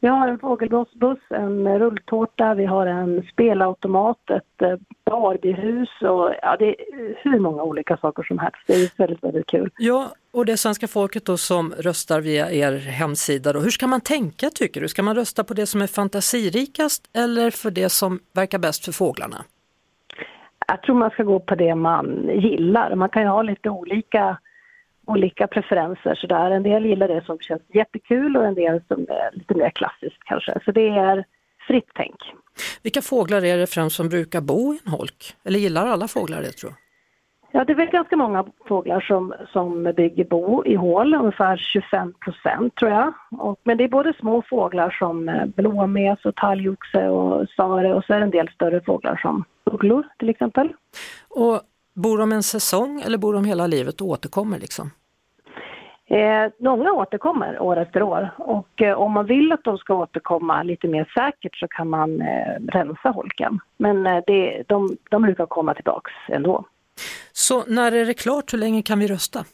Vi 0.00 0.08
har 0.08 0.28
en 0.28 0.38
fågelbuss, 0.38 1.18
en 1.30 1.78
rulltårta, 1.78 2.54
vi 2.54 2.64
har 2.64 2.86
en 2.86 3.22
spelautomat, 3.32 4.30
ett 4.30 4.62
eh, 4.62 4.76
Barbiehus 5.04 6.02
och 6.02 6.34
ja, 6.42 6.56
det 6.58 6.66
är 6.68 6.76
hur 7.22 7.38
många 7.38 7.62
olika 7.62 7.96
saker 7.96 8.22
som 8.22 8.38
helst. 8.38 8.58
Det 8.66 8.72
är 8.72 8.98
väldigt, 8.98 9.24
väldigt 9.24 9.46
kul. 9.46 9.70
Ja, 9.78 10.12
och 10.32 10.46
det 10.46 10.52
är 10.52 10.56
svenska 10.56 10.88
folket 10.88 11.24
då 11.26 11.36
som 11.36 11.72
röstar 11.78 12.20
via 12.20 12.50
er 12.50 12.72
hemsida. 12.78 13.52
Då. 13.52 13.60
Hur 13.60 13.70
ska 13.70 13.86
man 13.86 14.00
tänka 14.00 14.50
tycker 14.50 14.80
du? 14.80 14.88
Ska 14.88 15.02
man 15.02 15.14
rösta 15.14 15.44
på 15.44 15.54
det 15.54 15.66
som 15.66 15.82
är 15.82 15.86
fantasirikast 15.86 17.10
eller 17.16 17.50
för 17.50 17.70
det 17.70 17.88
som 17.88 18.20
verkar 18.34 18.58
bäst 18.58 18.84
för 18.84 18.92
fåglarna? 18.92 19.36
Jag 20.68 20.82
tror 20.82 20.96
man 20.96 21.10
ska 21.10 21.22
gå 21.22 21.40
på 21.40 21.54
det 21.54 21.74
man 21.74 22.30
gillar. 22.34 22.94
Man 22.94 23.08
kan 23.08 23.22
ju 23.22 23.28
ha 23.28 23.42
lite 23.42 23.70
olika, 23.70 24.38
olika 25.06 25.46
preferenser 25.46 26.14
sådär. 26.14 26.50
En 26.50 26.62
del 26.62 26.86
gillar 26.86 27.08
det 27.08 27.24
som 27.24 27.38
känns 27.38 27.62
jättekul 27.74 28.36
och 28.36 28.44
en 28.44 28.54
del 28.54 28.80
som 28.88 29.06
är 29.08 29.30
lite 29.32 29.54
mer 29.54 29.70
klassiskt 29.70 30.24
kanske. 30.24 30.60
Så 30.64 30.72
det 30.72 30.88
är 30.88 31.24
fritt 31.66 31.90
tänk. 31.94 32.16
Vilka 32.82 33.02
fåglar 33.02 33.44
är 33.44 33.58
det 33.58 33.66
främst 33.66 33.96
som 33.96 34.08
brukar 34.08 34.40
bo 34.40 34.74
i 34.74 34.80
en 34.84 34.92
holk? 34.92 35.36
Eller 35.44 35.58
gillar 35.58 35.86
alla 35.86 36.08
fåglar 36.08 36.42
det 36.42 36.52
tror 36.52 36.72
jag? 36.72 36.78
Ja, 37.54 37.64
det 37.64 37.72
är 37.72 37.76
väl 37.76 37.90
ganska 37.90 38.16
många 38.16 38.44
fåglar 38.68 39.00
som, 39.00 39.34
som 39.52 39.92
bygger 39.96 40.24
bo 40.24 40.64
i 40.64 40.74
hål, 40.74 41.14
ungefär 41.14 41.56
25 41.56 42.14
procent 42.20 42.74
tror 42.74 42.90
jag. 42.90 43.12
Och, 43.38 43.60
men 43.64 43.78
det 43.78 43.84
är 43.84 43.88
både 43.88 44.12
små 44.20 44.42
fåglar 44.50 44.90
som 44.90 45.28
eh, 45.28 45.46
blåmes 45.46 46.24
och 46.24 46.34
talgoxe 46.34 47.08
och 47.08 47.48
sare 47.56 47.94
och 47.94 48.04
så 48.04 48.12
är 48.12 48.18
det 48.18 48.24
en 48.24 48.30
del 48.30 48.48
större 48.48 48.80
fåglar 48.80 49.16
som 49.16 49.44
ugglor 49.64 50.04
till 50.18 50.28
exempel. 50.28 50.72
Och 51.28 51.60
bor 51.94 52.18
de 52.18 52.32
en 52.32 52.42
säsong 52.42 53.02
eller 53.06 53.18
bor 53.18 53.32
de 53.32 53.44
hela 53.44 53.66
livet 53.66 54.00
och 54.00 54.06
återkommer 54.06 54.58
liksom? 54.58 54.90
Eh, 56.06 56.52
många 56.58 56.92
återkommer 56.92 57.62
år 57.62 57.76
efter 57.76 58.02
år 58.02 58.30
och 58.38 58.82
eh, 58.82 58.98
om 58.98 59.12
man 59.12 59.26
vill 59.26 59.52
att 59.52 59.64
de 59.64 59.78
ska 59.78 59.94
återkomma 59.94 60.62
lite 60.62 60.88
mer 60.88 61.12
säkert 61.14 61.56
så 61.56 61.68
kan 61.68 61.88
man 61.88 62.20
eh, 62.20 62.60
rensa 62.68 63.08
holken. 63.10 63.58
Men 63.76 64.06
eh, 64.06 64.22
det, 64.26 64.62
de, 64.68 64.96
de 65.10 65.22
brukar 65.22 65.46
komma 65.46 65.74
tillbaks 65.74 66.12
ändå. 66.28 66.64
Så 67.32 67.64
när 67.66 67.92
är 67.92 68.04
det 68.04 68.14
klart? 68.14 68.52
Hur 68.52 68.58
länge 68.58 68.82
kan 68.82 68.98
vi 68.98 69.06
rösta? 69.06 69.44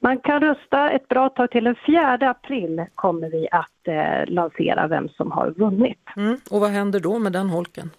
Man 0.00 0.18
kan 0.18 0.40
rösta 0.40 0.90
ett 0.90 1.08
bra 1.08 1.28
tag 1.28 1.50
till 1.50 1.64
den 1.64 1.76
4 1.86 2.30
april 2.30 2.84
kommer 2.94 3.30
vi 3.30 3.48
att 3.50 3.88
eh, 3.88 4.34
lansera 4.34 4.86
vem 4.86 5.08
som 5.08 5.32
har 5.32 5.50
vunnit. 5.50 6.00
Mm. 6.16 6.36
Och 6.50 6.60
vad 6.60 6.70
händer 6.70 7.00
då 7.00 7.18
med 7.18 7.32
den 7.32 7.50
holken? 7.50 7.90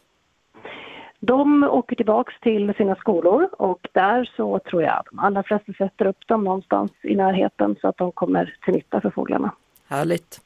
De 1.19 1.63
åker 1.63 1.95
tillbaks 1.95 2.34
till 2.41 2.73
sina 2.77 2.95
skolor 2.95 3.49
och 3.51 3.88
där 3.91 4.32
så 4.36 4.60
tror 4.60 4.84
jag 4.84 4.97
att 4.97 5.05
de 5.05 5.19
allra 5.19 5.43
flesta 5.43 5.73
sätter 5.73 6.05
upp 6.05 6.27
dem 6.27 6.43
någonstans 6.43 6.91
i 7.03 7.15
närheten 7.15 7.75
så 7.82 7.88
att 7.88 7.97
de 7.97 8.12
kommer 8.12 8.58
till 8.65 8.73
nytta 8.73 9.01
för 9.01 9.10
fåglarna. 9.10 9.51
Härligt. 9.88 10.41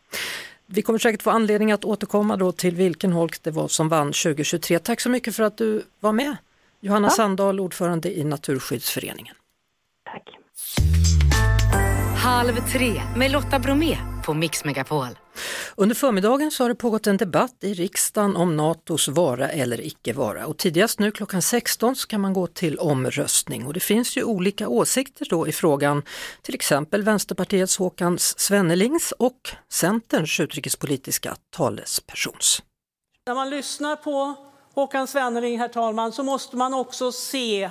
Vi 0.66 0.82
kommer 0.82 1.00
säkert 1.00 1.22
få 1.22 1.30
anledning 1.30 1.72
att 1.72 1.86
återkomma 1.86 2.36
då 2.38 2.52
till 2.52 2.76
vilken 2.76 3.14
holk 3.14 3.44
det 3.44 3.52
var 3.52 3.68
som 3.68 3.90
vann 3.90 4.08
2023. 4.08 4.80
Tack 4.80 5.00
så 5.00 5.10
mycket 5.10 5.36
för 5.36 5.44
att 5.44 5.58
du 5.58 5.84
var 6.00 6.12
med. 6.12 6.36
Johanna 6.80 7.10
Sandahl, 7.10 7.60
ordförande 7.60 8.20
i 8.20 8.24
Naturskyddsföreningen. 8.24 9.36
Tack. 10.04 10.30
Halv 12.24 12.68
tre 12.72 13.02
med 13.18 13.32
Lotta 13.32 13.60
Bromé 13.60 13.98
på 14.26 14.34
Mix 14.34 14.66
Megapol. 14.66 15.08
Under 15.76 15.96
förmiddagen 15.96 16.52
så 16.52 16.64
har 16.64 16.70
det 16.70 16.76
pågått 16.76 17.08
en 17.08 17.18
debatt 17.18 17.56
i 17.64 17.74
riksdagen 17.74 18.36
om 18.36 18.58
NATOs 18.58 19.08
vara 19.08 19.50
eller 19.50 19.86
icke 19.86 20.14
vara 20.14 20.46
och 20.46 20.58
tidigast 20.58 21.00
nu 21.00 21.12
klockan 21.12 21.42
16 21.42 21.96
så 21.96 22.08
kan 22.08 22.22
man 22.22 22.34
gå 22.34 22.48
till 22.48 22.80
omröstning 22.80 23.66
och 23.66 23.74
det 23.74 23.80
finns 23.80 24.18
ju 24.18 24.24
olika 24.24 24.68
åsikter 24.68 25.28
då 25.30 25.48
i 25.48 25.52
frågan, 25.52 26.04
till 26.42 26.56
exempel 26.56 27.04
Vänsterpartiets 27.04 27.78
Håkan 27.78 28.20
Svennelings 28.20 29.12
och 29.12 29.50
Centerns 29.72 30.40
utrikespolitiska 30.40 31.36
talespersons. 31.56 32.64
När 33.28 33.36
man 33.36 33.50
lyssnar 33.50 33.96
på 33.96 34.36
Håkan 34.76 35.08
Svenneling, 35.08 35.60
herr 35.60 35.68
talman, 35.68 36.12
så 36.12 36.24
måste 36.24 36.58
man 36.58 36.74
också 36.74 37.12
se 37.12 37.70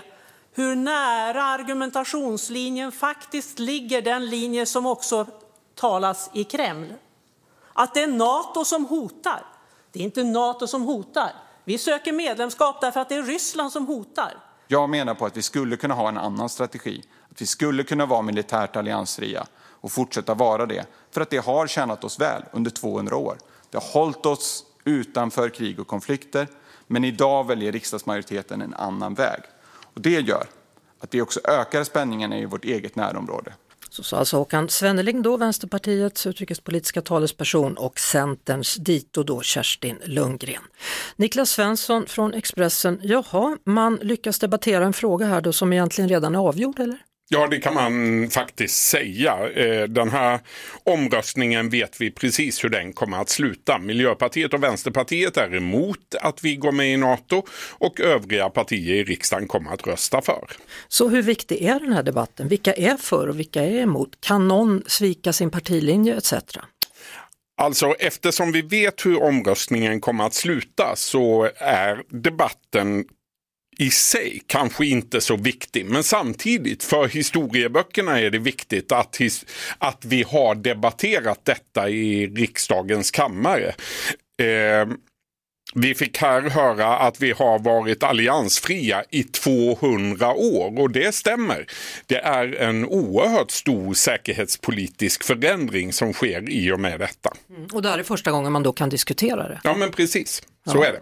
hur 0.54 0.76
nära 0.76 1.42
argumentationslinjen 1.42 2.92
faktiskt 2.92 3.58
ligger 3.58 4.02
den 4.02 4.26
linje 4.26 4.66
som 4.66 4.86
också 4.86 5.26
talas 5.74 6.30
i 6.32 6.44
Kreml. 6.44 6.92
Att 7.72 7.94
det 7.94 8.02
är 8.02 8.06
Nato 8.06 8.64
som 8.64 8.86
hotar. 8.86 9.46
Det 9.92 9.98
är 9.98 10.04
inte 10.04 10.24
Nato 10.24 10.66
som 10.66 10.82
hotar. 10.82 11.32
Vi 11.64 11.78
söker 11.78 12.12
medlemskap 12.12 12.80
därför 12.80 13.00
att 13.00 13.08
det 13.08 13.14
är 13.14 13.22
Ryssland 13.22 13.72
som 13.72 13.86
hotar. 13.86 14.34
Jag 14.68 14.90
menar 14.90 15.14
på 15.14 15.26
att 15.26 15.36
vi 15.36 15.42
skulle 15.42 15.76
kunna 15.76 15.94
ha 15.94 16.08
en 16.08 16.18
annan 16.18 16.48
strategi. 16.48 17.02
Att 17.30 17.42
vi 17.42 17.46
skulle 17.46 17.84
kunna 17.84 18.06
vara 18.06 18.22
militärt 18.22 18.76
alliansfria 18.76 19.46
och 19.80 19.92
fortsätta 19.92 20.34
vara 20.34 20.66
det. 20.66 20.86
För 21.10 21.20
att 21.20 21.30
det 21.30 21.44
har 21.44 21.66
tjänat 21.66 22.04
oss 22.04 22.20
väl 22.20 22.42
under 22.52 22.70
200 22.70 23.16
år. 23.16 23.38
Det 23.70 23.78
har 23.78 23.92
hållit 23.92 24.26
oss 24.26 24.64
utanför 24.84 25.48
krig 25.48 25.80
och 25.80 25.86
konflikter. 25.86 26.48
Men 26.86 27.04
idag 27.04 27.46
väljer 27.46 27.72
riksdagsmajoriteten 27.72 28.62
en 28.62 28.74
annan 28.74 29.14
väg. 29.14 29.40
Det 29.94 30.20
gör 30.20 30.46
att 31.00 31.10
det 31.10 31.22
också 31.22 31.40
ökar 31.44 31.84
spänningarna 31.84 32.38
i 32.38 32.44
vårt 32.44 32.64
eget 32.64 32.96
närområde. 32.96 33.52
Så 33.90 34.02
sa 34.02 34.16
alltså 34.16 34.36
Håkan 34.36 34.68
Svenneling 34.68 35.22
då, 35.22 35.36
Vänsterpartiets 35.36 36.26
utrikespolitiska 36.26 37.02
talesperson 37.02 37.76
och 37.76 37.98
Centerns 37.98 38.76
dito 38.76 39.22
då 39.22 39.42
Kerstin 39.42 39.98
Lundgren. 40.04 40.62
Niklas 41.16 41.50
Svensson 41.50 42.06
från 42.06 42.34
Expressen, 42.34 43.00
jaha, 43.02 43.58
man 43.64 43.98
lyckas 44.02 44.38
debattera 44.38 44.84
en 44.84 44.92
fråga 44.92 45.26
här 45.26 45.40
då 45.40 45.52
som 45.52 45.72
egentligen 45.72 46.08
redan 46.08 46.34
är 46.34 46.38
avgjord 46.38 46.80
eller? 46.80 46.98
Ja, 47.34 47.46
det 47.46 47.58
kan 47.58 47.74
man 47.74 48.28
faktiskt 48.30 48.84
säga. 48.84 49.50
Eh, 49.50 49.84
Den 49.88 50.10
här 50.10 50.40
omröstningen 50.84 51.70
vet 51.70 52.00
vi 52.00 52.10
precis 52.10 52.64
hur 52.64 52.68
den 52.68 52.92
kommer 52.92 53.18
att 53.20 53.28
sluta. 53.28 53.78
Miljöpartiet 53.78 54.54
och 54.54 54.62
Vänsterpartiet 54.62 55.36
är 55.36 55.54
emot 55.54 56.14
att 56.20 56.44
vi 56.44 56.56
går 56.56 56.72
med 56.72 56.92
i 56.92 56.96
NATO 56.96 57.42
och 57.78 58.00
övriga 58.00 58.50
partier 58.50 58.94
i 58.94 59.04
riksdagen 59.04 59.48
kommer 59.48 59.72
att 59.72 59.86
rösta 59.86 60.22
för. 60.22 60.50
Så 60.88 61.08
hur 61.08 61.22
viktig 61.22 61.62
är 61.62 61.80
den 61.80 61.92
här 61.92 62.02
debatten? 62.02 62.48
Vilka 62.48 62.72
är 62.72 62.96
för 62.96 63.28
och 63.28 63.38
vilka 63.38 63.62
är 63.62 63.80
emot? 63.80 64.20
Kan 64.20 64.48
någon 64.48 64.82
svika 64.86 65.32
sin 65.32 65.50
partilinje 65.50 66.16
etc? 66.16 66.34
Alltså 67.56 67.94
eftersom 67.98 68.52
vi 68.52 68.62
vet 68.62 69.06
hur 69.06 69.22
omröstningen 69.22 70.00
kommer 70.00 70.24
att 70.26 70.34
sluta 70.34 70.96
så 70.96 71.50
är 71.56 72.02
debatten 72.08 73.04
i 73.82 73.90
sig 73.90 74.42
kanske 74.46 74.86
inte 74.86 75.20
så 75.20 75.36
viktig. 75.36 75.86
Men 75.86 76.04
samtidigt 76.04 76.84
för 76.84 77.08
historieböckerna 77.08 78.20
är 78.20 78.30
det 78.30 78.38
viktigt 78.38 78.92
att, 78.92 79.16
his- 79.20 79.46
att 79.78 80.04
vi 80.04 80.22
har 80.22 80.54
debatterat 80.54 81.40
detta 81.44 81.88
i 81.88 82.26
riksdagens 82.26 83.10
kammare. 83.10 83.74
Eh, 84.42 84.88
Vi 85.74 85.94
fick 85.94 86.18
här 86.18 86.42
höra 86.42 86.98
att 86.98 87.20
vi 87.20 87.30
har 87.32 87.58
varit 87.58 88.02
alliansfria 88.02 89.04
i 89.10 89.22
200 89.22 90.32
år 90.34 90.80
och 90.80 90.90
det 90.90 91.14
stämmer. 91.14 91.66
Det 92.06 92.16
är 92.16 92.54
en 92.54 92.84
oerhört 92.86 93.50
stor 93.50 93.94
säkerhetspolitisk 93.94 95.24
förändring 95.24 95.92
som 95.92 96.12
sker 96.12 96.50
i 96.50 96.72
och 96.72 96.80
med 96.80 97.00
detta. 97.00 97.30
Och 97.72 97.82
det 97.82 97.88
här 97.88 97.98
är 97.98 98.02
första 98.02 98.30
gången 98.30 98.52
man 98.52 98.62
då 98.62 98.72
kan 98.72 98.88
diskutera 98.88 99.48
det. 99.48 99.60
Ja 99.64 99.74
men 99.76 99.90
precis, 99.90 100.42
så 100.66 100.76
Ja. 100.78 100.84
är 100.86 100.92
det. 100.92 101.00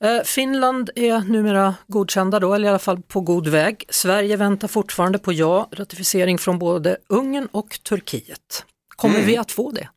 Eh, 0.00 0.22
Finland 0.24 0.90
är 0.96 1.20
numera 1.20 1.74
godkända 1.86 2.40
då, 2.40 2.54
eller 2.54 2.66
i 2.66 2.68
alla 2.68 2.78
fall 2.78 3.02
på 3.02 3.20
god 3.20 3.48
väg. 3.48 3.84
Sverige 3.88 4.36
väntar 4.36 4.68
fortfarande 4.68 5.18
på 5.18 5.32
ja, 5.32 5.68
ratificering 5.72 6.38
från 6.38 6.58
både 6.58 6.96
Ungern 7.08 7.48
och 7.52 7.78
Turkiet. 7.88 8.64
Kommer 8.96 9.14
Mm. 9.14 9.26
vi 9.26 9.36
att 9.36 9.52
få 9.52 9.70
det? 9.70 9.88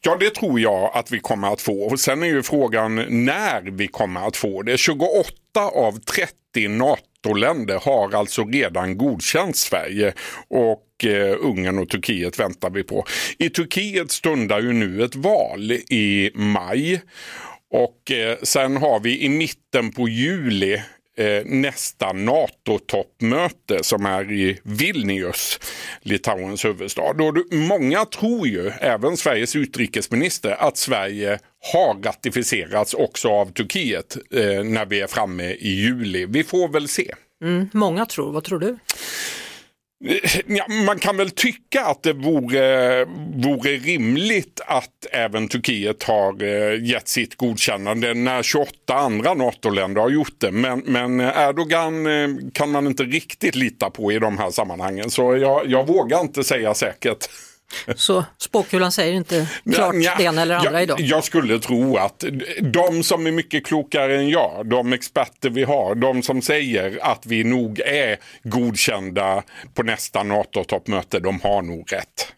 Ja, 0.00 0.16
det 0.20 0.34
tror 0.34 0.60
jag 0.60 0.90
att 0.94 1.10
vi 1.10 1.18
kommer 1.20 1.52
att 1.52 1.60
få. 1.60 1.82
Och 1.82 2.00
sen 2.00 2.22
är 2.22 2.26
ju 2.26 2.42
frågan 2.42 2.94
när 3.24 3.62
vi 3.62 3.88
kommer 3.88 4.26
att 4.28 4.36
få 4.36 4.62
det. 4.62 4.76
28 4.78 5.24
av 5.74 5.98
30 6.00 6.32
NATO-länder 6.68 7.80
har 7.84 8.14
alltså 8.14 8.44
redan 8.44 8.98
godkänt 8.98 9.56
Sverige 9.56 10.12
och 10.48 11.04
eh, 11.04 11.36
Ungern 11.40 11.78
och 11.78 11.88
Turkiet 11.88 12.40
väntar 12.40 12.70
vi 12.70 12.82
på. 12.82 13.04
I 13.38 13.50
Turkiet 13.50 14.10
stundar 14.10 14.60
ju 14.60 14.72
nu 14.72 15.04
ett 15.04 15.16
val 15.16 15.72
i 15.72 16.30
maj 16.34 17.00
och 17.74 18.10
eh, 18.10 18.36
sen 18.42 18.76
har 18.76 19.00
vi 19.00 19.20
i 19.20 19.28
mitten 19.28 19.92
på 19.92 20.08
juli 20.08 20.82
eh, 21.16 21.44
nästa 21.44 22.12
NATO-toppmöte 22.12 23.82
som 23.82 24.06
är 24.06 24.32
i 24.32 24.58
Vilnius, 24.62 25.60
Litauens 26.02 26.64
huvudstad. 26.64 27.02
Och 27.02 27.36
många 27.52 28.04
tror 28.04 28.46
ju, 28.46 28.68
även 28.68 29.16
Sveriges 29.16 29.56
utrikesminister, 29.56 30.50
att 30.50 30.76
Sverige 30.76 31.38
har 31.72 32.02
ratificerats 32.02 32.94
också 32.94 33.28
av 33.28 33.52
Turkiet 33.52 34.16
eh, 34.30 34.64
när 34.64 34.86
vi 34.86 35.00
är 35.00 35.06
framme 35.06 35.44
i 35.44 35.68
juli. 35.68 36.26
Vi 36.26 36.44
får 36.44 36.68
väl 36.68 36.88
se. 36.88 37.14
Mm, 37.42 37.68
många 37.72 38.06
tror, 38.06 38.32
vad 38.32 38.44
tror 38.44 38.58
du? 38.58 38.78
Ja, 40.46 40.66
man 40.86 40.98
kan 40.98 41.16
väl 41.16 41.30
tycka 41.30 41.84
att 41.84 42.02
det 42.02 42.12
vore, 42.12 43.04
vore 43.34 43.70
rimligt 43.70 44.60
att 44.66 45.06
även 45.12 45.48
Turkiet 45.48 46.02
har 46.02 46.42
eh, 46.42 46.84
gett 46.84 47.08
sitt 47.08 47.36
godkännande 47.36 48.14
när 48.14 48.42
28 48.42 48.94
andra 48.94 49.34
NATO-länder 49.34 50.00
har 50.00 50.10
gjort 50.10 50.34
det. 50.38 50.50
Men, 50.50 50.78
men 50.80 51.20
Erdogan 51.20 52.06
eh, 52.06 52.28
kan 52.52 52.70
man 52.70 52.86
inte 52.86 53.02
riktigt 53.02 53.54
lita 53.54 53.90
på 53.90 54.12
i 54.12 54.18
de 54.18 54.38
här 54.38 54.50
sammanhangen. 54.50 55.10
Så 55.10 55.36
jag, 55.36 55.66
jag 55.66 55.86
vågar 55.86 56.20
inte 56.20 56.44
säga 56.44 56.74
säkert. 56.74 57.28
Så 57.96 58.24
spåkulan 58.38 58.92
säger 58.92 59.12
inte 59.12 59.48
klart 59.74 59.94
Nja, 59.94 60.14
det 60.18 60.24
ena 60.24 60.42
eller 60.42 60.54
andra 60.54 60.72
jag, 60.72 60.82
idag. 60.82 61.00
Jag 61.00 61.24
skulle 61.24 61.58
tro 61.58 61.96
att 61.96 62.24
de 62.60 63.02
som 63.02 63.26
är 63.26 63.30
mycket 63.30 63.66
klokare 63.66 64.16
än 64.16 64.28
jag, 64.28 64.66
de 64.66 64.92
experter 64.92 65.50
vi 65.50 65.64
har, 65.64 65.94
de 65.94 66.22
som 66.22 66.42
säger 66.42 66.98
att 67.02 67.26
vi 67.26 67.44
nog 67.44 67.80
är 67.80 68.16
godkända 68.42 69.42
på 69.74 69.82
nästa 69.82 70.22
NATO-toppmöte, 70.22 71.20
de 71.20 71.40
har 71.40 71.62
nog 71.62 71.92
rätt. 71.92 72.32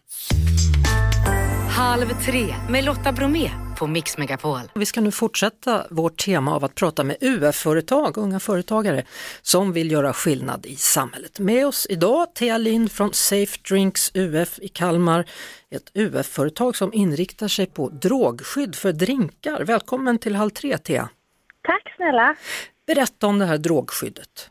Halv 1.69 2.23
tre 2.25 2.55
med 2.69 2.83
Lotta 2.83 3.11
Bromé 3.11 3.49
på 3.77 3.87
Mix 3.87 4.17
Megapol. 4.17 4.59
Vi 4.75 4.85
ska 4.85 5.01
nu 5.01 5.11
fortsätta 5.11 5.85
vårt 5.89 6.25
tema 6.25 6.55
av 6.55 6.65
att 6.65 6.75
prata 6.75 7.03
med 7.03 7.17
UF-företag, 7.21 8.17
unga 8.17 8.39
företagare 8.39 9.03
som 9.41 9.73
vill 9.73 9.91
göra 9.91 10.13
skillnad 10.13 10.65
i 10.65 10.75
samhället. 10.75 11.39
Med 11.39 11.67
oss 11.67 11.87
idag 11.89 12.35
Thea 12.35 12.57
Lind 12.57 12.91
från 12.91 13.13
Safe 13.13 13.57
Drinks 13.69 14.11
UF 14.13 14.59
i 14.59 14.67
Kalmar, 14.67 15.25
ett 15.69 15.91
UF-företag 15.93 16.75
som 16.75 16.93
inriktar 16.93 17.47
sig 17.47 17.65
på 17.65 17.89
drogskydd 17.89 18.75
för 18.75 18.91
drinkar. 18.91 19.63
Välkommen 19.63 20.19
till 20.19 20.35
Halv 20.35 20.49
tre 20.49 20.77
Thea. 20.77 21.09
Tack 21.63 21.95
snälla. 21.95 22.35
Berätta 22.87 23.27
om 23.27 23.39
det 23.39 23.45
här 23.45 23.57
drogskyddet. 23.57 24.49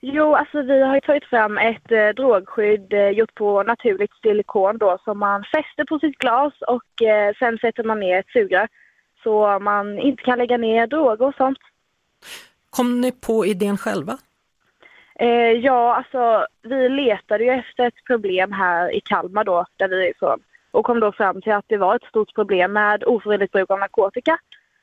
Jo, 0.00 0.34
alltså 0.34 0.62
vi 0.62 0.82
har 0.82 0.94
ju 0.94 1.00
tagit 1.00 1.24
fram 1.24 1.58
ett 1.58 1.92
eh, 1.92 2.08
drogskydd 2.08 2.92
eh, 2.92 3.08
gjort 3.08 3.34
på 3.34 3.62
naturligt 3.62 4.10
silikon 4.22 4.78
då 4.78 4.98
som 5.04 5.18
man 5.18 5.44
fäster 5.44 5.84
på 5.84 5.98
sitt 5.98 6.18
glas 6.18 6.52
och 6.60 7.02
eh, 7.02 7.34
sen 7.38 7.58
sätter 7.58 7.84
man 7.84 8.00
ner 8.00 8.18
ett 8.18 8.30
sugrör 8.32 8.68
så 9.22 9.58
man 9.58 9.98
inte 9.98 10.22
kan 10.22 10.38
lägga 10.38 10.56
ner 10.56 10.86
droger 10.86 11.26
och 11.26 11.34
sånt. 11.34 11.58
Kom 12.70 13.00
ni 13.00 13.12
på 13.12 13.46
idén 13.46 13.76
själva? 13.76 14.18
Eh, 15.14 15.52
ja, 15.52 15.96
alltså 15.96 16.46
vi 16.62 16.88
letade 16.88 17.44
ju 17.44 17.50
efter 17.50 17.86
ett 17.86 18.04
problem 18.06 18.52
här 18.52 18.94
i 18.94 19.00
Kalmar 19.00 19.44
då, 19.44 19.66
där 19.76 19.88
vi 19.88 20.06
är 20.06 20.10
ifrån 20.10 20.40
och 20.70 20.86
kom 20.86 21.00
då 21.00 21.12
fram 21.12 21.42
till 21.42 21.52
att 21.52 21.64
det 21.68 21.76
var 21.76 21.96
ett 21.96 22.08
stort 22.08 22.34
problem 22.34 22.72
med 22.72 23.04
ofrivilligt 23.04 23.52
bruk 23.52 23.70
av 23.70 23.78
narkotika. 23.78 24.38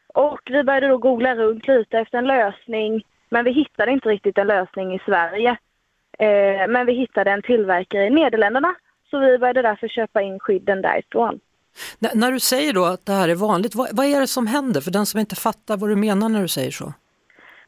Och 0.07 0.41
vi 0.45 0.63
började 0.63 0.87
då 0.87 0.97
googla 0.97 1.35
runt 1.35 1.67
lite 1.67 1.99
efter 1.99 2.17
en 2.17 2.27
lösning 2.27 3.03
men 3.35 3.45
vi 3.45 3.51
hittade 3.51 3.91
inte 3.91 4.09
riktigt 4.09 4.37
en 4.37 4.47
lösning 4.47 4.95
i 4.95 4.99
Sverige. 5.05 5.49
Eh, 6.19 6.67
men 6.69 6.85
vi 6.85 6.93
hittade 6.93 7.31
en 7.31 7.41
tillverkare 7.41 8.05
i 8.05 8.09
Nederländerna 8.09 8.75
så 9.09 9.19
vi 9.19 9.37
började 9.37 9.61
därför 9.61 9.87
köpa 9.87 10.21
in 10.21 10.39
skydden 10.39 10.81
därifrån. 10.81 11.39
N- 12.01 12.09
när 12.13 12.31
du 12.31 12.39
säger 12.39 12.73
då 12.73 12.85
att 12.85 13.05
det 13.05 13.11
här 13.11 13.29
är 13.29 13.35
vanligt, 13.35 13.75
vad, 13.75 13.87
vad 13.91 14.05
är 14.05 14.19
det 14.19 14.27
som 14.27 14.47
händer 14.47 14.81
för 14.81 14.91
den 14.91 15.05
som 15.05 15.19
inte 15.19 15.35
fattar 15.35 15.77
vad 15.77 15.89
du 15.89 15.95
menar 15.95 16.29
när 16.29 16.41
du 16.41 16.47
säger 16.47 16.71
så? 16.71 16.93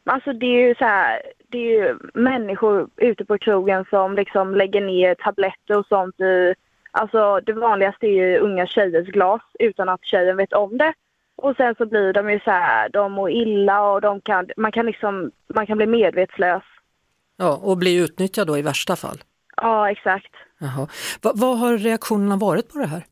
Alltså 0.03 0.33
det 0.33 0.45
är 0.45 0.67
ju 0.67 0.75
så 0.75 0.85
här, 0.85 1.21
det 1.49 1.57
är 1.57 1.71
ju 1.71 1.97
människor 2.13 2.89
ute 2.97 3.25
på 3.25 3.37
krogen 3.37 3.85
som 3.89 4.15
liksom 4.15 4.55
lägger 4.55 4.81
ner 4.81 5.15
tabletter 5.15 5.77
och 5.77 5.85
sånt 5.85 6.19
i, 6.19 6.53
alltså 6.91 7.39
det 7.39 7.53
vanligaste 7.53 8.05
är 8.07 8.11
ju 8.11 8.37
unga 8.37 8.67
tjejers 8.67 9.07
glas 9.07 9.41
utan 9.59 9.89
att 9.89 10.05
tjejen 10.05 10.37
vet 10.37 10.53
om 10.53 10.77
det. 10.77 10.93
Och 11.37 11.55
sen 11.55 11.75
så 11.75 11.85
blir 11.85 12.13
de 12.13 12.29
ju 12.31 12.39
så 12.39 12.51
här, 12.51 12.89
de 12.89 13.11
mår 13.11 13.31
illa 13.31 13.81
och 13.91 14.01
de 14.01 14.21
kan, 14.21 14.49
man 14.57 14.71
kan 14.71 14.85
liksom, 14.85 15.31
man 15.55 15.67
kan 15.67 15.77
bli 15.77 15.87
medvetslös. 15.87 16.63
Ja, 17.37 17.59
och 17.63 17.77
bli 17.77 18.03
utnyttjad 18.03 18.47
då 18.47 18.57
i 18.57 18.61
värsta 18.61 18.95
fall. 18.95 19.17
Ja, 19.55 19.91
exakt. 19.91 20.33
Jaha. 20.57 20.87
Va, 21.21 21.31
vad 21.35 21.59
har 21.59 21.77
reaktionerna 21.77 22.35
varit 22.35 22.73
på 22.73 22.79
det 22.79 22.85
här? 22.87 23.03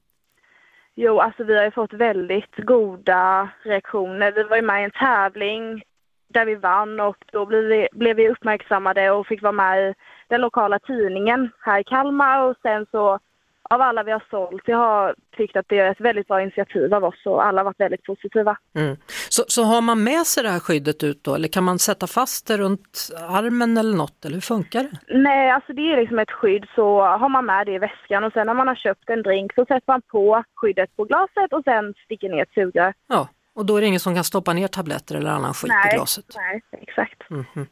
Jo, 0.96 1.20
alltså 1.20 1.44
vi 1.44 1.58
har 1.58 1.64
ju 1.64 1.72
fått 1.72 1.94
väldigt 1.94 2.56
goda 2.58 3.50
reaktioner. 3.64 4.32
Vi 4.32 4.44
var 4.44 4.56
ju 4.56 4.62
med 4.62 4.82
i 4.82 4.84
en 4.84 4.92
tävling 4.92 5.84
där 6.28 6.46
vi 6.46 6.56
vann 6.56 7.00
och 7.00 7.18
då 7.32 7.46
blev 7.46 7.64
vi, 7.64 7.88
blev 7.92 8.16
vi 8.16 8.30
uppmärksammade 8.30 9.12
och 9.12 9.28
fick 9.28 9.42
vara 9.42 9.52
med 9.52 9.90
i 9.90 9.94
den 10.28 10.42
lokala 10.42 10.80
tidningen 10.80 11.50
här 11.60 11.80
i 11.80 11.84
Kalmar 11.84 12.40
och 12.42 12.56
sen 12.62 12.86
så 12.92 13.20
av 13.70 13.82
alla 13.82 14.04
vi 14.04 14.12
har 14.12 14.24
sålt, 14.30 14.64
jag 14.66 14.78
har 14.78 15.16
tyckt 15.38 15.56
att 15.56 15.66
det 15.70 15.80
är 15.80 15.92
ett 15.92 16.02
väldigt 16.02 16.28
bra 16.28 16.42
initiativ 16.42 16.94
av 16.94 17.04
oss 17.04 17.26
och 17.26 17.46
alla 17.46 17.60
har 17.60 17.66
varit 17.66 17.80
väldigt 17.80 18.04
positiva. 18.04 18.58
Mm. 18.76 18.98
Så, 19.30 19.44
så 19.48 19.64
har 19.64 19.82
man 19.82 20.04
med 20.04 20.28
sig 20.28 20.44
det 20.44 20.50
här 20.50 20.60
skyddet 20.60 21.04
ut 21.04 21.24
då 21.24 21.36
eller 21.36 21.48
kan 21.48 21.64
man 21.64 21.80
sätta 21.80 22.08
fast 22.08 22.48
det 22.48 22.58
runt 22.58 23.10
armen 23.30 23.78
eller 23.78 23.98
något 23.98 24.26
eller 24.26 24.34
hur 24.34 24.42
funkar 24.42 24.84
det? 24.84 25.18
Nej, 25.18 25.52
alltså 25.52 25.74
det 25.74 25.82
är 25.82 25.98
liksom 25.98 26.20
ett 26.20 26.32
skydd 26.32 26.66
så 26.76 27.02
har 27.02 27.30
man 27.30 27.46
med 27.46 27.66
det 27.66 27.74
i 27.74 27.78
väskan 27.78 28.24
och 28.24 28.34
sen 28.34 28.48
när 28.48 28.54
man 28.54 28.68
har 28.68 28.76
köpt 28.76 29.10
en 29.10 29.24
drink 29.24 29.54
så 29.56 29.66
sätter 29.66 29.84
man 29.88 30.02
på 30.02 30.44
skyddet 30.56 30.96
på 30.96 31.04
glaset 31.04 31.54
och 31.54 31.64
sen 31.64 31.94
sticker 32.06 32.30
ner 32.30 32.42
ett 32.42 32.54
sugrör. 32.54 32.94
Ja, 33.08 33.28
och 33.56 33.66
då 33.66 33.78
är 33.78 33.82
det 33.82 33.88
ingen 33.88 34.00
som 34.00 34.16
kan 34.16 34.24
stoppa 34.24 34.54
ner 34.54 34.68
tabletter 34.68 35.16
eller 35.16 35.30
annan 35.30 35.54
skit 35.54 35.72
i 35.92 35.96
glaset. 35.96 36.26
nej, 36.36 36.62
exakt. 36.72 37.30
Mhm. 37.30 37.68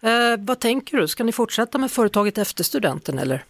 Eh, 0.00 0.38
vad 0.38 0.60
tänker 0.60 0.96
du, 0.96 1.08
ska 1.08 1.24
ni 1.24 1.32
fortsätta 1.32 1.78
med 1.78 1.90
företaget 1.90 2.38
efter 2.38 2.64
studenten 2.64 3.18
eller? 3.18 3.42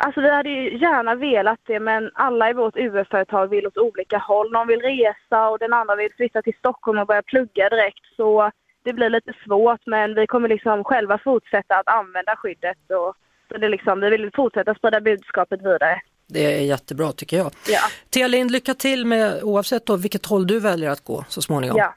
Alltså 0.00 0.20
vi 0.20 0.30
hade 0.30 0.48
ju 0.48 0.78
gärna 0.78 1.14
velat 1.14 1.58
det 1.66 1.80
men 1.80 2.10
alla 2.14 2.50
i 2.50 2.52
vårt 2.52 2.76
UF-företag 2.76 3.46
vill 3.48 3.66
åt 3.66 3.76
olika 3.76 4.18
håll. 4.18 4.52
Någon 4.52 4.68
vill 4.68 4.80
resa 4.80 5.48
och 5.48 5.58
den 5.58 5.72
andra 5.72 5.96
vill 5.96 6.12
flytta 6.16 6.42
till 6.42 6.54
Stockholm 6.58 6.98
och 6.98 7.06
börja 7.06 7.22
plugga 7.22 7.68
direkt. 7.68 8.04
Så 8.16 8.50
det 8.84 8.92
blir 8.92 9.10
lite 9.10 9.32
svårt 9.44 9.80
men 9.86 10.14
vi 10.14 10.26
kommer 10.26 10.48
liksom 10.48 10.84
själva 10.84 11.18
fortsätta 11.18 11.74
att 11.74 11.88
använda 11.88 12.36
skyddet. 12.36 12.78
Och, 12.90 13.14
så 13.48 13.58
det 13.58 13.68
liksom, 13.68 14.00
vi 14.00 14.10
vill 14.10 14.30
fortsätta 14.34 14.74
sprida 14.74 15.00
budskapet 15.00 15.60
vidare. 15.60 16.00
Det 16.26 16.58
är 16.58 16.60
jättebra 16.60 17.12
tycker 17.12 17.36
jag. 17.36 17.52
Ja. 17.68 17.80
Thea 18.10 18.28
Lind, 18.28 18.50
lycka 18.50 18.74
till 18.74 19.06
med 19.06 19.42
oavsett 19.42 19.86
då 19.86 19.96
vilket 19.96 20.26
håll 20.26 20.46
du 20.46 20.60
väljer 20.60 20.90
att 20.90 21.04
gå 21.04 21.24
så 21.28 21.42
småningom. 21.42 21.76
ja. 21.78 21.94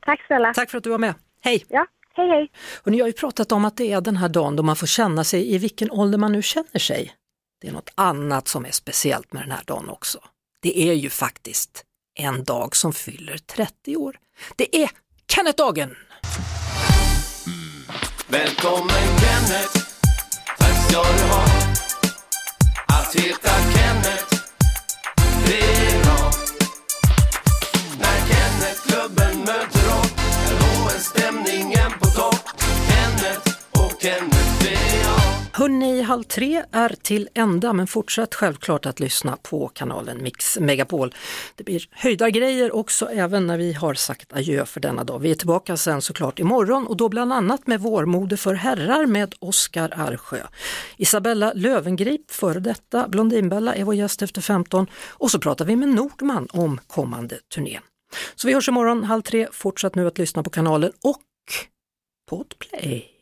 Tack 0.00 0.26
snälla. 0.26 0.54
Tack 0.54 0.70
för 0.70 0.78
att 0.78 0.84
du 0.84 0.90
var 0.90 0.98
med. 0.98 1.14
Hej! 1.40 1.64
Ja, 1.68 1.86
hej 2.14 2.28
hej. 2.28 2.50
Och 2.82 2.90
ni 2.90 3.00
har 3.00 3.06
ju 3.06 3.12
pratat 3.12 3.52
om 3.52 3.64
att 3.64 3.76
det 3.76 3.92
är 3.92 4.00
den 4.00 4.16
här 4.16 4.28
dagen 4.28 4.56
då 4.56 4.62
man 4.62 4.76
får 4.76 4.86
känna 4.86 5.24
sig 5.24 5.54
i 5.54 5.58
vilken 5.58 5.90
ålder 5.90 6.18
man 6.18 6.32
nu 6.32 6.42
känner 6.42 6.78
sig. 6.78 7.12
Det 7.60 7.68
är 7.68 7.72
något 7.72 7.90
annat 7.94 8.48
som 8.48 8.64
är 8.66 8.70
speciellt 8.70 9.32
med 9.32 9.42
den 9.42 9.50
här 9.50 9.64
dagen 9.64 9.88
också. 9.88 10.18
Det 10.60 10.78
är 10.90 10.94
ju 10.94 11.10
faktiskt 11.10 11.84
en 12.14 12.44
dag 12.44 12.76
som 12.76 12.92
fyller 12.92 13.38
30 13.38 13.96
år. 13.96 14.16
Det 14.56 14.76
är 14.82 14.90
Kenneth-dagen! 15.28 15.96
Mm. 17.46 17.84
Välkommen 18.28 19.18
Kenneth, 19.18 19.93
halv 36.14 36.22
tre 36.22 36.62
är 36.72 36.96
till 37.02 37.28
ända 37.34 37.72
men 37.72 37.86
fortsätt 37.86 38.34
självklart 38.34 38.86
att 38.86 39.00
lyssna 39.00 39.38
på 39.42 39.68
kanalen 39.68 40.22
Mix 40.22 40.58
Megapol. 40.58 41.14
Det 41.54 41.64
blir 41.64 41.88
höjdargrejer 41.90 42.74
också 42.74 43.06
även 43.06 43.46
när 43.46 43.58
vi 43.58 43.72
har 43.72 43.94
sagt 43.94 44.32
adjö 44.32 44.66
för 44.66 44.80
denna 44.80 45.04
dag. 45.04 45.18
Vi 45.18 45.30
är 45.30 45.34
tillbaka 45.34 45.76
sen 45.76 46.02
såklart 46.02 46.38
imorgon 46.38 46.86
och 46.86 46.96
då 46.96 47.08
bland 47.08 47.32
annat 47.32 47.66
med 47.66 47.80
Vårmode 47.80 48.36
för 48.36 48.54
herrar 48.54 49.06
med 49.06 49.34
Oskar 49.38 49.92
Arsjö. 49.96 50.40
Isabella 50.96 51.52
Lövengrip, 51.54 52.30
före 52.30 52.60
detta 52.60 53.08
Blondinbella, 53.08 53.74
är 53.74 53.84
vår 53.84 53.94
gäst 53.94 54.22
efter 54.22 54.40
15 54.40 54.86
och 55.10 55.30
så 55.30 55.38
pratar 55.38 55.64
vi 55.64 55.76
med 55.76 55.88
Nordman 55.88 56.48
om 56.52 56.80
kommande 56.86 57.38
turné. 57.54 57.80
Så 58.34 58.46
vi 58.46 58.54
hörs 58.54 58.68
imorgon 58.68 59.04
halv 59.04 59.22
tre. 59.22 59.48
Fortsätt 59.52 59.94
nu 59.94 60.06
att 60.06 60.18
lyssna 60.18 60.42
på 60.42 60.50
kanalen 60.50 60.92
och 61.02 61.22
Podplay. 62.30 63.13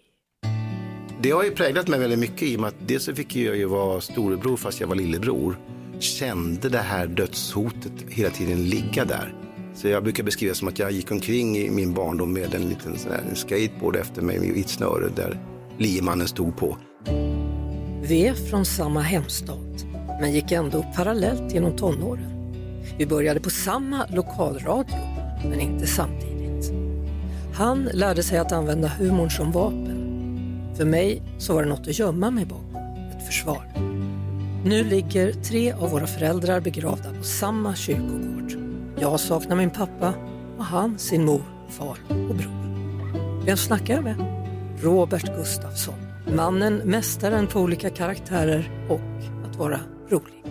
Det 1.23 1.31
har 1.31 1.45
ju 1.45 1.51
präglat 1.51 1.89
mig 1.89 2.01
väldigt 2.01 2.19
mycket 2.19 2.43
i 2.43 2.57
och 2.57 2.61
med 2.61 2.69
att 2.69 2.75
dels 2.87 3.05
så 3.05 3.15
fick 3.15 3.37
jag 3.37 3.57
ju 3.57 3.65
vara 3.65 4.01
storebror 4.01 4.57
fast 4.57 4.81
jag 4.81 4.89
var 4.89 4.95
lillebror. 4.95 5.57
Kände 5.99 6.69
det 6.69 6.79
här 6.79 7.07
dödshotet 7.07 7.93
hela 8.09 8.31
tiden 8.31 8.65
ligga 8.65 9.05
där. 9.05 9.35
Så 9.75 9.89
jag 9.89 10.03
brukar 10.03 10.25
beskriva 10.25 10.53
det 10.53 10.59
som 10.59 10.69
att 10.69 10.79
jag 10.79 10.93
gick 10.93 11.11
omkring 11.11 11.57
i 11.57 11.71
min 11.71 11.95
barndom 11.95 12.33
med 12.33 12.55
en 12.55 12.69
liten 12.69 12.99
sån 12.99 13.13
här, 13.13 13.35
skateboard 13.35 13.97
efter 13.97 14.23
mig 14.23 14.37
i 14.57 14.61
ett 14.61 14.69
snöre 14.69 15.09
där 15.17 15.41
liemannen 15.79 16.29
stod 16.29 16.57
på. 16.57 16.77
Vi 18.03 18.27
är 18.27 18.35
från 18.35 18.65
samma 18.65 19.01
hemstad, 19.01 19.83
men 20.21 20.33
gick 20.33 20.53
ändå 20.53 20.87
parallellt 20.97 21.55
genom 21.55 21.77
tonåren. 21.77 22.55
Vi 22.99 23.07
började 23.07 23.41
på 23.41 23.51
samma 23.51 24.07
lokalradio, 24.07 24.97
men 25.45 25.61
inte 25.61 25.87
samtidigt. 25.87 26.73
Han 27.55 27.89
lärde 27.93 28.23
sig 28.23 28.39
att 28.39 28.53
använda 28.53 28.89
humorn 28.89 29.31
som 29.31 29.53
vapen. 29.53 29.82
För 30.77 30.85
mig 30.85 31.23
så 31.39 31.55
var 31.55 31.63
det 31.63 31.69
något 31.69 31.89
att 31.89 31.99
gömma 31.99 32.31
mig 32.31 32.47
bakom, 32.47 32.77
ett 33.17 33.27
försvar. 33.27 33.73
Nu 34.65 34.85
ligger 34.85 35.33
tre 35.33 35.73
av 35.73 35.91
våra 35.91 36.07
föräldrar 36.07 36.61
begravda 36.61 37.15
på 37.19 37.25
samma 37.25 37.75
kyrkogård. 37.75 38.53
Jag 39.01 39.21
saknar 39.21 39.57
min 39.57 39.71
pappa 39.71 40.15
och 40.59 40.65
han 40.65 40.99
sin 40.99 41.25
mor, 41.25 41.43
far 41.69 41.99
och 42.09 42.35
bror. 42.35 42.63
Vem 43.45 43.57
snackar 43.57 43.95
jag 43.95 44.05
med? 44.05 44.17
Robert 44.81 45.37
Gustafsson. 45.37 45.95
Mannen, 46.35 46.77
mästaren 46.85 47.47
på 47.47 47.61
olika 47.61 47.91
karaktärer 47.91 48.71
och 48.89 49.49
att 49.49 49.57
vara 49.57 49.81
rolig. 50.09 50.45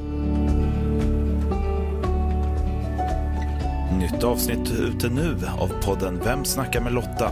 Nytt 3.99 4.24
avsnitt 4.24 4.72
ute 4.72 5.09
nu 5.09 5.38
av 5.59 5.67
podden 5.84 6.22
Vem 6.26 6.45
snackar 6.45 6.82
med 6.82 6.93
Lotta? 6.93 7.32